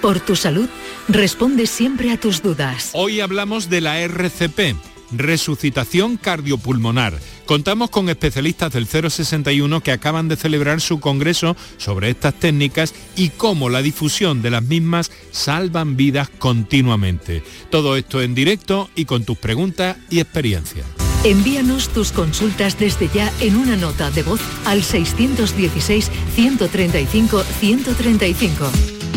por 0.00 0.20
tu 0.20 0.36
salud 0.36 0.68
responde 1.08 1.66
siempre 1.66 2.10
a 2.10 2.18
tus 2.18 2.42
dudas. 2.42 2.90
Hoy 2.92 3.20
hablamos 3.20 3.68
de 3.68 3.80
la 3.80 4.00
RCP, 4.00 4.76
resucitación 5.12 6.16
cardiopulmonar. 6.16 7.18
Contamos 7.46 7.88
con 7.90 8.10
especialistas 8.10 8.72
del 8.72 8.86
061 8.86 9.80
que 9.80 9.92
acaban 9.92 10.28
de 10.28 10.36
celebrar 10.36 10.80
su 10.80 11.00
congreso 11.00 11.56
sobre 11.78 12.10
estas 12.10 12.34
técnicas 12.34 12.94
y 13.16 13.30
cómo 13.30 13.70
la 13.70 13.80
difusión 13.80 14.42
de 14.42 14.50
las 14.50 14.62
mismas 14.62 15.10
salvan 15.30 15.96
vidas 15.96 16.28
continuamente. 16.28 17.42
Todo 17.70 17.96
esto 17.96 18.20
en 18.20 18.34
directo 18.34 18.90
y 18.94 19.06
con 19.06 19.24
tus 19.24 19.38
preguntas 19.38 19.96
y 20.10 20.20
experiencias. 20.20 20.86
Envíanos 21.24 21.88
tus 21.88 22.12
consultas 22.12 22.78
desde 22.78 23.08
ya 23.08 23.32
en 23.40 23.56
una 23.56 23.76
nota 23.76 24.10
de 24.10 24.22
voz 24.22 24.40
al 24.66 24.84
616 24.84 26.10
135 26.34 27.42
135 27.42 28.97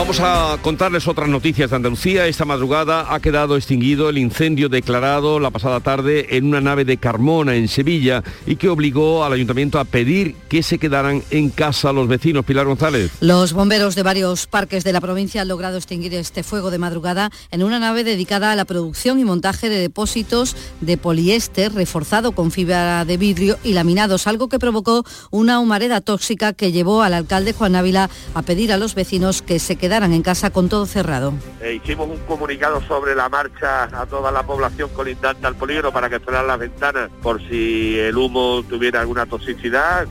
Vamos 0.00 0.18
a 0.20 0.56
contarles 0.62 1.06
otras 1.06 1.28
noticias 1.28 1.68
de 1.68 1.76
Andalucía. 1.76 2.26
Esta 2.26 2.46
madrugada 2.46 3.12
ha 3.12 3.20
quedado 3.20 3.54
extinguido 3.54 4.08
el 4.08 4.16
incendio 4.16 4.70
declarado 4.70 5.38
la 5.38 5.50
pasada 5.50 5.80
tarde 5.80 6.38
en 6.38 6.46
una 6.46 6.62
nave 6.62 6.86
de 6.86 6.96
Carmona, 6.96 7.54
en 7.54 7.68
Sevilla, 7.68 8.24
y 8.46 8.56
que 8.56 8.70
obligó 8.70 9.24
al 9.24 9.34
ayuntamiento 9.34 9.78
a 9.78 9.84
pedir 9.84 10.36
que 10.48 10.62
se 10.62 10.78
quedaran 10.78 11.22
en 11.30 11.50
casa 11.50 11.92
los 11.92 12.08
vecinos. 12.08 12.46
Pilar 12.46 12.64
González. 12.64 13.10
Los 13.20 13.52
bomberos 13.52 13.94
de 13.94 14.02
varios 14.02 14.46
parques 14.46 14.84
de 14.84 14.94
la 14.94 15.02
provincia 15.02 15.42
han 15.42 15.48
logrado 15.48 15.76
extinguir 15.76 16.14
este 16.14 16.44
fuego 16.44 16.70
de 16.70 16.78
madrugada 16.78 17.30
en 17.50 17.62
una 17.62 17.78
nave 17.78 18.02
dedicada 18.02 18.52
a 18.52 18.56
la 18.56 18.64
producción 18.64 19.20
y 19.20 19.26
montaje 19.26 19.68
de 19.68 19.80
depósitos 19.80 20.56
de 20.80 20.96
poliéster 20.96 21.74
reforzado 21.74 22.32
con 22.32 22.52
fibra 22.52 23.04
de 23.04 23.18
vidrio 23.18 23.58
y 23.64 23.74
laminados, 23.74 24.26
algo 24.26 24.48
que 24.48 24.58
provocó 24.58 25.04
una 25.30 25.60
humareda 25.60 26.00
tóxica 26.00 26.54
que 26.54 26.72
llevó 26.72 27.02
al 27.02 27.12
alcalde 27.12 27.52
Juan 27.52 27.76
Ávila 27.76 28.08
a 28.32 28.40
pedir 28.40 28.72
a 28.72 28.78
los 28.78 28.94
vecinos 28.94 29.42
que 29.42 29.58
se 29.58 29.76
quedaran 29.76 29.89
en 29.90 30.22
casa 30.22 30.50
con 30.50 30.68
todo 30.68 30.86
cerrado. 30.86 31.34
Eh, 31.60 31.80
hicimos 31.82 32.08
un 32.08 32.18
comunicado 32.18 32.80
sobre 32.82 33.14
la 33.14 33.28
marcha 33.28 33.84
a 33.84 34.06
toda 34.06 34.30
la 34.30 34.44
población 34.44 34.88
colindante 34.90 35.46
al 35.46 35.56
polígono 35.56 35.92
para 35.92 36.08
que 36.08 36.20
cerraran 36.20 36.46
las 36.46 36.58
ventanas 36.58 37.10
por 37.22 37.40
si 37.48 37.98
el 37.98 38.16
humo 38.16 38.62
tuviera 38.68 39.00
alguna 39.00 39.26
toxicidad. 39.26 40.06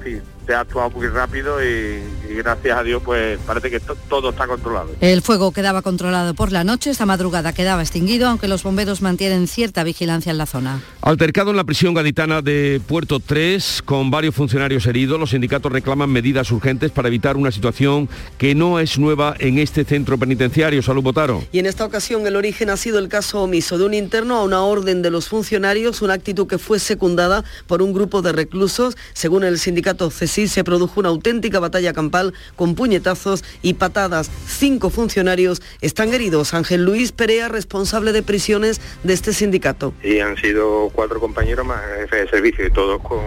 Se 0.49 0.55
ha 0.55 0.61
actuado 0.61 0.89
muy 0.89 1.05
rápido 1.05 1.63
y, 1.63 2.01
gracias 2.35 2.77
a 2.77 2.83
Dios 2.83 3.03
pues 3.05 3.39
parece 3.45 3.69
que 3.69 3.79
todo 3.79 4.31
está 4.31 4.47
controlado. 4.47 4.89
El 4.99 5.21
fuego 5.21 5.51
quedaba 5.51 5.83
controlado 5.83 6.33
por 6.33 6.51
la 6.51 6.63
noche, 6.63 6.89
esta 6.89 7.05
madrugada 7.05 7.53
quedaba 7.53 7.81
extinguido, 7.81 8.27
aunque 8.27 8.47
los 8.47 8.63
bomberos 8.63 9.03
mantienen 9.03 9.47
cierta 9.47 9.83
vigilancia 9.83 10.31
en 10.31 10.39
la 10.39 10.47
zona. 10.47 10.81
Altercado 11.01 11.51
en 11.51 11.57
la 11.57 11.65
prisión 11.65 11.93
gaditana 11.93 12.41
de 12.41 12.81
Puerto 12.87 13.19
3 13.19 13.83
con 13.85 14.09
varios 14.09 14.33
funcionarios 14.33 14.87
heridos, 14.87 15.19
los 15.19 15.31
sindicatos 15.31 15.71
reclaman 15.71 16.09
medidas 16.09 16.49
urgentes 16.51 16.89
para 16.89 17.09
evitar 17.09 17.37
una 17.37 17.51
situación 17.51 18.09
que 18.39 18.55
no 18.55 18.79
es 18.79 18.97
nueva 18.97 19.35
en 19.37 19.59
este 19.59 19.85
centro 19.85 20.17
penitenciario. 20.17 20.81
Salud 20.81 21.03
Botaro. 21.03 21.43
Y 21.51 21.59
en 21.59 21.67
esta 21.67 21.85
ocasión 21.85 22.25
el 22.25 22.35
origen 22.35 22.71
ha 22.71 22.77
sido 22.77 22.97
el 22.97 23.07
caso 23.07 23.43
omiso 23.43 23.77
de 23.77 23.85
un 23.85 23.93
interno 23.93 24.37
a 24.37 24.43
una 24.43 24.63
orden 24.63 25.03
de 25.03 25.11
los 25.11 25.27
funcionarios, 25.27 26.01
una 26.01 26.13
actitud 26.13 26.47
que 26.47 26.57
fue 26.57 26.79
secundada 26.79 27.43
por 27.67 27.83
un 27.83 27.93
grupo 27.93 28.23
de 28.23 28.31
reclusos, 28.31 28.97
según 29.13 29.43
el 29.43 29.59
sindicato 29.59 30.09
CESI 30.09 30.38
se 30.47 30.63
produjo 30.63 30.99
una 30.99 31.09
auténtica 31.09 31.59
batalla 31.59 31.93
campal 31.93 32.33
con 32.55 32.75
puñetazos 32.75 33.43
y 33.61 33.73
patadas. 33.73 34.31
Cinco 34.47 34.89
funcionarios 34.89 35.61
están 35.81 36.13
heridos. 36.13 36.53
Ángel 36.53 36.85
Luis 36.85 37.11
Perea, 37.11 37.47
responsable 37.47 38.11
de 38.11 38.23
prisiones 38.23 38.81
de 39.03 39.13
este 39.13 39.33
sindicato. 39.33 39.93
Y 40.03 40.19
han 40.19 40.37
sido 40.37 40.89
cuatro 40.93 41.19
compañeros 41.19 41.65
más 41.65 41.81
jefe 41.99 42.17
de 42.17 42.29
servicio 42.29 42.65
y 42.65 42.71
todos 42.71 43.01
con, 43.01 43.19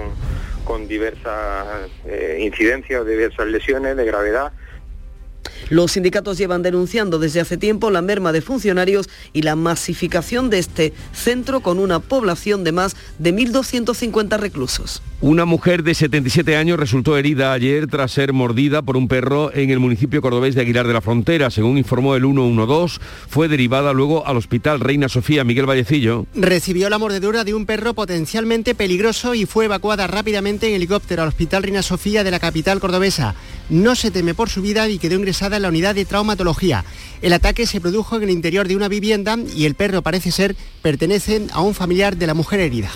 con 0.64 0.88
diversas 0.88 1.90
eh, 2.06 2.38
incidencias, 2.40 3.06
diversas 3.06 3.46
lesiones 3.46 3.96
de 3.96 4.04
gravedad 4.04 4.52
los 5.70 5.92
sindicatos 5.92 6.38
llevan 6.38 6.62
denunciando 6.62 7.18
desde 7.18 7.40
hace 7.40 7.56
tiempo 7.56 7.90
la 7.90 8.02
merma 8.02 8.32
de 8.32 8.42
funcionarios 8.42 9.08
y 9.32 9.42
la 9.42 9.56
masificación 9.56 10.50
de 10.50 10.58
este 10.58 10.92
centro 11.12 11.60
con 11.60 11.78
una 11.78 12.00
población 12.00 12.64
de 12.64 12.72
más 12.72 12.96
de 13.18 13.34
1.250 13.34 14.38
reclusos. 14.38 15.02
Una 15.20 15.44
mujer 15.44 15.84
de 15.84 15.94
77 15.94 16.56
años 16.56 16.80
resultó 16.80 17.16
herida 17.16 17.52
ayer 17.52 17.86
tras 17.86 18.10
ser 18.10 18.32
mordida 18.32 18.82
por 18.82 18.96
un 18.96 19.06
perro 19.06 19.54
en 19.54 19.70
el 19.70 19.78
municipio 19.78 20.20
cordobés 20.20 20.56
de 20.56 20.62
Aguilar 20.62 20.88
de 20.88 20.94
la 20.94 21.00
Frontera. 21.00 21.48
Según 21.50 21.78
informó 21.78 22.16
el 22.16 22.22
112, 22.22 22.98
fue 23.28 23.46
derivada 23.46 23.92
luego 23.92 24.26
al 24.26 24.36
hospital 24.36 24.80
Reina 24.80 25.08
Sofía 25.08 25.44
Miguel 25.44 25.66
Vallecillo. 25.66 26.26
Recibió 26.34 26.90
la 26.90 26.98
mordedura 26.98 27.44
de 27.44 27.54
un 27.54 27.66
perro 27.66 27.94
potencialmente 27.94 28.74
peligroso 28.74 29.34
y 29.34 29.46
fue 29.46 29.66
evacuada 29.66 30.08
rápidamente 30.08 30.68
en 30.68 30.74
helicóptero 30.74 31.22
al 31.22 31.28
hospital 31.28 31.62
Reina 31.62 31.82
Sofía 31.82 32.24
de 32.24 32.32
la 32.32 32.40
capital 32.40 32.80
cordobesa. 32.80 33.36
No 33.70 33.94
se 33.94 34.10
teme 34.10 34.34
por 34.34 34.50
su 34.50 34.60
vida 34.60 34.88
y 34.88 34.98
quedó 34.98 35.14
ingresada 35.14 35.31
en 35.40 35.62
la 35.62 35.68
unidad 35.68 35.94
de 35.94 36.04
traumatología. 36.04 36.84
El 37.22 37.32
ataque 37.32 37.66
se 37.66 37.80
produjo 37.80 38.16
en 38.16 38.24
el 38.24 38.30
interior 38.30 38.68
de 38.68 38.76
una 38.76 38.88
vivienda 38.88 39.36
y 39.56 39.64
el 39.64 39.74
perro 39.74 40.02
parece 40.02 40.30
ser 40.30 40.56
pertenece 40.82 41.46
a 41.52 41.60
un 41.60 41.74
familiar 41.74 42.16
de 42.16 42.26
la 42.26 42.34
mujer 42.34 42.60
herida. 42.60 42.90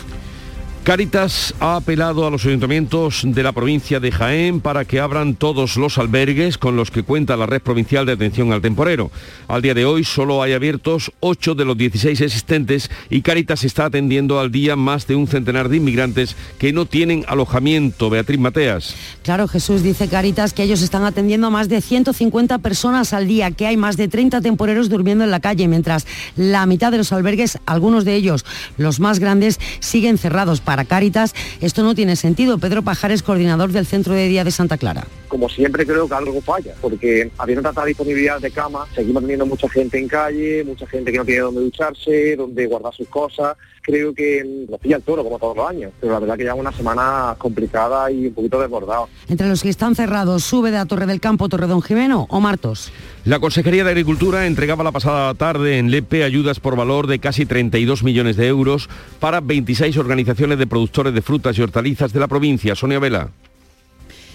Cáritas 0.87 1.53
ha 1.59 1.74
apelado 1.74 2.24
a 2.24 2.30
los 2.30 2.47
ayuntamientos 2.47 3.22
de 3.24 3.43
la 3.43 3.51
provincia 3.51 3.99
de 3.99 4.12
Jaén 4.12 4.61
para 4.61 4.84
que 4.84 5.01
abran 5.01 5.34
todos 5.34 5.76
los 5.76 5.99
albergues 5.99 6.59
con 6.59 6.76
los 6.76 6.93
que 6.93 7.03
cuenta 7.03 7.37
la 7.37 7.47
red 7.47 7.61
provincial 7.61 8.07
de 8.07 8.12
atención 8.12 8.53
al 8.53 8.61
temporero. 8.61 9.11
Al 9.49 9.62
día 9.62 9.74
de 9.74 9.84
hoy 9.84 10.05
solo 10.05 10.45
hay 10.45 10.53
abiertos 10.53 11.11
8 11.18 11.57
de 11.57 11.64
los 11.64 11.76
16 11.76 12.20
existentes 12.20 12.89
y 13.11 13.22
Cáritas 13.22 13.64
está 13.64 13.87
atendiendo 13.87 14.39
al 14.39 14.53
día 14.53 14.76
más 14.76 15.09
de 15.09 15.16
un 15.16 15.26
centenar 15.26 15.68
de 15.68 15.78
inmigrantes 15.78 16.37
que 16.57 16.72
no 16.72 16.87
tienen 16.87 17.24
alojamiento. 17.26 18.09
Beatriz 18.09 18.39
Mateas. 18.39 18.95
Claro, 19.24 19.49
Jesús 19.49 19.82
dice 19.82 20.07
Cáritas 20.07 20.53
que 20.53 20.62
ellos 20.62 20.82
están 20.82 21.03
atendiendo 21.03 21.49
a 21.49 21.51
más 21.51 21.68
de 21.68 21.80
150 21.80 22.59
personas 22.59 23.12
al 23.12 23.26
día, 23.26 23.51
que 23.51 23.66
hay 23.66 23.76
más 23.76 23.97
de 23.97 24.07
30 24.07 24.41
temporeros 24.41 24.89
durmiendo 24.89 25.24
en 25.24 25.32
la 25.32 25.41
calle, 25.41 25.66
mientras 25.66 26.07
la 26.37 26.64
mitad 26.66 26.93
de 26.93 26.99
los 26.99 27.12
albergues, 27.12 27.59
algunos 27.66 28.05
de 28.05 28.14
ellos, 28.14 28.45
los 28.76 29.01
más 29.01 29.18
grandes, 29.18 29.59
siguen 29.80 30.16
cerrados 30.16 30.61
para 30.61 30.75
Cáritas. 30.84 31.34
Esto 31.60 31.82
no 31.82 31.94
tiene 31.94 32.16
sentido. 32.16 32.58
Pedro 32.58 32.82
Pajares, 32.82 33.22
coordinador 33.22 33.72
del 33.72 33.86
Centro 33.86 34.14
de 34.14 34.28
Día 34.28 34.44
de 34.44 34.50
Santa 34.50 34.76
Clara. 34.76 35.06
Como 35.28 35.48
siempre 35.48 35.86
creo 35.86 36.08
que 36.08 36.14
algo 36.14 36.40
falla, 36.40 36.74
porque 36.80 37.30
habiendo 37.38 37.62
tanta 37.62 37.84
disponibilidad 37.84 38.40
de 38.40 38.50
cama, 38.50 38.86
seguimos 38.94 39.22
teniendo 39.22 39.46
mucha 39.46 39.68
gente 39.68 39.98
en 39.98 40.08
calle, 40.08 40.64
mucha 40.64 40.86
gente 40.86 41.10
que 41.10 41.18
no 41.18 41.24
tiene 41.24 41.40
dónde 41.40 41.60
ducharse, 41.60 42.36
dónde 42.36 42.66
guardar 42.66 42.94
sus 42.94 43.08
cosas. 43.08 43.56
Creo 43.87 44.12
que 44.12 44.66
nos 44.68 44.80
pilla 44.80 44.97
el 44.97 45.03
toro 45.03 45.22
como 45.22 45.39
todos 45.39 45.57
los 45.57 45.68
años, 45.68 45.93
pero 46.01 46.12
la 46.12 46.18
verdad 46.18 46.37
que 46.37 46.43
ya 46.43 46.55
una 46.55 46.72
semana 46.72 47.37
complicada 47.39 48.11
y 48.11 48.26
un 48.26 48.34
poquito 48.34 48.61
desbordada. 48.61 49.05
Entre 49.28 49.49
los 49.49 49.62
que 49.62 49.68
están 49.68 49.95
cerrados, 49.95 50.43
sube 50.43 50.72
de 50.72 50.78
la 50.78 50.87
Torre 50.87 51.07
del 51.07 51.20
Campo, 51.20 51.49
Torre 51.49 51.68
Don 51.68 51.80
Jimeno 51.80 52.26
o 52.28 52.41
Martos. 52.41 52.91
La 53.24 53.39
Consejería 53.39 53.84
de 53.84 53.91
Agricultura 53.91 54.49
entregaba 54.49 54.82
la 54.82 54.91
pasada 54.91 55.32
tarde 55.34 55.78
en 55.78 55.93
Lepe 55.93 56.24
ayudas 56.24 56.59
por 56.59 56.74
valor 56.74 57.07
de 57.07 57.20
casi 57.20 57.47
32 57.47 58.03
millones 58.03 58.37
de 58.37 58.49
euros 58.49 58.89
para 59.20 59.41
26 59.41 59.97
organizaciones 59.99 60.59
de 60.59 60.66
productores 60.66 61.14
de 61.14 61.22
frutas 61.22 61.57
y 61.57 61.62
hortalizas 61.62 62.12
de 62.12 62.18
la 62.18 62.26
provincia. 62.26 62.74
Sonia 62.74 62.99
Vela. 62.99 63.30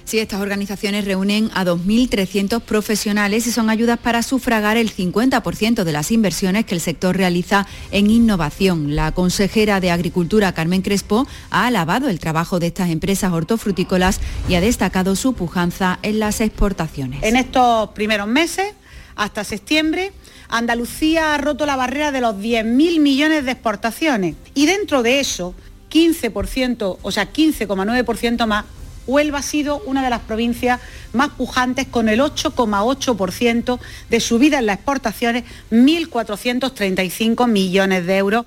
Sí, 0.05 0.19
estas 0.19 0.41
organizaciones 0.41 1.05
reúnen 1.05 1.49
a 1.53 1.63
2.300 1.63 2.61
profesionales 2.61 3.47
y 3.47 3.51
son 3.51 3.69
ayudas 3.69 3.99
para 3.99 4.23
sufragar 4.23 4.77
el 4.77 4.93
50% 4.93 5.83
de 5.83 5.91
las 5.91 6.11
inversiones 6.11 6.65
que 6.65 6.75
el 6.75 6.81
sector 6.81 7.15
realiza 7.15 7.67
en 7.91 8.09
innovación. 8.09 8.95
La 8.95 9.11
consejera 9.11 9.79
de 9.79 9.91
Agricultura, 9.91 10.53
Carmen 10.53 10.81
Crespo, 10.81 11.27
ha 11.49 11.67
alabado 11.67 12.09
el 12.09 12.19
trabajo 12.19 12.59
de 12.59 12.67
estas 12.67 12.89
empresas 12.89 13.31
hortofrutícolas 13.31 14.19
y 14.49 14.55
ha 14.55 14.61
destacado 14.61 15.15
su 15.15 15.33
pujanza 15.33 15.99
en 16.01 16.19
las 16.19 16.41
exportaciones. 16.41 17.23
En 17.23 17.35
estos 17.35 17.89
primeros 17.89 18.27
meses 18.27 18.73
hasta 19.15 19.43
septiembre, 19.43 20.11
Andalucía 20.49 21.33
ha 21.33 21.37
roto 21.37 21.65
la 21.65 21.75
barrera 21.75 22.11
de 22.11 22.21
los 22.21 22.35
10.000 22.35 22.99
millones 22.99 23.45
de 23.45 23.51
exportaciones 23.51 24.35
y 24.53 24.65
dentro 24.65 25.03
de 25.03 25.19
eso, 25.19 25.53
15%, 25.91 26.97
o 27.01 27.11
sea, 27.11 27.31
15,9% 27.31 28.47
más, 28.47 28.65
Huelva 29.07 29.39
ha 29.39 29.43
sido 29.43 29.81
una 29.85 30.03
de 30.03 30.09
las 30.09 30.21
provincias 30.21 30.79
más 31.13 31.29
pujantes 31.29 31.87
con 31.87 32.09
el 32.09 32.19
8,8% 32.19 33.79
de 34.09 34.19
subida 34.19 34.59
en 34.59 34.65
las 34.67 34.75
exportaciones, 34.77 35.43
1.435 35.71 37.47
millones 37.47 38.05
de 38.05 38.17
euros. 38.17 38.45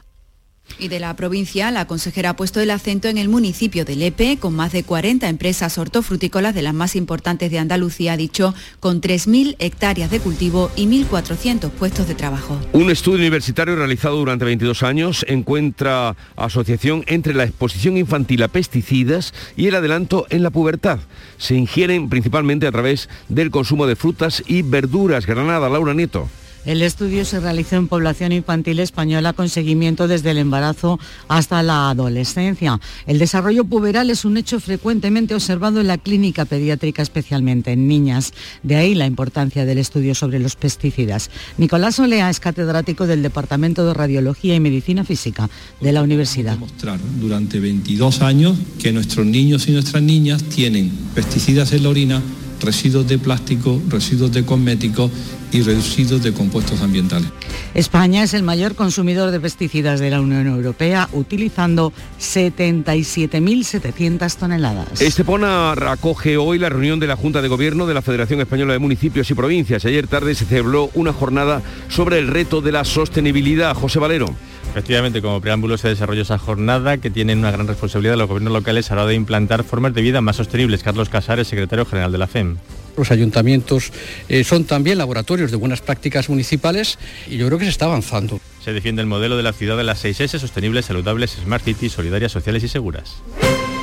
Y 0.79 0.89
de 0.89 0.99
la 0.99 1.15
provincia, 1.15 1.71
la 1.71 1.87
consejera 1.87 2.31
ha 2.31 2.37
puesto 2.37 2.61
el 2.61 2.71
acento 2.71 3.09
en 3.09 3.17
el 3.17 3.29
municipio 3.29 3.85
de 3.85 3.95
Lepe, 3.97 4.39
con 4.39 4.55
más 4.55 4.73
de 4.73 4.83
40 4.83 5.29
empresas 5.29 5.79
hortofrutícolas 5.79 6.55
de 6.55 6.63
las 6.63 6.75
más 6.75 6.97
importantes 6.97 7.51
de 7.51 7.59
Andalucía, 7.59 8.15
ha 8.15 8.17
dicho, 8.17 8.55
con 8.81 9.01
3.000 9.01 9.57
hectáreas 9.61 10.11
de 10.11 10.19
cultivo 10.19 10.71
y 10.75 10.87
1.400 10.87 11.71
puestos 11.71 12.09
de 12.09 12.15
trabajo. 12.15 12.59
Un 12.73 12.91
estudio 12.91 13.19
universitario 13.19 13.77
realizado 13.77 14.17
durante 14.17 14.45
22 14.45 14.83
años 14.83 15.25
encuentra 15.29 16.17
asociación 16.37 17.05
entre 17.07 17.35
la 17.35 17.45
exposición 17.45 17.97
infantil 17.97 18.43
a 18.43 18.49
pesticidas 18.49 19.33
y 19.57 19.69
el 19.69 19.77
adelanto 19.77 20.27
en 20.31 20.43
la 20.43 20.51
pubertad. 20.51 20.99
Se 21.39 21.55
ingieren 21.55 22.09
principalmente 22.09 22.67
a 22.67 22.73
través 22.73 23.09
del 23.29 23.51
consumo 23.51 23.87
de 23.87 23.97
frutas 23.97 24.43
y 24.47 24.63
verduras. 24.63 25.27
Granada, 25.27 25.69
Laura 25.69 25.95
Nieto. 25.95 26.29
El 26.65 26.81
estudio 26.81 27.27
se 27.27 27.41
realizó 27.41 27.77
en 27.77 27.89
población 27.89 28.33
infantil 28.33 28.79
española 28.79 29.35
con 29.35 29.51
seguimiento 29.51 30.09
desde 30.09 30.31
el 30.31 30.39
embarazo 30.39 30.99
hasta 31.29 31.63
la 31.63 31.91
adolescencia. 31.91 32.81
El 33.07 33.19
desarrollo 33.19 33.65
puberal 33.65 34.09
es 34.09 34.25
un 34.25 34.39
hecho 34.39 34.59
frecuentemente 34.61 35.35
observado 35.35 35.81
en 35.81 35.89
la 35.89 35.99
clínica 35.99 36.47
pediátrica, 36.47 37.03
especialmente 37.03 37.73
en 37.73 37.87
niñas. 37.87 38.33
De 38.63 38.77
ahí 38.77 38.95
la 38.95 39.05
importancia 39.05 39.67
del 39.67 39.77
estudio 39.77 40.15
sobre 40.15 40.39
los 40.39 40.57
pesticidas. 40.57 41.31
Nicolás 41.59 41.99
Olea 41.99 42.31
es 42.31 42.41
catedrático 42.41 43.07
del 43.07 43.23
Departamento 43.23 43.87
de 43.87 43.93
Radiología 43.93 44.55
y 44.55 44.61
Medicina 44.61 45.05
Física 45.05 45.51
de 45.83 45.93
la 45.93 46.03
Universidad. 46.03 46.55
Demostrar 46.55 46.99
durante 47.21 47.61
22 47.61 48.23
años 48.23 48.57
que 48.79 48.91
nuestros 48.91 49.27
niños 49.27 49.69
y 49.69 49.73
nuestras 49.73 50.03
niñas 50.03 50.43
tienen 50.45 50.91
pesticidas 51.15 51.73
en 51.73 51.83
la 51.83 51.91
orina, 51.91 52.23
residuos 52.63 53.07
de 53.07 53.19
plástico, 53.19 53.83
residuos 53.91 54.33
de 54.33 54.47
cosméticos 54.47 55.11
y 55.55 55.63
reducido 55.63 56.19
de 56.19 56.33
compuestos 56.33 56.83
ambientales. 56.83 57.29
España 57.75 58.25
es 58.25 58.35
el 58.35 58.43
mayor 58.43 58.75
consumidor 58.75 59.31
de 59.31 59.39
pesticidas 59.39 60.01
de 60.01 60.11
la 60.11 60.21
Unión 60.21 60.49
Europea, 60.49 61.09
utilizando 61.13 61.93
77.700 62.21 64.37
toneladas. 64.37 65.01
Estepona 65.01 65.71
acoge 65.73 66.37
hoy 66.37 66.59
la 66.59 66.71
reunión 66.71 66.99
de 66.99 67.07
la 67.07 67.15
Junta 67.17 67.41
de 67.41 67.47
Gobierno 67.47 67.87
de 67.87 67.95
la 67.95 68.03
Federación 68.03 68.41
Española 68.41 68.73
de 68.73 68.81
Municipios 68.81 69.31
y 69.31 69.35
Provincias. 69.35 69.85
Ayer 69.85 70.09
tarde 70.09 70.35
se 70.35 70.45
celebró 70.45 70.91
una 70.95 71.13
jornada 71.13 71.63
sobre 71.89 72.19
el 72.19 72.27
reto 72.27 72.61
de 72.61 72.73
la 72.73 72.85
sostenibilidad. 72.85 73.77
José 73.77 74.01
Valero. 74.01 74.35
Efectivamente, 74.71 75.23
como 75.23 75.41
preámbulo 75.41 75.79
se 75.79 75.87
desarrolló 75.87 76.23
esa 76.23 76.37
jornada 76.37 76.99
que 76.99 77.11
tiene 77.11 77.35
una 77.35 77.53
gran 77.53 77.69
responsabilidad 77.69 78.15
de 78.15 78.19
los 78.19 78.29
gobiernos 78.29 78.53
locales 78.53 78.91
a 78.91 78.97
la 78.97 79.03
hora 79.03 79.11
de 79.11 79.15
implantar 79.15 79.63
formas 79.63 79.95
de 79.95 80.03
vida 80.03 80.21
más 80.21 80.35
sostenibles. 80.35 80.83
Carlos 80.83 81.09
Casares, 81.09 81.47
secretario 81.47 81.87
general 81.87 82.11
de 82.11 82.19
la 82.19 82.27
FEM. 82.27 82.57
Los 82.97 83.11
ayuntamientos 83.11 83.93
eh, 84.29 84.45
son 84.45 84.65
también 84.65 84.99
laboratorios 84.99 85.51
de 85.51 85.57
buenas 85.57 85.81
prácticas 85.81 86.29
municipales 86.29 86.99
y 87.29 87.37
yo 87.37 87.47
creo 87.47 87.59
que 87.59 87.65
se 87.65 87.71
está 87.71 87.87
avanzando. 87.87 88.41
Se 88.65 88.73
defiende 88.73 89.03
el 89.03 89.09
modelo 89.09 89.37
de 89.37 89.43
la 89.43 89.53
ciudad 89.53 89.77
de 89.77 89.85
las 89.85 89.99
6 89.99 90.21
S, 90.21 90.39
sostenibles, 90.39 90.87
saludables, 90.87 91.33
smart 91.33 91.65
cities, 91.65 91.93
solidarias, 91.93 92.33
sociales 92.33 92.63
y 92.65 92.69
seguras. 92.69 93.17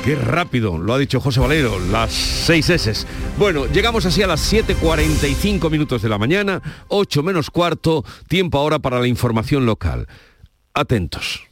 Qué 0.04 0.16
rápido, 0.16 0.78
lo 0.78 0.94
ha 0.94 0.98
dicho 0.98 1.20
José 1.20 1.38
Valero, 1.38 1.78
las 1.78 2.12
6 2.12 2.70
S. 2.70 3.06
Bueno, 3.38 3.66
llegamos 3.66 4.04
así 4.04 4.22
a 4.22 4.26
las 4.26 4.52
7.45 4.52 5.70
minutos 5.70 6.02
de 6.02 6.08
la 6.08 6.18
mañana, 6.18 6.60
8 6.88 7.22
menos 7.22 7.50
cuarto, 7.50 8.04
tiempo 8.26 8.58
ahora 8.58 8.80
para 8.80 8.98
la 8.98 9.06
información 9.06 9.64
local. 9.64 10.08
Atentos. 10.74 11.51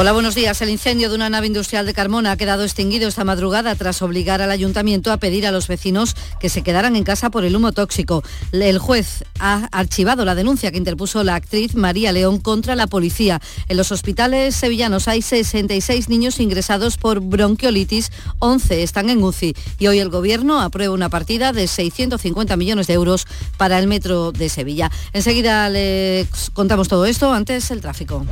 Hola, 0.00 0.12
buenos 0.12 0.36
días. 0.36 0.62
El 0.62 0.68
incendio 0.68 1.08
de 1.08 1.16
una 1.16 1.28
nave 1.28 1.48
industrial 1.48 1.84
de 1.84 1.92
Carmona 1.92 2.30
ha 2.30 2.36
quedado 2.36 2.62
extinguido 2.62 3.08
esta 3.08 3.24
madrugada 3.24 3.74
tras 3.74 4.00
obligar 4.00 4.40
al 4.40 4.52
ayuntamiento 4.52 5.10
a 5.10 5.16
pedir 5.16 5.44
a 5.44 5.50
los 5.50 5.66
vecinos 5.66 6.14
que 6.38 6.48
se 6.48 6.62
quedaran 6.62 6.94
en 6.94 7.02
casa 7.02 7.30
por 7.30 7.44
el 7.44 7.56
humo 7.56 7.72
tóxico. 7.72 8.22
El 8.52 8.78
juez 8.78 9.24
ha 9.40 9.68
archivado 9.72 10.24
la 10.24 10.36
denuncia 10.36 10.70
que 10.70 10.78
interpuso 10.78 11.24
la 11.24 11.34
actriz 11.34 11.74
María 11.74 12.12
León 12.12 12.38
contra 12.38 12.76
la 12.76 12.86
policía. 12.86 13.40
En 13.66 13.76
los 13.76 13.90
hospitales 13.90 14.54
sevillanos 14.54 15.08
hay 15.08 15.20
66 15.20 16.08
niños 16.08 16.38
ingresados 16.38 16.96
por 16.96 17.18
bronquiolitis, 17.18 18.12
11 18.38 18.84
están 18.84 19.10
en 19.10 19.20
UCI 19.20 19.56
y 19.80 19.88
hoy 19.88 19.98
el 19.98 20.10
gobierno 20.10 20.60
aprueba 20.60 20.94
una 20.94 21.08
partida 21.08 21.52
de 21.52 21.66
650 21.66 22.56
millones 22.56 22.86
de 22.86 22.94
euros 22.94 23.26
para 23.56 23.80
el 23.80 23.88
metro 23.88 24.30
de 24.30 24.48
Sevilla. 24.48 24.92
Enseguida 25.12 25.68
les 25.68 26.28
contamos 26.52 26.86
todo 26.86 27.04
esto, 27.04 27.32
antes 27.32 27.72
el 27.72 27.80
tráfico. 27.80 28.24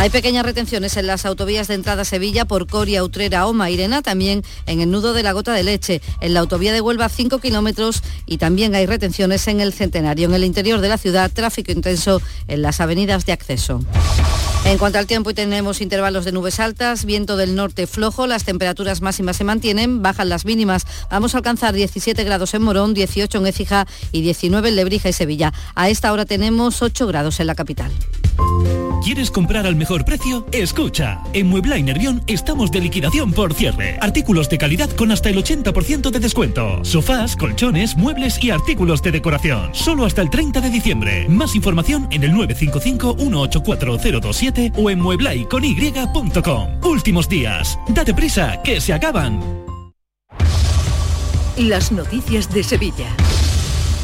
Hay 0.00 0.08
pequeñas 0.08 0.46
retenciones 0.46 0.79
en 0.80 1.06
las 1.06 1.26
autovías 1.26 1.68
de 1.68 1.74
entrada 1.74 2.02
a 2.02 2.04
Sevilla 2.06 2.46
por 2.46 2.66
Coria, 2.66 3.04
Utrera 3.04 3.46
o 3.46 3.52
Mairena, 3.52 4.00
también 4.00 4.42
en 4.64 4.80
el 4.80 4.90
nudo 4.90 5.12
de 5.12 5.22
la 5.22 5.32
Gota 5.32 5.52
de 5.52 5.62
Leche, 5.62 6.00
en 6.20 6.32
la 6.32 6.40
autovía 6.40 6.72
de 6.72 6.80
Huelva 6.80 7.10
5 7.10 7.38
kilómetros 7.38 8.02
y 8.24 8.38
también 8.38 8.74
hay 8.74 8.86
retenciones 8.86 9.46
en 9.48 9.60
el 9.60 9.74
Centenario. 9.74 10.28
En 10.28 10.34
el 10.34 10.44
interior 10.44 10.80
de 10.80 10.88
la 10.88 10.96
ciudad, 10.96 11.30
tráfico 11.30 11.70
intenso 11.70 12.22
en 12.48 12.62
las 12.62 12.80
avenidas 12.80 13.26
de 13.26 13.32
acceso. 13.32 13.80
En 14.64 14.78
cuanto 14.78 14.98
al 14.98 15.06
tiempo, 15.06 15.34
tenemos 15.34 15.80
intervalos 15.80 16.24
de 16.24 16.32
nubes 16.32 16.60
altas, 16.60 17.04
viento 17.04 17.36
del 17.36 17.54
norte 17.54 17.86
flojo, 17.86 18.26
las 18.26 18.44
temperaturas 18.44 19.00
máximas 19.00 19.36
se 19.36 19.44
mantienen, 19.44 20.02
bajan 20.02 20.28
las 20.28 20.44
mínimas. 20.44 20.86
Vamos 21.10 21.34
a 21.34 21.38
alcanzar 21.38 21.74
17 21.74 22.24
grados 22.24 22.54
en 22.54 22.62
Morón, 22.62 22.94
18 22.94 23.38
en 23.38 23.46
Écija 23.46 23.86
y 24.12 24.22
19 24.22 24.70
en 24.70 24.76
Lebrija 24.76 25.08
y 25.08 25.12
Sevilla. 25.12 25.52
A 25.74 25.88
esta 25.90 26.12
hora 26.12 26.24
tenemos 26.24 26.82
8 26.82 27.06
grados 27.06 27.40
en 27.40 27.46
la 27.46 27.54
capital. 27.54 27.90
¿Quieres 29.02 29.30
comprar 29.30 29.66
al 29.66 29.76
mejor 29.76 30.04
precio? 30.04 30.46
Escucha, 30.60 31.22
en 31.32 31.48
Muebla 31.48 31.78
y 31.78 31.82
Nervión 31.82 32.22
estamos 32.26 32.70
de 32.70 32.80
liquidación 32.80 33.32
por 33.32 33.54
cierre. 33.54 33.96
Artículos 34.00 34.50
de 34.50 34.58
calidad 34.58 34.90
con 34.90 35.10
hasta 35.10 35.30
el 35.30 35.38
80% 35.38 36.10
de 36.10 36.20
descuento. 36.20 36.84
Sofás, 36.84 37.34
colchones, 37.34 37.96
muebles 37.96 38.44
y 38.44 38.50
artículos 38.50 39.02
de 39.02 39.12
decoración. 39.12 39.74
Solo 39.74 40.04
hasta 40.04 40.20
el 40.20 40.28
30 40.28 40.60
de 40.60 40.68
diciembre. 40.68 41.26
Más 41.28 41.56
información 41.56 42.08
en 42.10 42.24
el 42.24 42.32
955-184027 42.32 44.72
o 44.76 44.90
en 44.90 45.00
mueblaiCony.com. 45.00 46.84
Últimos 46.84 47.26
días. 47.28 47.78
Date 47.88 48.12
prisa, 48.12 48.60
que 48.62 48.82
se 48.82 48.92
acaban. 48.92 49.40
Las 51.56 51.90
noticias 51.90 52.52
de 52.52 52.62
Sevilla. 52.62 53.16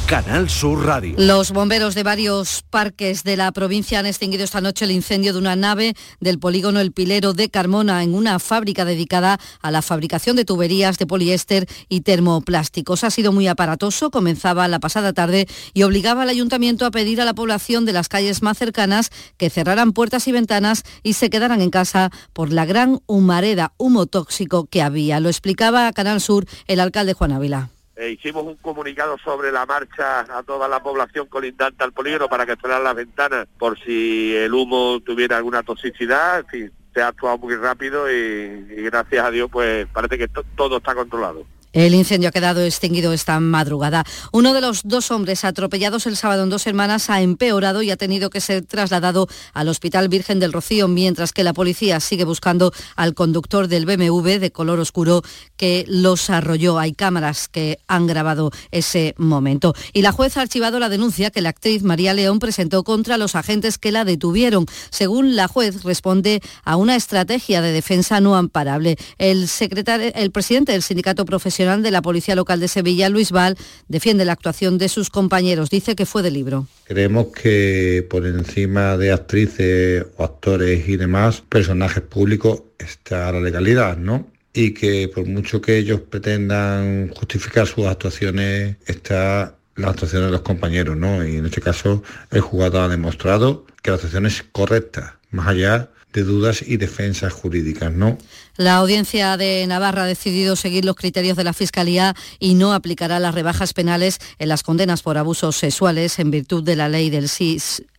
Canal 0.07 0.49
Sur 0.49 0.87
Radio. 0.87 1.17
Los 1.19 1.51
bomberos 1.51 1.97
de 1.97 2.05
varios 2.05 2.63
parques 2.71 3.25
de 3.25 3.37
la 3.37 3.51
provincia 3.51 3.99
han 3.99 4.07
extinguido 4.07 4.45
esta 4.45 4.61
noche 4.61 4.85
el 4.85 4.93
incendio 4.93 5.33
de 5.33 5.41
una 5.41 5.57
nave 5.57 5.97
del 6.21 6.39
polígono 6.39 6.79
El 6.79 6.93
Pilero 6.93 7.33
de 7.33 7.51
Carmona 7.51 8.05
en 8.05 8.15
una 8.15 8.39
fábrica 8.39 8.85
dedicada 8.85 9.41
a 9.61 9.71
la 9.73 9.83
fabricación 9.83 10.37
de 10.37 10.45
tuberías 10.45 10.99
de 10.99 11.09
poliéster 11.09 11.67
y 11.89 12.03
termoplásticos. 12.03 13.03
Ha 13.03 13.11
sido 13.11 13.33
muy 13.33 13.49
aparatoso, 13.49 14.13
comenzaba 14.13 14.69
la 14.69 14.79
pasada 14.79 15.13
tarde 15.13 15.49
y 15.75 15.83
obligaba 15.83 16.23
al 16.23 16.29
ayuntamiento 16.29 16.87
a 16.87 16.93
pedir 16.93 17.21
a 17.21 17.25
la 17.25 17.35
población 17.35 17.85
de 17.85 17.93
las 17.93 18.09
calles 18.09 18.43
más 18.43 18.59
cercanas 18.59 19.11
que 19.37 19.51
cerraran 19.51 19.93
puertas 19.93 20.29
y 20.29 20.33
ventanas 20.33 20.85
y 21.03 21.15
se 21.15 21.31
quedaran 21.31 21.61
en 21.61 21.71
casa 21.71 22.13
por 22.33 22.53
la 22.53 22.65
gran 22.65 23.01
humareda, 23.07 23.73
humo 23.77 24.07
tóxico 24.07 24.67
que 24.67 24.83
había. 24.83 25.19
Lo 25.19 25.29
explicaba 25.29 25.89
a 25.89 25.93
Canal 25.93 26.21
Sur 26.21 26.47
el 26.69 26.79
alcalde 26.79 27.13
Juan 27.13 27.33
Ávila. 27.33 27.71
Eh, 27.99 28.11
hicimos 28.11 28.45
un 28.45 28.57
comunicado 28.57 29.17
sobre 29.25 29.51
la 29.51 29.65
marcha 29.65 30.21
a 30.21 30.43
toda 30.43 30.69
la 30.69 30.83
población 30.83 31.27
colindante 31.29 31.83
al 31.83 31.93
polígono 31.93 32.29
para 32.29 32.45
que 32.45 32.57
cerraran 32.57 32.85
las 32.85 32.95
ventanas 32.95 33.49
por 33.59 33.79
si 33.81 34.37
el 34.37 34.53
humo 34.53 35.01
tuviera 35.01 35.39
alguna 35.39 35.63
toxicidad. 35.63 36.41
En 36.41 36.47
fin, 36.47 36.73
se 36.95 37.01
ha 37.01 37.09
actuado 37.09 37.39
muy 37.39 37.55
rápido 37.57 38.11
y, 38.11 38.67
gracias 38.85 39.25
a 39.25 39.31
Dios 39.31 39.49
pues 39.51 39.87
parece 39.93 40.19
que 40.19 40.29
to- 40.29 40.45
todo 40.57 40.77
está 40.77 40.95
controlado. 40.95 41.47
El 41.77 41.95
incendio 41.95 42.31
ha 42.31 42.33
quedado 42.33 42.63
extinguido 42.65 43.13
esta 43.13 43.39
madrugada. 43.39 44.03
Uno 44.33 44.55
de 44.55 44.63
los 44.63 44.81
dos 44.85 45.11
hombres 45.11 45.45
atropellados 45.45 46.07
el 46.07 46.17
sábado 46.17 46.43
en 46.43 46.49
dos 46.49 46.67
hermanas 46.67 47.11
ha 47.11 47.21
empeorado 47.21 47.83
y 47.83 47.91
ha 47.91 47.99
tenido 47.99 48.31
que 48.31 48.41
ser 48.41 48.65
trasladado 48.65 49.29
al 49.53 49.69
Hospital 49.69 50.09
Virgen 50.09 50.41
del 50.41 50.55
Rocío, 50.55 50.89
mientras 50.89 51.35
que 51.35 51.45
la 51.45 51.53
policía 51.53 52.01
sigue 52.01 52.25
buscando 52.25 52.73
al 52.97 53.13
conductor 53.13 53.69
del 53.69 53.85
BMW 53.85 54.39
de 54.39 54.53
color 54.53 54.81
oscuro 54.81 55.21
que 55.59 55.85
los 55.87 56.31
arrolló. 56.31 56.79
Hay 56.79 56.95
cámaras 56.95 57.47
que 57.47 57.79
han 57.89 58.07
grabado 58.07 58.53
ese 58.71 59.15
momento. 59.19 59.75
Y 59.93 60.01
la 60.01 60.13
jueza 60.13 60.41
ha 60.41 60.45
archivado 60.45 60.79
la 60.79 60.89
denuncia 60.89 61.31
que 61.31 61.43
la 61.43 61.51
actriz 61.51 61.83
María 61.83 62.15
León 62.15 62.39
presentó 62.39 62.85
contra 62.85 63.19
los 63.19 63.35
agentes 63.35 63.77
que 63.77 63.93
la 63.93 64.07
detuvieron. 64.07 64.65
Según 64.89 65.37
la 65.37 65.47
juez, 65.47 65.83
responde 65.83 66.41
a 66.65 66.77
una 66.77 66.97
estrategia 66.97 67.61
de 67.61 67.73
defensa 67.73 68.19
no 68.23 68.35
amparable. 68.35 68.97
El, 69.19 69.47
secretario, 69.47 70.11
el 70.15 70.31
presidente 70.31 70.73
del 70.73 70.83
Sindicato 70.83 71.27
Profesional 71.27 71.66
de 71.67 71.91
la 71.91 72.01
Policía 72.03 72.37
Local 72.37 72.61
de 72.61 72.69
Sevilla, 72.69 73.09
Luis 73.09 73.33
Val, 73.33 73.57
defiende 73.89 74.25
la 74.25 74.33
actuación 74.33 74.79
de 74.79 74.89
sus 74.89 75.11
compañeros. 75.11 75.69
Dice 75.69 75.97
que 75.97 76.07
fue 76.07 76.23
de 76.23 76.31
libro. 76.31 76.69
Creemos 76.85 77.27
que 77.29 78.07
por 78.09 78.25
encima 78.25 78.97
de 78.97 79.11
actrices 79.11 80.07
o 80.17 80.25
actores 80.25 80.89
y 80.89 80.97
demás, 80.97 81.43
personajes 81.49 82.03
públicos, 82.03 82.63
está 82.79 83.33
la 83.33 83.41
legalidad, 83.41 83.97
¿no? 83.97 84.29
Y 84.53 84.71
que 84.71 85.11
por 85.13 85.27
mucho 85.27 85.61
que 85.61 85.77
ellos 85.77 86.01
pretendan 86.01 87.09
justificar 87.09 87.67
sus 87.67 87.87
actuaciones, 87.87 88.77
está 88.87 89.57
la 89.75 89.89
actuación 89.89 90.25
de 90.25 90.31
los 90.31 90.43
compañeros, 90.43 90.97
¿no? 90.97 91.27
Y 91.27 91.37
en 91.37 91.47
este 91.47 91.61
caso 91.61 92.03
el 92.31 92.41
jugador 92.41 92.85
ha 92.85 92.89
demostrado 92.89 93.67
que 93.83 93.91
la 93.91 93.97
actuación 93.97 94.27
es 94.27 94.45
correcta, 94.53 95.19
más 95.31 95.49
allá 95.49 95.91
de 96.13 96.23
dudas 96.23 96.63
y 96.67 96.79
defensas 96.79 97.33
jurídicas, 97.33 97.93
¿no? 97.93 98.17
La 98.57 98.77
audiencia 98.77 99.37
de 99.37 99.67
Navarra 99.67 100.05
ha 100.05 100.07
decidido 100.07 100.57
seguir 100.57 100.85
los 100.85 100.97
criterios 100.97 101.37
de 101.37 101.45
la 101.45 101.53
Fiscalía 101.53 102.15
y 102.39 102.55
no 102.55 102.73
aplicará 102.73 103.21
las 103.21 103.35
rebajas 103.35 103.75
penales 103.75 104.19
en 104.39 104.49
las 104.49 104.63
condenas 104.63 105.03
por 105.03 105.19
abusos 105.19 105.57
sexuales 105.57 106.19
en 106.19 106.31
virtud 106.31 106.63
de 106.63 106.77
la 106.77 106.89
ley 106.89 107.11
del. 107.11 107.29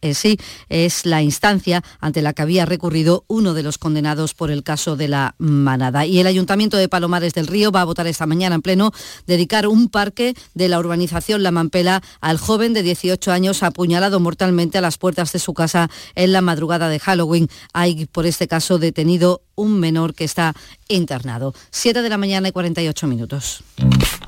Eh, 0.01 0.14
sí 0.14 0.38
es 0.70 1.05
la 1.05 1.22
instancia 1.22 1.84
ante 1.99 2.22
la 2.22 2.34
que 2.34 2.41
había 2.41 2.66
recurrido 2.66 3.24
uno 3.28 3.53
de 3.53 3.64
los 3.64 3.78
condenados 3.78 4.34
por 4.34 4.51
el 4.51 4.64
caso 4.64 4.95
de 4.95 5.08
la 5.08 5.36
manada. 5.38 6.05
Y 6.05 6.20
el 6.20 6.28
Ayuntamiento 6.28 6.78
de 6.78 6.89
Palomares 6.89 7.34
del 7.34 7.47
Río 7.47 7.72
va 7.72 7.82
a 7.82 7.86
votar 7.86 8.08
esta 8.08 8.26
mañana 8.26 8.55
en 8.55 8.62
pleno 8.62 8.91
dedicar 9.26 9.68
un 9.68 9.89
parque 9.89 10.34
de 10.53 10.70
la 10.70 10.80
urbanización 10.80 11.43
La 11.43 11.51
Mampela 11.51 12.01
al 12.22 12.38
joven 12.38 12.74
de 12.74 12.84
18 12.84 13.32
años 13.32 13.64
apuñalado 13.64 14.20
mortalmente 14.20 14.78
a 14.78 14.82
las 14.82 14.97
puertas 14.97 15.34
de 15.34 15.39
su 15.39 15.53
casa 15.53 15.89
en 16.16 16.32
la 16.32 16.41
madrugada 16.41 16.89
de 16.89 16.99
Halloween. 16.99 17.49
Hay 17.74 18.05
por 18.05 18.26
este 18.26 18.47
caso 18.47 18.80
detenido 18.80 19.41
un 19.55 19.80
menor 19.80 20.14
que 20.14 20.24
está 20.48 20.60
internado. 20.88 21.54
7 21.72 22.02
de 22.02 22.10
la 22.10 22.18
mañana 22.18 22.50
y 22.50 22.52
48 22.52 23.08
minutos. 23.08 23.64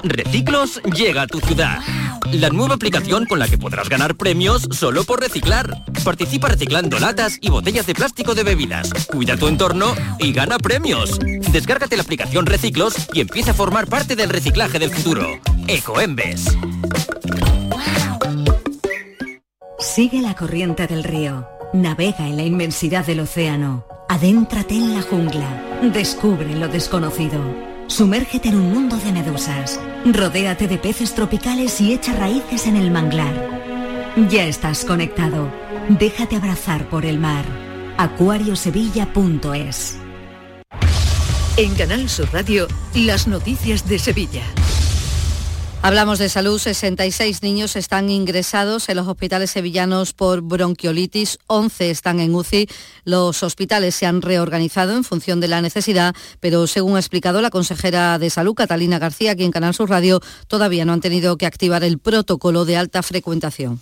Reciclos 0.03 0.81
llega 0.95 1.23
a 1.23 1.27
tu 1.27 1.39
ciudad. 1.39 1.79
La 2.31 2.49
nueva 2.49 2.75
aplicación 2.75 3.25
con 3.25 3.39
la 3.39 3.47
que 3.47 3.57
podrás 3.57 3.89
ganar 3.89 4.15
premios 4.15 4.67
solo 4.71 5.03
por 5.03 5.19
reciclar. 5.19 5.83
Participa 6.03 6.47
reciclando 6.47 6.99
latas 6.99 7.37
y 7.41 7.49
botellas 7.49 7.85
de 7.85 7.95
plástico 7.95 8.35
de 8.35 8.43
bebidas. 8.43 8.93
Cuida 9.05 9.37
tu 9.37 9.47
entorno 9.47 9.93
y 10.19 10.31
gana 10.31 10.57
premios. 10.57 11.19
Descárgate 11.51 11.97
la 11.97 12.03
aplicación 12.03 12.45
Reciclos 12.45 12.95
y 13.13 13.21
empieza 13.21 13.51
a 13.51 13.53
formar 13.53 13.87
parte 13.87 14.15
del 14.15 14.29
reciclaje 14.29 14.79
del 14.79 14.91
futuro. 14.91 15.39
Ecoembes. 15.67 16.45
Sigue 19.79 20.21
la 20.21 20.35
corriente 20.35 20.87
del 20.87 21.03
río. 21.03 21.47
Navega 21.73 22.27
en 22.27 22.37
la 22.37 22.43
inmensidad 22.43 23.05
del 23.05 23.21
océano. 23.21 23.88
Adéntrate 24.11 24.73
en 24.73 24.95
la 24.95 25.03
jungla, 25.03 25.79
descubre 25.93 26.55
lo 26.55 26.67
desconocido. 26.67 27.39
Sumérgete 27.85 28.49
en 28.49 28.55
un 28.55 28.73
mundo 28.73 28.97
de 28.97 29.11
medusas. 29.11 29.79
Rodéate 30.03 30.67
de 30.67 30.79
peces 30.79 31.13
tropicales 31.13 31.79
y 31.79 31.93
echa 31.93 32.13
raíces 32.13 32.65
en 32.65 32.75
el 32.75 32.89
manglar. 32.89 33.35
Ya 34.27 34.45
estás 34.45 34.83
conectado. 34.83 35.51
Déjate 35.89 36.37
abrazar 36.37 36.89
por 36.89 37.05
el 37.05 37.19
mar. 37.19 37.45
acuariosevilla.es 37.97 39.99
En 41.57 41.75
Canal 41.75 42.09
Sur 42.09 42.29
Radio, 42.33 42.67
las 42.95 43.27
noticias 43.27 43.87
de 43.87 43.99
Sevilla. 43.99 44.41
Hablamos 45.81 46.19
de 46.19 46.27
salud, 46.27 46.59
66 46.59 47.41
niños 47.41 47.77
están 47.77 48.09
ingresados 48.09 48.89
en 48.89 48.97
los 48.97 49.07
hospitales 49.07 49.51
sevillanos 49.51 50.11
por 50.11 50.41
bronquiolitis, 50.41 51.39
11 51.47 51.89
están 51.89 52.19
en 52.19 52.35
UCI. 52.35 52.67
Los 53.05 53.43
hospitales 53.43 53.95
se 53.95 54.05
han 54.05 54.21
reorganizado 54.21 54.97
en 54.97 55.05
función 55.05 55.39
de 55.39 55.47
la 55.47 55.61
necesidad, 55.61 56.13
pero 56.41 56.67
según 56.67 56.97
ha 56.97 56.99
explicado 56.99 57.41
la 57.41 57.49
consejera 57.49 58.19
de 58.19 58.29
salud, 58.29 58.55
Catalina 58.55 58.99
García, 58.99 59.31
aquí 59.31 59.45
en 59.45 59.51
Canal 59.51 59.73
Sur 59.73 59.89
Radio, 59.89 60.19
todavía 60.49 60.83
no 60.83 60.91
han 60.91 61.01
tenido 61.01 61.37
que 61.37 61.45
activar 61.45 61.85
el 61.85 61.97
protocolo 61.97 62.65
de 62.65 62.75
alta 62.75 63.01
frecuentación. 63.01 63.79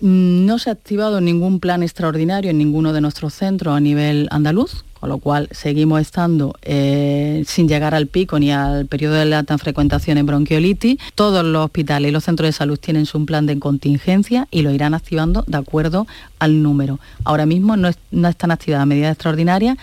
No 0.00 0.58
se 0.58 0.70
ha 0.70 0.74
activado 0.74 1.20
ningún 1.20 1.58
plan 1.58 1.82
extraordinario 1.82 2.50
en 2.50 2.58
ninguno 2.58 2.92
de 2.92 3.00
nuestros 3.00 3.32
centros 3.34 3.74
a 3.76 3.80
nivel 3.80 4.28
andaluz, 4.30 4.84
con 5.00 5.08
lo 5.08 5.18
cual 5.18 5.48
seguimos 5.52 6.00
estando 6.00 6.54
eh, 6.62 7.44
sin 7.46 7.68
llegar 7.68 7.94
al 7.94 8.06
pico 8.06 8.38
ni 8.38 8.50
al 8.50 8.86
periodo 8.86 9.14
de 9.14 9.34
alta 9.34 9.56
frecuentación 9.56 10.18
en 10.18 10.26
bronquiolitis. 10.26 10.98
Todos 11.14 11.44
los 11.44 11.64
hospitales 11.64 12.10
y 12.10 12.12
los 12.12 12.24
centros 12.24 12.48
de 12.48 12.52
salud 12.52 12.78
tienen 12.78 13.06
su 13.06 13.24
plan 13.24 13.46
de 13.46 13.58
contingencia 13.58 14.48
y 14.50 14.62
lo 14.62 14.70
irán 14.70 14.94
activando 14.94 15.44
de 15.46 15.56
acuerdo 15.56 16.06
al 16.38 16.62
número. 16.62 16.98
Ahora 17.24 17.46
mismo 17.46 17.76
no, 17.76 17.90
no 18.10 18.28
están 18.28 18.50
activadas 18.50 18.86
medidas 18.86 19.12
extraordinarias, 19.12 19.78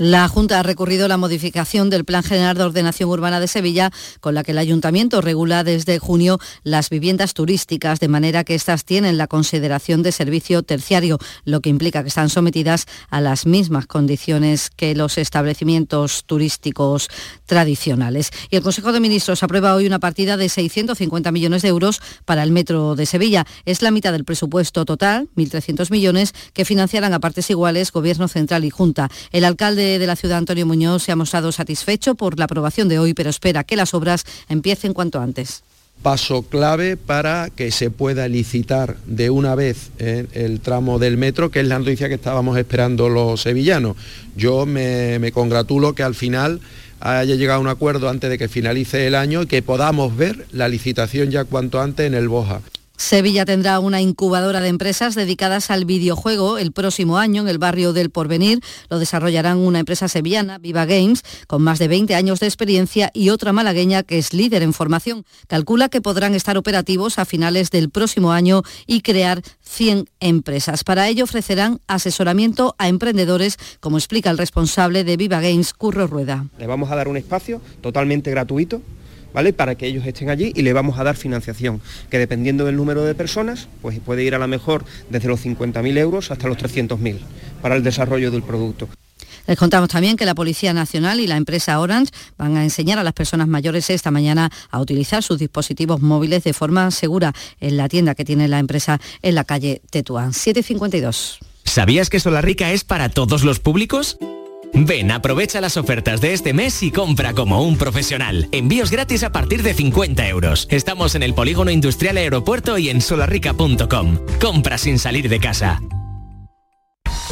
la 0.00 0.26
Junta 0.28 0.58
ha 0.58 0.62
recurrido 0.62 1.04
a 1.04 1.08
la 1.08 1.18
modificación 1.18 1.90
del 1.90 2.06
Plan 2.06 2.22
General 2.22 2.56
de 2.56 2.64
Ordenación 2.64 3.10
Urbana 3.10 3.38
de 3.38 3.46
Sevilla, 3.46 3.90
con 4.20 4.34
la 4.34 4.42
que 4.42 4.52
el 4.52 4.58
Ayuntamiento 4.58 5.20
regula 5.20 5.62
desde 5.62 5.98
junio 5.98 6.38
las 6.62 6.88
viviendas 6.88 7.34
turísticas, 7.34 8.00
de 8.00 8.08
manera 8.08 8.42
que 8.42 8.54
éstas 8.54 8.86
tienen 8.86 9.18
la 9.18 9.26
consideración 9.26 10.02
de 10.02 10.12
servicio 10.12 10.62
terciario, 10.62 11.18
lo 11.44 11.60
que 11.60 11.68
implica 11.68 12.00
que 12.00 12.08
están 12.08 12.30
sometidas 12.30 12.86
a 13.10 13.20
las 13.20 13.44
mismas 13.44 13.86
condiciones 13.86 14.70
que 14.70 14.94
los 14.94 15.18
establecimientos 15.18 16.24
turísticos 16.24 17.08
tradicionales. 17.44 18.30
Y 18.48 18.56
el 18.56 18.62
Consejo 18.62 18.92
de 18.92 19.00
Ministros 19.00 19.42
aprueba 19.42 19.74
hoy 19.74 19.84
una 19.84 19.98
partida 19.98 20.38
de 20.38 20.48
650 20.48 21.30
millones 21.30 21.60
de 21.60 21.68
euros 21.68 22.00
para 22.24 22.42
el 22.42 22.52
Metro 22.52 22.96
de 22.96 23.04
Sevilla. 23.04 23.46
Es 23.66 23.82
la 23.82 23.90
mitad 23.90 24.12
del 24.12 24.24
presupuesto 24.24 24.86
total, 24.86 25.28
1.300 25.36 25.90
millones, 25.90 26.32
que 26.54 26.64
financiarán 26.64 27.12
a 27.12 27.20
partes 27.20 27.50
iguales 27.50 27.92
Gobierno 27.92 28.28
Central 28.28 28.64
y 28.64 28.70
Junta. 28.70 29.10
El 29.30 29.44
alcalde 29.44 29.89
de 29.98 30.06
la 30.06 30.16
ciudad, 30.16 30.38
Antonio 30.38 30.66
Muñoz, 30.66 31.02
se 31.02 31.12
ha 31.12 31.16
mostrado 31.16 31.52
satisfecho 31.52 32.14
por 32.14 32.38
la 32.38 32.44
aprobación 32.44 32.88
de 32.88 32.98
hoy, 32.98 33.14
pero 33.14 33.30
espera 33.30 33.64
que 33.64 33.76
las 33.76 33.94
obras 33.94 34.24
empiecen 34.48 34.92
cuanto 34.92 35.20
antes 35.20 35.62
paso 36.02 36.42
clave 36.42 36.96
para 36.96 37.50
que 37.54 37.70
se 37.70 37.90
pueda 37.90 38.26
licitar 38.28 38.96
de 39.04 39.30
una 39.30 39.54
vez 39.54 39.90
eh, 39.98 40.26
el 40.32 40.60
tramo 40.60 40.98
del 40.98 41.16
metro, 41.16 41.50
que 41.50 41.60
es 41.60 41.66
la 41.66 41.78
noticia 41.78 42.08
que 42.08 42.14
estábamos 42.14 42.56
esperando 42.56 43.08
los 43.08 43.42
sevillanos. 43.42 43.96
Yo 44.36 44.66
me, 44.66 45.18
me, 45.18 45.32
congratulo 45.32 45.94
que 45.94 46.02
al 46.02 46.14
final 46.14 46.60
haya 47.00 47.34
llegado 47.34 47.58
a 47.58 47.62
un 47.62 47.68
acuerdo 47.68 48.08
antes 48.08 48.30
de 48.30 48.38
que 48.38 48.48
finalice 48.48 49.06
el 49.06 49.14
año 49.14 49.42
y 49.42 49.46
que 49.46 49.62
podamos 49.62 50.16
ver 50.16 50.46
la 50.52 50.68
licitación 50.68 51.30
ya 51.30 51.44
cuanto 51.44 51.80
antes 51.80 52.06
en 52.06 52.14
el 52.14 52.28
Boja. 52.28 52.60
Sevilla 53.00 53.46
tendrá 53.46 53.80
una 53.80 54.02
incubadora 54.02 54.60
de 54.60 54.68
empresas 54.68 55.14
dedicadas 55.14 55.70
al 55.70 55.86
videojuego 55.86 56.58
el 56.58 56.70
próximo 56.70 57.16
año 57.16 57.40
en 57.40 57.48
el 57.48 57.56
barrio 57.56 57.94
del 57.94 58.10
Porvenir. 58.10 58.60
Lo 58.90 58.98
desarrollarán 58.98 59.56
una 59.56 59.78
empresa 59.78 60.06
sevillana, 60.06 60.58
Viva 60.58 60.84
Games, 60.84 61.22
con 61.46 61.62
más 61.62 61.78
de 61.78 61.88
20 61.88 62.14
años 62.14 62.40
de 62.40 62.46
experiencia 62.46 63.10
y 63.14 63.30
otra 63.30 63.54
malagueña 63.54 64.02
que 64.02 64.18
es 64.18 64.34
líder 64.34 64.62
en 64.62 64.74
formación. 64.74 65.24
Calcula 65.48 65.88
que 65.88 66.02
podrán 66.02 66.34
estar 66.34 66.58
operativos 66.58 67.18
a 67.18 67.24
finales 67.24 67.70
del 67.70 67.88
próximo 67.88 68.32
año 68.32 68.62
y 68.86 69.00
crear 69.00 69.40
100 69.62 70.04
empresas. 70.20 70.84
Para 70.84 71.08
ello 71.08 71.24
ofrecerán 71.24 71.80
asesoramiento 71.86 72.74
a 72.76 72.88
emprendedores, 72.88 73.56
como 73.80 73.96
explica 73.96 74.28
el 74.28 74.36
responsable 74.36 75.04
de 75.04 75.16
Viva 75.16 75.40
Games, 75.40 75.72
Curro 75.72 76.06
Rueda. 76.06 76.44
Le 76.58 76.66
vamos 76.66 76.90
a 76.90 76.96
dar 76.96 77.08
un 77.08 77.16
espacio 77.16 77.62
totalmente 77.80 78.30
gratuito 78.30 78.82
¿vale? 79.32 79.52
Para 79.52 79.74
que 79.74 79.86
ellos 79.86 80.06
estén 80.06 80.30
allí 80.30 80.52
y 80.54 80.62
le 80.62 80.72
vamos 80.72 80.98
a 80.98 81.04
dar 81.04 81.16
financiación, 81.16 81.80
que 82.10 82.18
dependiendo 82.18 82.64
del 82.64 82.76
número 82.76 83.04
de 83.04 83.14
personas, 83.14 83.68
pues 83.82 83.98
puede 84.00 84.24
ir 84.24 84.34
a 84.34 84.38
la 84.38 84.46
mejor 84.46 84.84
desde 85.10 85.28
los 85.28 85.44
50.000 85.44 85.98
euros 85.98 86.30
hasta 86.30 86.48
los 86.48 86.58
300.000 86.58 87.18
para 87.62 87.76
el 87.76 87.82
desarrollo 87.82 88.30
del 88.30 88.42
producto. 88.42 88.88
Les 89.46 89.58
contamos 89.58 89.88
también 89.88 90.16
que 90.16 90.24
la 90.26 90.34
Policía 90.34 90.72
Nacional 90.72 91.18
y 91.18 91.26
la 91.26 91.36
empresa 91.36 91.80
Orange 91.80 92.12
van 92.38 92.56
a 92.56 92.62
enseñar 92.62 92.98
a 92.98 93.02
las 93.02 93.14
personas 93.14 93.48
mayores 93.48 93.90
esta 93.90 94.10
mañana 94.10 94.50
a 94.70 94.80
utilizar 94.80 95.22
sus 95.22 95.38
dispositivos 95.38 96.00
móviles 96.00 96.44
de 96.44 96.52
forma 96.52 96.90
segura 96.90 97.32
en 97.60 97.76
la 97.76 97.88
tienda 97.88 98.14
que 98.14 98.24
tiene 98.24 98.48
la 98.48 98.58
empresa 98.58 99.00
en 99.22 99.34
la 99.34 99.44
calle 99.44 99.82
Tetuán. 99.90 100.32
752. 100.32 101.40
¿Sabías 101.64 102.10
que 102.10 102.20
Solarrica 102.20 102.72
es 102.72 102.84
para 102.84 103.08
todos 103.08 103.42
los 103.44 103.60
públicos? 103.60 104.18
Ven, 104.72 105.10
aprovecha 105.10 105.60
las 105.60 105.76
ofertas 105.76 106.20
de 106.20 106.32
este 106.32 106.52
mes 106.52 106.82
y 106.82 106.90
compra 106.90 107.34
como 107.34 107.62
un 107.62 107.76
profesional. 107.76 108.48
Envíos 108.52 108.90
gratis 108.90 109.22
a 109.24 109.32
partir 109.32 109.62
de 109.62 109.74
50 109.74 110.28
euros. 110.28 110.66
Estamos 110.70 111.14
en 111.14 111.22
el 111.22 111.34
Polígono 111.34 111.70
Industrial 111.70 112.16
Aeropuerto 112.16 112.78
y 112.78 112.88
en 112.88 113.00
solarrica.com. 113.00 114.18
Compra 114.40 114.78
sin 114.78 114.98
salir 114.98 115.28
de 115.28 115.40
casa. 115.40 115.80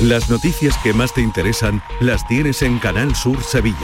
Las 0.00 0.30
noticias 0.30 0.76
que 0.78 0.92
más 0.92 1.12
te 1.12 1.22
interesan 1.22 1.82
las 2.00 2.26
tienes 2.28 2.62
en 2.62 2.78
Canal 2.78 3.16
Sur 3.16 3.42
Sevilla. 3.42 3.76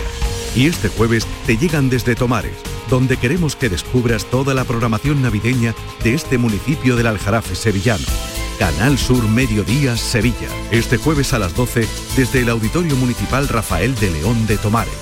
Y 0.54 0.68
este 0.68 0.88
jueves 0.88 1.26
te 1.46 1.56
llegan 1.56 1.90
desde 1.90 2.14
Tomares, 2.14 2.56
donde 2.88 3.16
queremos 3.16 3.56
que 3.56 3.68
descubras 3.68 4.24
toda 4.26 4.54
la 4.54 4.64
programación 4.64 5.22
navideña 5.22 5.74
de 6.04 6.14
este 6.14 6.38
municipio 6.38 6.94
del 6.94 7.08
Aljarafe 7.08 7.56
sevillano. 7.56 8.04
Canal 8.58 8.98
Sur 8.98 9.28
Mediodía 9.28 9.96
Sevilla. 9.96 10.48
Este 10.70 10.96
jueves 10.96 11.32
a 11.32 11.38
las 11.38 11.54
12 11.54 11.86
desde 12.16 12.40
el 12.40 12.48
Auditorio 12.48 12.94
Municipal 12.96 13.48
Rafael 13.48 13.94
de 13.96 14.10
León 14.10 14.46
de 14.46 14.58
Tomares. 14.58 14.94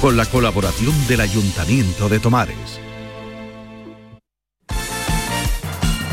Con 0.00 0.16
la 0.16 0.26
colaboración 0.26 0.94
del 1.06 1.20
Ayuntamiento 1.20 2.08
de 2.08 2.18
Tomares. 2.18 2.80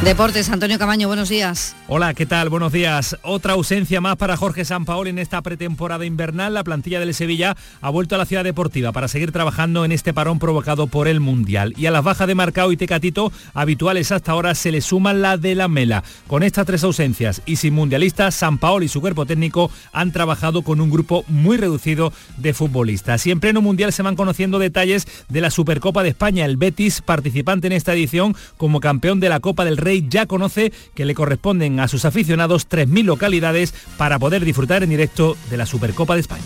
Deportes, 0.04 0.50
Antonio 0.50 0.78
Camaño, 0.78 1.08
buenos 1.08 1.30
días. 1.30 1.76
Hola, 1.96 2.16
¿qué 2.16 2.26
tal? 2.26 2.50
Buenos 2.50 2.72
días. 2.72 3.20
Otra 3.22 3.54
ausencia 3.54 4.02
más 4.02 4.16
para 4.16 4.36
Jorge 4.36 4.66
Sampaoli 4.66 5.12
en 5.12 5.20
esta 5.20 5.44
pretemporada 5.44 6.08
invernal. 6.08 6.56
La 6.56 6.64
plantilla 6.64 7.00
del 7.00 7.14
Sevilla 7.14 7.56
ha 7.82 7.90
vuelto 7.92 8.16
a 8.16 8.18
la 8.18 8.26
ciudad 8.26 8.44
deportiva 8.44 8.92
para 8.92 9.08
seguir 9.08 9.32
trabajando 9.32 9.86
en 9.86 9.92
este 9.92 10.12
parón 10.12 10.40
provocado 10.40 10.88
por 10.88 11.08
el 11.08 11.20
Mundial. 11.20 11.76
Y 11.78 11.86
a 11.86 11.92
las 11.92 12.04
bajas 12.04 12.28
de 12.28 12.34
Marcao 12.34 12.72
y 12.72 12.78
Tecatito, 12.78 13.32
habituales 13.54 14.12
hasta 14.12 14.32
ahora, 14.32 14.56
se 14.56 14.72
le 14.72 14.82
suma 14.82 15.14
la 15.14 15.38
de 15.38 15.54
la 15.54 15.68
Mela. 15.68 16.04
Con 16.26 16.42
estas 16.42 16.66
tres 16.66 16.84
ausencias 16.84 17.44
y 17.46 17.58
sin 17.58 17.76
mundialistas, 17.76 18.34
Sampaoli 18.34 18.88
y 18.88 18.90
su 18.90 19.00
cuerpo 19.00 19.28
técnico 19.28 19.70
han 19.92 20.12
trabajado 20.12 20.64
con 20.64 20.82
un 20.82 20.90
grupo 20.90 21.24
muy 21.28 21.58
reducido 21.58 22.12
de 22.38 22.56
futbolistas. 22.56 23.28
Y 23.28 23.30
en 23.30 23.40
pleno 23.40 23.62
Mundial 23.62 23.94
se 23.94 24.02
van 24.02 24.16
conociendo 24.16 24.58
detalles 24.58 25.08
de 25.30 25.42
la 25.42 25.52
Supercopa 25.52 26.02
de 26.02 26.10
España. 26.10 26.46
El 26.46 26.58
Betis, 26.58 27.04
participante 27.04 27.68
en 27.68 27.74
esta 27.74 27.94
edición 27.94 28.36
como 28.58 28.80
campeón 28.80 29.20
de 29.20 29.30
la 29.30 29.42
Copa 29.42 29.64
del 29.64 29.78
Rey 29.78 30.08
ya 30.10 30.26
conoce 30.26 30.74
que 30.96 31.06
le 31.06 31.14
corresponden 31.14 31.83
a 31.83 31.83
sus 31.88 32.06
aficionados 32.06 32.68
3.000 32.70 33.04
localidades 33.04 33.74
para 33.98 34.20
poder 34.20 34.46
disfrutar 34.46 34.84
en 34.84 34.90
directo 34.90 35.38
de 35.50 35.58
la 35.58 35.66
Supercopa 35.66 36.16
de 36.16 36.22
España. 36.22 36.44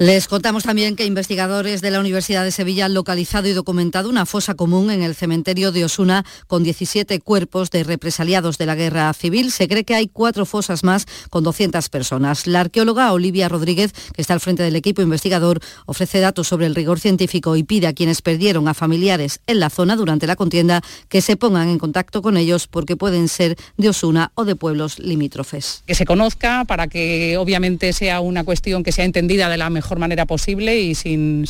Les 0.00 0.28
contamos 0.28 0.62
también 0.62 0.96
que 0.96 1.04
investigadores 1.04 1.82
de 1.82 1.90
la 1.90 2.00
Universidad 2.00 2.42
de 2.42 2.52
Sevilla 2.52 2.86
han 2.86 2.94
localizado 2.94 3.48
y 3.48 3.52
documentado 3.52 4.08
una 4.08 4.24
fosa 4.24 4.54
común 4.54 4.90
en 4.90 5.02
el 5.02 5.14
cementerio 5.14 5.72
de 5.72 5.84
Osuna 5.84 6.24
con 6.46 6.62
17 6.62 7.20
cuerpos 7.20 7.70
de 7.70 7.84
represaliados 7.84 8.56
de 8.56 8.64
la 8.64 8.76
guerra 8.76 9.12
civil. 9.12 9.52
Se 9.52 9.68
cree 9.68 9.84
que 9.84 9.94
hay 9.94 10.08
cuatro 10.08 10.46
fosas 10.46 10.84
más 10.84 11.04
con 11.28 11.44
200 11.44 11.90
personas. 11.90 12.46
La 12.46 12.60
arqueóloga 12.60 13.12
Olivia 13.12 13.50
Rodríguez, 13.50 13.92
que 14.14 14.22
está 14.22 14.32
al 14.32 14.40
frente 14.40 14.62
del 14.62 14.74
equipo 14.74 15.02
investigador, 15.02 15.60
ofrece 15.84 16.20
datos 16.20 16.48
sobre 16.48 16.64
el 16.64 16.74
rigor 16.74 16.98
científico 16.98 17.54
y 17.56 17.62
pide 17.62 17.86
a 17.86 17.92
quienes 17.92 18.22
perdieron 18.22 18.68
a 18.68 18.72
familiares 18.72 19.40
en 19.46 19.60
la 19.60 19.68
zona 19.68 19.96
durante 19.96 20.26
la 20.26 20.34
contienda 20.34 20.80
que 21.10 21.20
se 21.20 21.36
pongan 21.36 21.68
en 21.68 21.78
contacto 21.78 22.22
con 22.22 22.38
ellos 22.38 22.68
porque 22.68 22.96
pueden 22.96 23.28
ser 23.28 23.58
de 23.76 23.90
Osuna 23.90 24.32
o 24.34 24.46
de 24.46 24.56
pueblos 24.56 24.98
limítrofes. 24.98 25.82
Que 25.86 25.94
se 25.94 26.06
conozca 26.06 26.64
para 26.64 26.88
que 26.88 27.36
obviamente 27.36 27.92
sea 27.92 28.22
una 28.22 28.44
cuestión 28.44 28.82
que 28.82 28.92
sea 28.92 29.04
entendida 29.04 29.50
de 29.50 29.58
la 29.58 29.68
mejor 29.68 29.89
manera 29.98 30.26
posible 30.26 30.78
y 30.80 30.94
sin, 30.94 31.46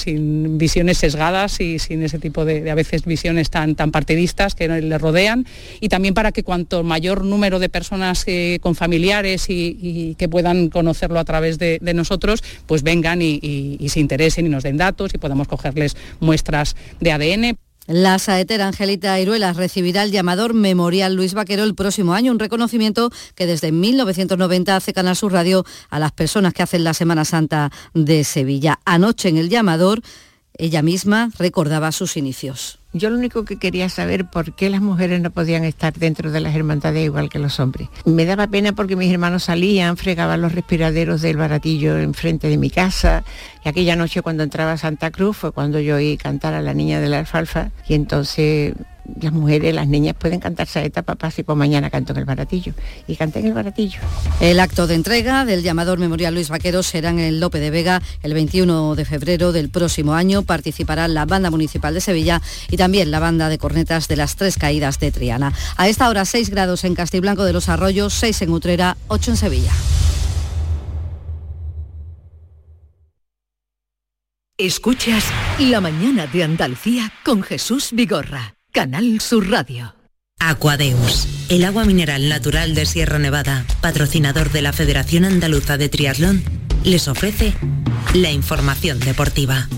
visiones 0.59 0.99
sesgadas 0.99 1.61
y 1.61 1.79
sin 1.79 2.03
ese 2.03 2.19
tipo 2.19 2.45
de, 2.45 2.71
a 2.71 2.75
veces 2.75 3.05
visiones 3.05 3.51
tan, 3.51 3.75
tan 3.75 3.91
partidistas 3.91 4.55
que 4.55 4.69
le 4.69 4.99
rodean 4.99 5.47
y 5.81 5.89
también 5.89 6.15
para 6.15 6.33
que 6.33 6.43
cuanto 6.43 6.83
mayor 6.83 7.25
número 7.25 7.59
de 7.59 7.69
personas 7.69 8.25
eh, 8.27 8.59
con 8.61 8.75
familiares 8.75 9.47
y, 9.49 10.17
que 10.19 10.29
puedan 10.29 10.69
conocerlo 10.69 11.19
a 11.19 11.25
través 11.25 11.59
de, 11.59 11.79
nosotros, 11.95 12.43
pues 12.67 12.83
vengan 12.83 13.21
y 13.23 13.87
se 13.89 14.01
interesen 14.01 14.47
y 14.47 14.49
nos 14.49 14.63
den 14.63 14.77
datos 14.77 15.13
y 15.15 15.19
podamos 15.19 15.49
cogerles 15.49 15.97
muestras 16.21 16.77
de 17.01 17.13
ADN. 17.13 17.70
La 17.93 18.21
saetera 18.21 18.69
Angelita 18.69 19.19
Iruelas 19.19 19.57
recibirá 19.57 20.05
el 20.05 20.13
llamador 20.13 20.55
Memorial 20.55 21.13
Luis 21.17 21.35
Vaquero 21.35 21.65
el 21.65 21.75
próximo 21.75 22.15
año, 22.15 22.31
un 22.31 22.39
reconocimiento 22.39 23.11
que 23.35 23.47
desde 23.47 23.73
1990 23.73 24.77
hace 24.77 24.93
Canal 24.93 25.17
Sur 25.17 25.33
Radio 25.33 25.65
a 25.89 25.99
las 25.99 26.13
personas 26.13 26.55
que 26.55 26.63
hacen 26.63 26.85
la 26.85 26.95
Semana 26.95 27.25
Santa 27.25 27.73
de 27.93 28.23
Sevilla. 28.23 28.79
Anoche 28.85 29.29
en 29.29 29.39
el 29.39 29.49
llamador 29.49 30.03
ella 30.61 30.83
misma 30.83 31.31
recordaba 31.39 31.91
sus 31.91 32.17
inicios. 32.17 32.79
Yo 32.93 33.09
lo 33.09 33.17
único 33.17 33.45
que 33.45 33.57
quería 33.57 33.89
saber 33.89 34.29
por 34.29 34.53
qué 34.53 34.69
las 34.69 34.81
mujeres 34.81 35.21
no 35.21 35.31
podían 35.31 35.65
estar 35.65 35.93
dentro 35.95 36.33
de 36.33 36.41
las 36.41 36.55
hermandades 36.55 37.05
igual 37.05 37.31
que 37.31 37.39
los 37.39 37.61
hombres. 37.61 37.89
Me 38.05 38.27
daba 38.27 38.49
pena 38.49 38.73
porque 38.73 38.97
mis 38.97 39.13
hermanos 39.13 39.45
salían, 39.45 39.97
fregaban 39.97 40.41
los 40.41 40.53
respiraderos 40.53 41.23
del 41.23 41.37
baratillo 41.37 41.97
enfrente 41.99 42.49
de 42.49 42.59
mi 42.59 42.69
casa 42.69 43.25
y 43.65 43.69
aquella 43.69 43.97
noche 43.97 44.23
cuando 44.23 44.43
entraba 44.43 44.73
a 44.73 44.77
Santa 44.77 45.11
Cruz 45.11 45.37
fue 45.37 45.53
cuando 45.53 45.81
yo 45.81 45.97
oí 45.97 46.17
cantar 46.17 46.53
a 46.53 46.63
la 46.63 46.75
niña 46.75 47.01
de 47.01 47.09
la 47.09 47.21
alfalfa 47.21 47.71
y 47.89 47.95
entonces 47.95 48.75
las 49.21 49.33
mujeres, 49.33 49.75
las 49.75 49.89
niñas 49.89 50.15
pueden 50.19 50.41
cantar 50.41 50.67
saeta, 50.67 51.03
papá, 51.03 51.31
si 51.31 51.43
por 51.43 51.57
mañana 51.57 51.91
canto 51.91 52.13
en 52.13 52.19
el 52.19 52.25
baratillo. 52.25 52.75
Y 53.07 53.17
canté 53.17 53.41
en 53.41 53.47
el 53.47 53.53
baratillo. 53.53 54.01
El 54.41 54.61
acto 54.61 54.87
de 54.87 54.95
entrega 54.95 55.45
del 55.45 55.63
llamador 55.63 55.99
Memorial 55.99 56.35
Luis 56.35 56.49
Vaquero 56.49 56.83
será 56.83 57.11
en 57.11 57.19
el 57.19 57.41
Lope 57.41 57.61
de 57.61 57.71
Vega 57.71 58.03
el 58.23 58.35
21 58.35 58.95
de 58.95 59.05
febrero 59.05 59.53
del 59.53 59.71
próximo 59.71 60.15
año. 60.15 60.43
Participará 60.43 61.09
la 61.09 61.27
Banda 61.27 61.51
Municipal 61.51 61.95
de 61.95 62.01
Sevilla 62.01 62.41
y 62.69 62.77
también 62.77 63.11
la 63.11 63.21
Banda 63.21 63.49
de 63.49 63.59
Cornetas 63.59 64.09
de 64.09 64.17
las 64.17 64.37
Tres 64.37 64.57
Caídas 64.57 64.99
de 64.99 65.11
Triana. 65.11 65.53
A 65.77 65.89
esta 65.89 66.09
hora 66.09 66.25
6 66.25 66.51
grados 66.51 66.85
en 66.85 66.95
Castiblanco 66.95 67.45
de 67.45 67.53
los 67.53 67.69
Arroyos, 67.69 68.15
6 68.15 68.43
en 68.43 68.51
Utrera, 68.51 68.97
8 69.09 69.33
en 69.33 69.37
Sevilla. 69.37 69.73
Escuchas 74.59 75.25
La 75.59 75.81
mañana 75.81 76.27
de 76.27 76.45
Andalucía 76.45 77.11
con 77.25 77.43
Jesús 77.43 77.93
Vigorra. 77.93 78.60
Canal 78.73 79.21
Sur 79.21 79.51
Radio. 79.51 79.97
Aquadeus, 80.39 81.27
el 81.49 81.65
agua 81.65 81.85
mineral 81.85 82.29
natural 82.29 82.75
de 82.75 82.87
Sierra 82.87 83.19
Nevada, 83.19 83.67
patrocinador 83.81 84.53
de 84.53 84.63
la 84.63 84.73
Federación 84.73 85.25
Andaluza 85.25 85.77
de 85.77 85.89
Triatlón, 85.89 86.45
les 86.85 87.09
ofrece 87.09 87.53
la 88.15 88.31
información 88.31 89.01
deportiva. 89.01 89.69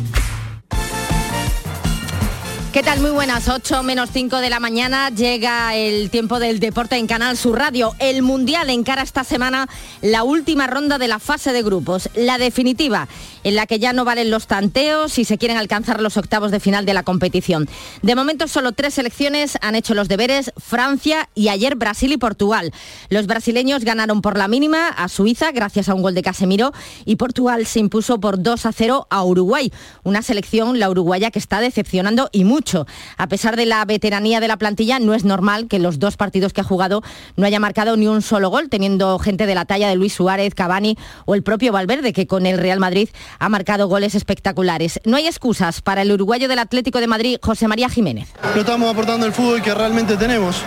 ¿Qué 2.73 2.83
tal? 2.83 3.01
Muy 3.01 3.11
buenas, 3.11 3.51
8 3.51 3.83
menos 3.83 4.09
5 4.15 4.39
de 4.39 4.49
la 4.49 4.59
mañana 4.59 5.11
llega 5.11 5.77
el 5.77 6.09
tiempo 6.09 6.39
del 6.39 6.59
deporte 6.59 6.97
en 6.97 7.07
Canal 7.07 7.37
Sur 7.37 7.59
Radio. 7.59 7.95
El 7.99 8.23
Mundial 8.23 8.71
encara 8.71 9.03
esta 9.03 9.25
semana 9.25 9.69
la 10.01 10.23
última 10.23 10.67
ronda 10.67 10.97
de 10.97 11.07
la 11.07 11.19
fase 11.19 11.53
de 11.53 11.63
grupos, 11.63 12.09
la 12.15 12.39
definitiva, 12.39 13.09
en 13.45 13.57
la 13.57 13.67
que 13.67 13.79
ya 13.79 13.93
no 13.93 14.05
valen 14.05 14.31
los 14.31 14.47
tanteos 14.47 15.13
si 15.13 15.25
se 15.25 15.39
quieren 15.39 15.57
alcanzar 15.57 16.01
los 16.01 16.17
octavos 16.17 16.51
de 16.51 16.61
final 16.61 16.87
de 16.87 16.95
la 16.95 17.03
competición. 17.03 17.69
De 18.03 18.15
momento 18.15 18.49
solo 18.49 18.73
tres 18.73 18.95
selecciones 18.95 19.59
han 19.61 19.75
hecho 19.75 19.95
los 19.95 20.09
deberes, 20.09 20.53
Francia 20.57 21.29
y 21.35 21.49
ayer 21.49 21.77
Brasil 21.77 22.13
y 22.13 22.17
Portugal. 22.17 22.73
Los 23.09 23.27
brasileños 23.27 23.85
ganaron 23.85 24.23
por 24.23 24.39
la 24.39 24.49
mínima 24.49 24.89
a 24.89 25.09
Suiza 25.09 25.53
gracias 25.53 25.89
a 25.89 25.95
un 25.95 26.03
gol 26.03 26.15
de 26.15 26.23
Casemiro 26.23 26.73
y 27.05 27.17
Portugal 27.17 27.67
se 27.67 27.81
impuso 27.81 28.21
por 28.21 28.43
2 28.43 28.67
a 28.67 28.73
0 28.73 29.07
a 29.11 29.25
Uruguay, 29.25 29.73
una 30.03 30.23
selección, 30.23 30.79
la 30.79 30.91
uruguaya, 30.91 31.31
que 31.31 31.39
está 31.39 31.61
decepcionando 31.61 32.29
y 32.33 32.45
mucho 32.45 32.87
a 33.17 33.27
pesar 33.27 33.57
de 33.57 33.67
la 33.67 33.85
veteranía 33.85 34.41
de 34.41 34.49
la 34.49 34.57
plantilla, 34.57 34.99
no 34.99 35.15
es 35.15 35.25
normal 35.25 35.69
que 35.69 35.79
los 35.79 35.99
dos 35.99 36.17
partidos 36.17 36.53
que 36.53 36.61
ha 36.61 36.65
jugado 36.65 37.03
no 37.37 37.47
haya 37.47 37.61
marcado 37.61 37.97
ni 37.97 38.07
un 38.07 38.23
solo 38.23 38.51
gol, 38.51 38.69
teniendo 38.69 39.19
gente 39.19 39.47
de 39.47 39.55
la 39.55 39.65
talla 39.65 39.89
de 39.89 39.97
Luis 39.97 40.13
Suárez, 40.13 40.55
Cavani 40.55 40.97
o 41.25 41.35
el 41.35 41.43
propio 41.43 41.73
Valverde, 41.73 42.13
que 42.13 42.27
con 42.27 42.47
el 42.47 42.59
Real 42.59 42.81
Madrid 42.81 43.09
ha 43.39 43.49
marcado 43.49 43.89
goles 43.89 44.15
espectaculares. 44.15 45.01
No 45.05 45.17
hay 45.17 45.27
excusas 45.27 45.81
para 45.81 46.03
el 46.03 46.13
uruguayo 46.13 46.49
del 46.49 46.59
Atlético 46.59 47.01
de 47.01 47.07
Madrid, 47.07 47.37
José 47.43 47.69
María 47.69 47.89
Jiménez. 47.89 48.29
No 48.55 48.61
estamos 48.61 48.91
aportando 48.91 49.27
el 49.27 49.33
fútbol 49.33 49.63
que 49.63 49.75
realmente 49.75 50.17
tenemos. 50.17 50.63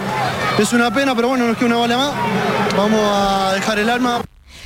Es 0.57 0.74
una 0.74 0.93
pena, 0.93 1.16
pero 1.16 1.30
bueno, 1.30 1.45
no 1.45 1.51
es 1.51 1.57
que 1.57 1.66
una 1.66 1.78
vale 1.78 1.95
más. 1.95 2.13
Vamos 2.76 3.01
a 3.03 3.53
dejar 3.53 3.80
el 3.80 3.89
alma. 3.89 4.22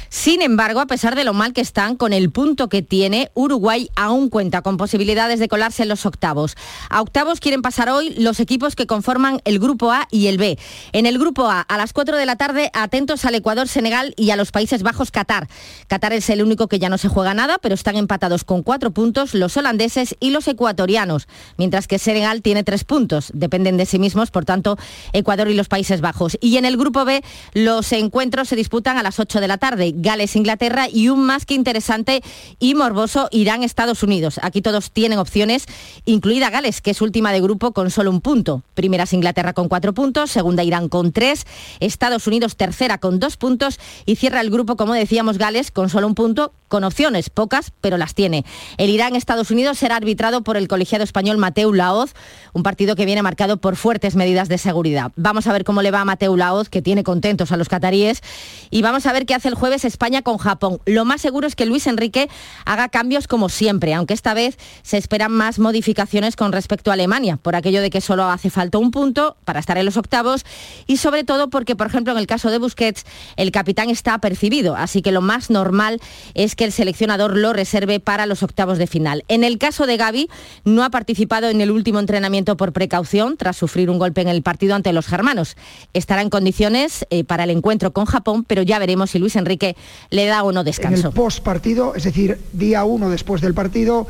Sin 0.10 0.42
embargo, 0.42 0.80
a 0.80 0.88
pesar 0.88 1.16
de 1.16 1.24
lo 1.24 1.34
mal 1.34 1.54
que 1.54 1.62
están, 1.62 1.96
con 1.96 2.14
el 2.14 2.32
punto 2.32 2.68
que 2.68 2.82
tiene, 2.82 3.30
Uruguay 3.36 3.90
aún 3.96 4.30
cuenta 4.30 4.64
con 4.64 4.78
posibilidades 4.78 5.40
de 5.40 5.48
colarse 5.48 5.84
en 5.84 5.90
los 5.90 6.06
octavos. 6.06 6.56
A 6.90 7.02
octavos 7.02 7.40
quieren 7.40 7.62
pasar 7.62 7.90
hoy 7.90 8.16
los 8.18 8.40
equipos 8.40 8.76
que 8.76 8.88
conforman 8.88 9.40
el 9.46 9.60
Grupo 9.60 9.92
A 9.92 10.08
y 10.10 10.28
el 10.28 10.38
B. 10.38 10.58
En 10.94 11.06
el 11.06 11.20
Grupo 11.20 11.48
A, 11.48 11.62
a 11.62 11.78
las 11.78 11.94
4 11.94 12.18
de 12.18 12.26
la 12.26 12.36
tarde, 12.38 12.72
atentos 12.74 13.24
al 13.24 13.36
Ecuador, 13.36 13.68
Senegal 13.68 14.14
y 14.18 14.32
a 14.32 14.36
los 14.36 14.52
Países 14.52 14.82
Bajos, 14.82 15.12
Qatar. 15.12 15.48
Qatar 15.88 16.14
es 16.14 16.30
el 16.30 16.42
único 16.42 16.68
que 16.68 16.80
ya 16.80 16.90
no 16.90 16.98
se 16.98 17.08
juega 17.08 17.36
nada, 17.36 17.60
pero 17.60 17.76
están 17.76 17.96
empatados 17.96 18.44
con 18.44 18.64
cuatro 18.64 18.92
puntos 18.92 19.36
los 19.36 19.58
holandeses 19.58 20.16
y 20.20 20.32
los 20.32 20.48
ecuatorianos, 20.48 21.28
mientras 21.58 21.88
que 21.88 22.00
Senegal 22.00 22.42
tiene 22.42 22.64
tres 22.64 22.84
puntos. 22.84 23.32
Dependen 23.34 23.78
de 23.78 23.86
sí 23.86 24.00
mismos, 24.00 24.32
por 24.32 24.46
tanto, 24.46 24.78
Ecuador 25.14 25.50
y 25.50 25.54
los 25.54 25.68
Países 25.68 26.02
Bajos. 26.02 26.38
Y 26.42 26.58
en 26.58 26.66
el 26.66 26.78
Grupo 26.78 27.06
B, 27.06 27.24
los 27.54 27.92
encuentros 27.92 28.50
se 28.50 28.56
disputan 28.56 28.98
a 28.98 29.04
las 29.04 29.20
8 29.20 29.40
de 29.40 29.48
la 29.48 29.58
tarde. 29.58 29.94
Gales, 30.02 30.36
Inglaterra 30.36 30.88
y 30.92 31.10
un 31.10 31.26
más 31.26 31.46
que 31.46 31.54
interesante 31.54 32.22
y 32.60 32.76
morboso 32.76 33.28
Irán-Estados 33.32 34.04
Unidos. 34.04 34.40
Aquí 34.42 34.62
todos 34.62 34.92
tienen 34.92 35.20
opciones, 35.20 35.66
incluida 36.06 36.50
Gales, 36.50 36.82
que 36.82 36.92
es 36.92 37.02
última 37.02 37.32
de 37.32 37.42
grupo 37.42 37.74
con 37.74 37.92
solo 37.92 38.10
un 38.10 38.22
punto. 38.22 38.64
Primera 38.74 39.04
es 39.04 39.14
Inglaterra 39.14 39.54
con 39.54 39.68
cuatro 39.68 39.94
puntos, 39.94 40.32
segunda 40.32 40.64
Irán 40.64 40.90
con 40.90 41.12
tres, 41.12 41.46
Estados 41.80 42.28
Unidos 42.28 42.56
tercera 42.56 42.98
con 42.98 43.20
dos 43.20 43.38
puntos 43.38 43.80
y 44.06 44.16
cierra 44.16 44.42
el 44.42 44.50
grupo, 44.50 44.76
como 44.76 44.94
decíamos, 44.94 45.38
Gales 45.38 45.72
con 45.72 45.90
solo 45.90 46.08
un 46.08 46.16
punto, 46.16 46.54
con 46.68 46.84
opciones, 46.84 47.30
pocas, 47.30 47.72
pero 47.82 47.98
las 47.98 48.14
tiene. 48.14 48.46
El 48.78 48.90
Irán-Estados 48.90 49.52
Unidos 49.52 49.80
será 49.80 49.96
arbitrado 49.96 50.44
por 50.44 50.56
el 50.56 50.68
colegiado 50.68 51.04
español 51.04 51.38
Mateu 51.38 51.74
Laoz, 51.74 52.14
un 52.54 52.64
partido 52.64 52.96
que 52.96 53.06
viene 53.06 53.24
marcado 53.24 53.58
por 53.58 53.76
fuertes 53.76 54.16
medidas 54.16 54.50
de 54.50 54.58
seguridad. 54.58 55.12
Vamos 55.16 55.48
a 55.48 55.54
ver 55.54 55.64
cómo 55.64 55.82
le 55.82 55.92
va 55.92 56.02
a 56.02 56.06
Mateu 56.06 56.38
Laoz, 56.38 56.70
que 56.70 56.82
tiene 56.82 57.04
contentos 57.04 57.52
a 57.52 57.58
los 57.58 57.70
cataríes, 57.70 58.22
y 58.70 58.82
vamos 58.82 59.06
a 59.06 59.14
ver 59.14 59.26
qué 59.26 59.34
hace 59.34 59.48
el 59.48 59.56
jueves 59.56 59.84
España 59.90 60.22
con 60.22 60.38
Japón. 60.38 60.80
Lo 60.86 61.04
más 61.04 61.20
seguro 61.22 61.48
es 61.48 61.56
que 61.56 61.66
Luis 61.66 61.86
Enrique 61.88 62.30
haga 62.66 62.88
cambios 62.90 63.28
como 63.28 63.50
siempre, 63.50 63.94
aunque 63.94 64.14
esta 64.14 64.34
vez 64.34 64.58
se 64.82 64.98
esperan 64.98 65.32
más 65.32 65.60
modificaciones 65.60 66.36
con 66.36 66.52
respecto 66.52 66.92
a 66.92 66.94
Alemania, 66.94 67.38
por 67.38 67.56
aquello 67.56 67.82
de 67.82 67.90
que 67.90 68.02
solo 68.02 68.26
hace 68.26 68.50
falta 68.50 68.78
un 68.78 68.92
punto 68.92 69.36
para 69.44 69.60
estar 69.60 69.78
en 69.78 69.86
los 69.86 69.98
octavos 69.98 70.46
y 70.88 70.98
sobre 70.98 71.24
todo 71.24 71.50
porque, 71.50 71.76
por 71.76 71.88
ejemplo, 71.88 72.14
en 72.14 72.20
el 72.20 72.28
caso 72.28 72.50
de 72.50 72.60
Busquets, 72.60 73.06
el 73.36 73.52
capitán 73.52 73.90
está 73.90 74.14
apercibido, 74.14 74.76
así 74.76 75.02
que 75.02 75.12
lo 75.12 75.22
más 75.22 75.50
normal 75.50 76.00
es 76.34 76.56
que 76.56 76.64
el 76.64 76.72
seleccionador 76.72 77.36
lo 77.36 77.54
reserve 77.54 78.00
para 78.00 78.26
los 78.26 78.44
octavos 78.44 78.78
de 78.78 78.88
final. 78.88 79.26
En 79.28 79.44
el 79.44 79.58
caso 79.58 79.86
de 79.86 79.98
Gaby, 79.98 80.30
no 80.64 80.84
ha 80.84 80.90
participado 80.90 81.50
en 81.50 81.62
el 81.62 81.72
último 81.72 82.00
entrenamiento 82.00 82.58
por 82.58 82.74
precaución 82.74 83.38
tras 83.38 83.58
sufrir 83.58 83.90
un 83.90 84.00
golpe 84.00 84.22
en 84.22 84.28
el 84.28 84.42
partido 84.42 84.76
ante 84.76 84.94
los 84.94 85.08
germanos. 85.08 85.56
Estará 85.94 86.22
en 86.22 86.30
condiciones 86.30 87.06
eh, 87.10 87.24
para 87.24 87.44
el 87.44 87.50
encuentro 87.50 87.92
con 87.92 88.06
Japón, 88.06 88.44
pero 88.44 88.62
ya 88.62 88.80
veremos 88.80 89.12
si 89.12 89.20
Luis 89.20 89.36
Enrique 89.36 89.76
le 90.10 90.26
da 90.26 90.44
o 90.44 90.52
no 90.52 90.64
descanso. 90.64 91.00
En 91.00 91.06
el 91.08 91.14
post 91.14 91.44
partido, 91.44 91.94
es 91.96 92.04
decir, 92.04 92.40
día 92.54 92.84
uno 92.84 93.10
después 93.10 93.42
del 93.42 93.54
partido, 93.54 94.08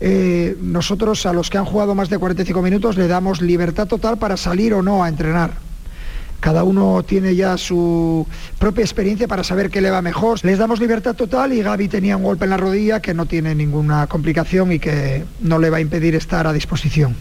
eh, 0.00 0.56
nosotros 0.60 1.26
a 1.26 1.32
los 1.32 1.50
que 1.50 1.58
han 1.58 1.64
jugado 1.64 1.94
más 1.94 2.08
de 2.08 2.18
45 2.18 2.62
minutos 2.62 2.96
le 2.96 3.08
damos 3.08 3.42
libertad 3.42 3.86
total 3.86 4.18
para 4.18 4.36
salir 4.36 4.74
o 4.74 4.82
no 4.82 5.04
a 5.04 5.08
entrenar. 5.08 5.52
Cada 6.40 6.64
uno 6.64 7.02
tiene 7.02 7.36
ya 7.36 7.58
su 7.58 8.26
propia 8.58 8.82
experiencia 8.82 9.28
para 9.28 9.44
saber 9.44 9.68
qué 9.68 9.82
le 9.82 9.90
va 9.90 10.00
mejor. 10.00 10.42
Les 10.42 10.58
damos 10.58 10.80
libertad 10.80 11.14
total 11.14 11.52
y 11.52 11.62
Gaby 11.62 11.88
tenía 11.88 12.16
un 12.16 12.22
golpe 12.22 12.44
en 12.44 12.50
la 12.50 12.56
rodilla 12.56 13.00
que 13.00 13.12
no 13.12 13.26
tiene 13.26 13.54
ninguna 13.54 14.06
complicación 14.06 14.72
y 14.72 14.78
que 14.78 15.24
no 15.40 15.58
le 15.58 15.68
va 15.68 15.76
a 15.76 15.80
impedir 15.80 16.14
estar 16.14 16.46
a 16.46 16.54
disposición. 16.54 17.14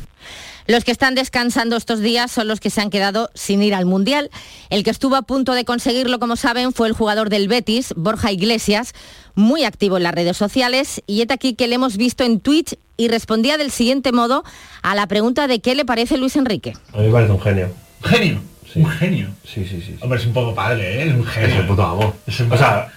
Los 0.70 0.84
que 0.84 0.92
están 0.92 1.16
descansando 1.16 1.76
estos 1.76 2.00
días 2.00 2.32
son 2.32 2.48
los 2.48 2.60
que 2.60 2.70
se 2.70 2.80
han 2.80 2.92
quedado 2.92 3.32
sin 3.34 3.64
ir 3.64 3.74
al 3.74 3.88
Mundial. 3.88 4.30
El 4.70 4.84
que 4.84 4.92
estuvo 4.92 5.16
a 5.16 5.24
punto 5.24 5.54
de 5.54 5.66
conseguirlo, 5.66 6.20
como 6.20 6.36
saben, 6.36 6.74
fue 6.74 6.88
el 6.88 6.94
jugador 6.94 7.32
del 7.32 7.48
Betis, 7.48 7.92
Borja 7.98 8.32
Iglesias, 8.32 8.94
muy 9.34 9.64
activo 9.64 9.98
en 9.98 10.04
las 10.04 10.14
redes 10.14 10.38
sociales. 10.38 11.02
Y 11.08 11.24
es 11.24 11.32
aquí 11.32 11.56
que 11.56 11.68
le 11.68 11.74
hemos 11.74 11.98
visto 11.98 12.24
en 12.24 12.40
Twitch 12.40 12.76
y 12.98 13.08
respondía 13.08 13.58
del 13.58 13.72
siguiente 13.72 14.12
modo 14.12 14.44
a 14.84 14.94
la 14.94 15.08
pregunta 15.08 15.48
de 15.48 15.60
qué 15.60 15.74
le 15.74 15.86
parece 15.86 16.20
Luis 16.20 16.36
Enrique. 16.36 16.74
A 16.94 16.98
mí 16.98 17.08
me 17.08 17.14
parece 17.14 17.32
un 17.32 17.42
genio. 17.42 17.70
¿Genio? 18.04 18.42
Un 18.76 18.90
genio. 18.92 19.30
Sí, 19.52 19.66
sí, 19.68 19.82
sí. 19.82 19.96
Hombre, 20.02 20.20
es 20.20 20.28
un 20.28 20.34
poco 20.34 20.54
padre, 20.54 21.02
¿eh? 21.02 21.08
Es 21.08 21.16
un 21.16 21.26
genio. 21.26 21.62
Es 21.62 21.66
puto 21.66 21.84
amo. 21.84 22.14
Es 22.28 22.40
un 22.42 22.52
o 22.52 22.56
sea, 22.56 22.94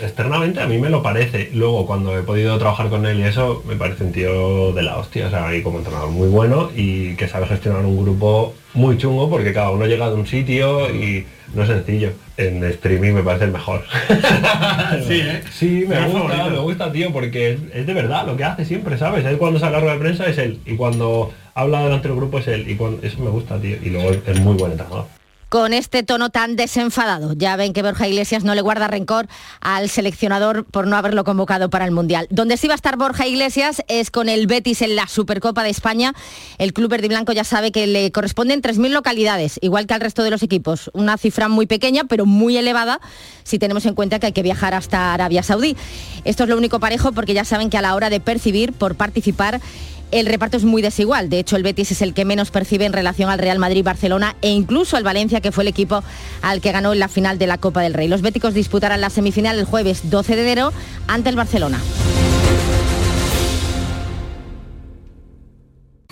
externamente 0.00 0.60
a 0.60 0.66
mí 0.66 0.78
me 0.78 0.88
lo 0.88 1.02
parece. 1.02 1.50
Luego, 1.52 1.86
cuando 1.86 2.16
he 2.16 2.22
podido 2.22 2.58
trabajar 2.58 2.88
con 2.88 3.06
él 3.06 3.20
y 3.20 3.22
eso, 3.22 3.62
me 3.66 3.76
parece 3.76 4.04
un 4.04 4.12
tío 4.12 4.72
de 4.72 4.82
la 4.82 4.96
hostia. 4.96 5.26
O 5.26 5.30
sea, 5.30 5.54
y 5.54 5.62
como 5.62 5.78
entrenador 5.78 6.10
muy 6.10 6.28
bueno 6.28 6.70
y 6.74 7.14
que 7.16 7.28
sabe 7.28 7.46
gestionar 7.46 7.84
un 7.84 8.00
grupo 8.02 8.54
muy 8.74 8.96
chungo 8.98 9.28
porque 9.28 9.52
cada 9.52 9.70
uno 9.70 9.86
llega 9.86 10.08
de 10.08 10.14
un 10.14 10.26
sitio 10.26 10.94
y 10.94 11.26
no 11.54 11.62
es 11.62 11.68
sencillo. 11.68 12.12
En 12.36 12.62
streaming 12.64 13.12
me 13.12 13.22
parece 13.22 13.46
el 13.46 13.52
mejor. 13.52 13.84
sí, 15.06 15.20
¿eh? 15.20 15.42
Sí, 15.52 15.84
me 15.88 16.06
Es 16.06 16.12
gusta, 16.12 16.48
me 16.48 16.58
gusta, 16.58 16.92
tío, 16.92 17.12
porque 17.12 17.52
es, 17.52 17.60
es 17.74 17.86
de 17.86 17.94
verdad 17.94 18.26
lo 18.26 18.36
que 18.36 18.44
hace 18.44 18.64
siempre, 18.64 18.96
¿sabes? 18.96 19.24
Él 19.24 19.38
cuando 19.38 19.58
la 19.58 19.80
rueda 19.80 19.94
de 19.94 20.00
prensa 20.00 20.26
es 20.26 20.38
él. 20.38 20.60
Y 20.64 20.76
cuando 20.76 21.32
habla 21.54 21.82
delante 21.82 22.08
del 22.08 22.16
grupo 22.16 22.38
es 22.38 22.48
él. 22.48 22.70
Y 22.70 22.76
cuando, 22.76 23.04
eso 23.04 23.20
me 23.20 23.30
gusta, 23.30 23.60
tío. 23.60 23.76
Y 23.82 23.90
luego 23.90 24.10
es, 24.10 24.20
es 24.26 24.40
muy 24.40 24.54
buen 24.54 24.72
entrenador. 24.72 25.17
Con 25.48 25.72
este 25.72 26.02
tono 26.02 26.30
tan 26.30 26.56
desenfadado. 26.56 27.32
Ya 27.32 27.56
ven 27.56 27.72
que 27.72 27.82
Borja 27.82 28.06
Iglesias 28.06 28.44
no 28.44 28.54
le 28.54 28.60
guarda 28.60 28.88
rencor 28.88 29.28
al 29.60 29.88
seleccionador 29.88 30.64
por 30.64 30.86
no 30.86 30.96
haberlo 30.96 31.24
convocado 31.24 31.70
para 31.70 31.84
el 31.84 31.90
Mundial. 31.90 32.26
Donde 32.30 32.56
sí 32.56 32.68
va 32.68 32.74
a 32.74 32.76
estar 32.76 32.96
Borja 32.96 33.26
Iglesias 33.26 33.82
es 33.88 34.10
con 34.10 34.28
el 34.28 34.46
Betis 34.46 34.82
en 34.82 34.96
la 34.96 35.06
Supercopa 35.06 35.62
de 35.62 35.70
España. 35.70 36.14
El 36.58 36.72
club 36.72 36.90
verde 36.90 37.06
y 37.06 37.08
blanco 37.08 37.32
ya 37.32 37.44
sabe 37.44 37.72
que 37.72 37.86
le 37.86 38.12
corresponden 38.12 38.62
3.000 38.62 38.90
localidades, 38.90 39.58
igual 39.62 39.86
que 39.86 39.94
al 39.94 40.00
resto 40.00 40.22
de 40.22 40.30
los 40.30 40.42
equipos. 40.42 40.90
Una 40.92 41.16
cifra 41.16 41.48
muy 41.48 41.66
pequeña, 41.66 42.04
pero 42.04 42.26
muy 42.26 42.56
elevada 42.56 43.00
si 43.44 43.58
tenemos 43.58 43.86
en 43.86 43.94
cuenta 43.94 44.18
que 44.18 44.26
hay 44.26 44.32
que 44.32 44.42
viajar 44.42 44.74
hasta 44.74 45.14
Arabia 45.14 45.42
Saudí. 45.42 45.76
Esto 46.24 46.44
es 46.44 46.50
lo 46.50 46.56
único 46.56 46.80
parejo 46.80 47.12
porque 47.12 47.34
ya 47.34 47.44
saben 47.44 47.70
que 47.70 47.78
a 47.78 47.82
la 47.82 47.94
hora 47.94 48.10
de 48.10 48.20
percibir 48.20 48.72
por 48.72 48.94
participar 48.94 49.60
el 50.10 50.26
reparto 50.26 50.56
es 50.56 50.64
muy 50.64 50.82
desigual. 50.82 51.28
De 51.28 51.38
hecho, 51.38 51.56
el 51.56 51.62
Betis 51.62 51.92
es 51.92 52.02
el 52.02 52.14
que 52.14 52.24
menos 52.24 52.50
percibe 52.50 52.84
en 52.84 52.92
relación 52.92 53.30
al 53.30 53.38
Real 53.38 53.58
Madrid, 53.58 53.84
Barcelona 53.84 54.36
e 54.42 54.50
incluso 54.50 54.96
al 54.96 55.04
Valencia, 55.04 55.40
que 55.40 55.52
fue 55.52 55.64
el 55.64 55.68
equipo 55.68 56.02
al 56.42 56.60
que 56.60 56.72
ganó 56.72 56.92
en 56.92 56.98
la 56.98 57.08
final 57.08 57.38
de 57.38 57.46
la 57.46 57.58
Copa 57.58 57.82
del 57.82 57.94
Rey. 57.94 58.08
Los 58.08 58.22
béticos 58.22 58.54
disputarán 58.54 59.00
la 59.00 59.10
semifinal 59.10 59.58
el 59.58 59.64
jueves 59.64 60.10
12 60.10 60.36
de 60.36 60.42
enero 60.42 60.72
ante 61.06 61.28
el 61.28 61.36
Barcelona. 61.36 61.80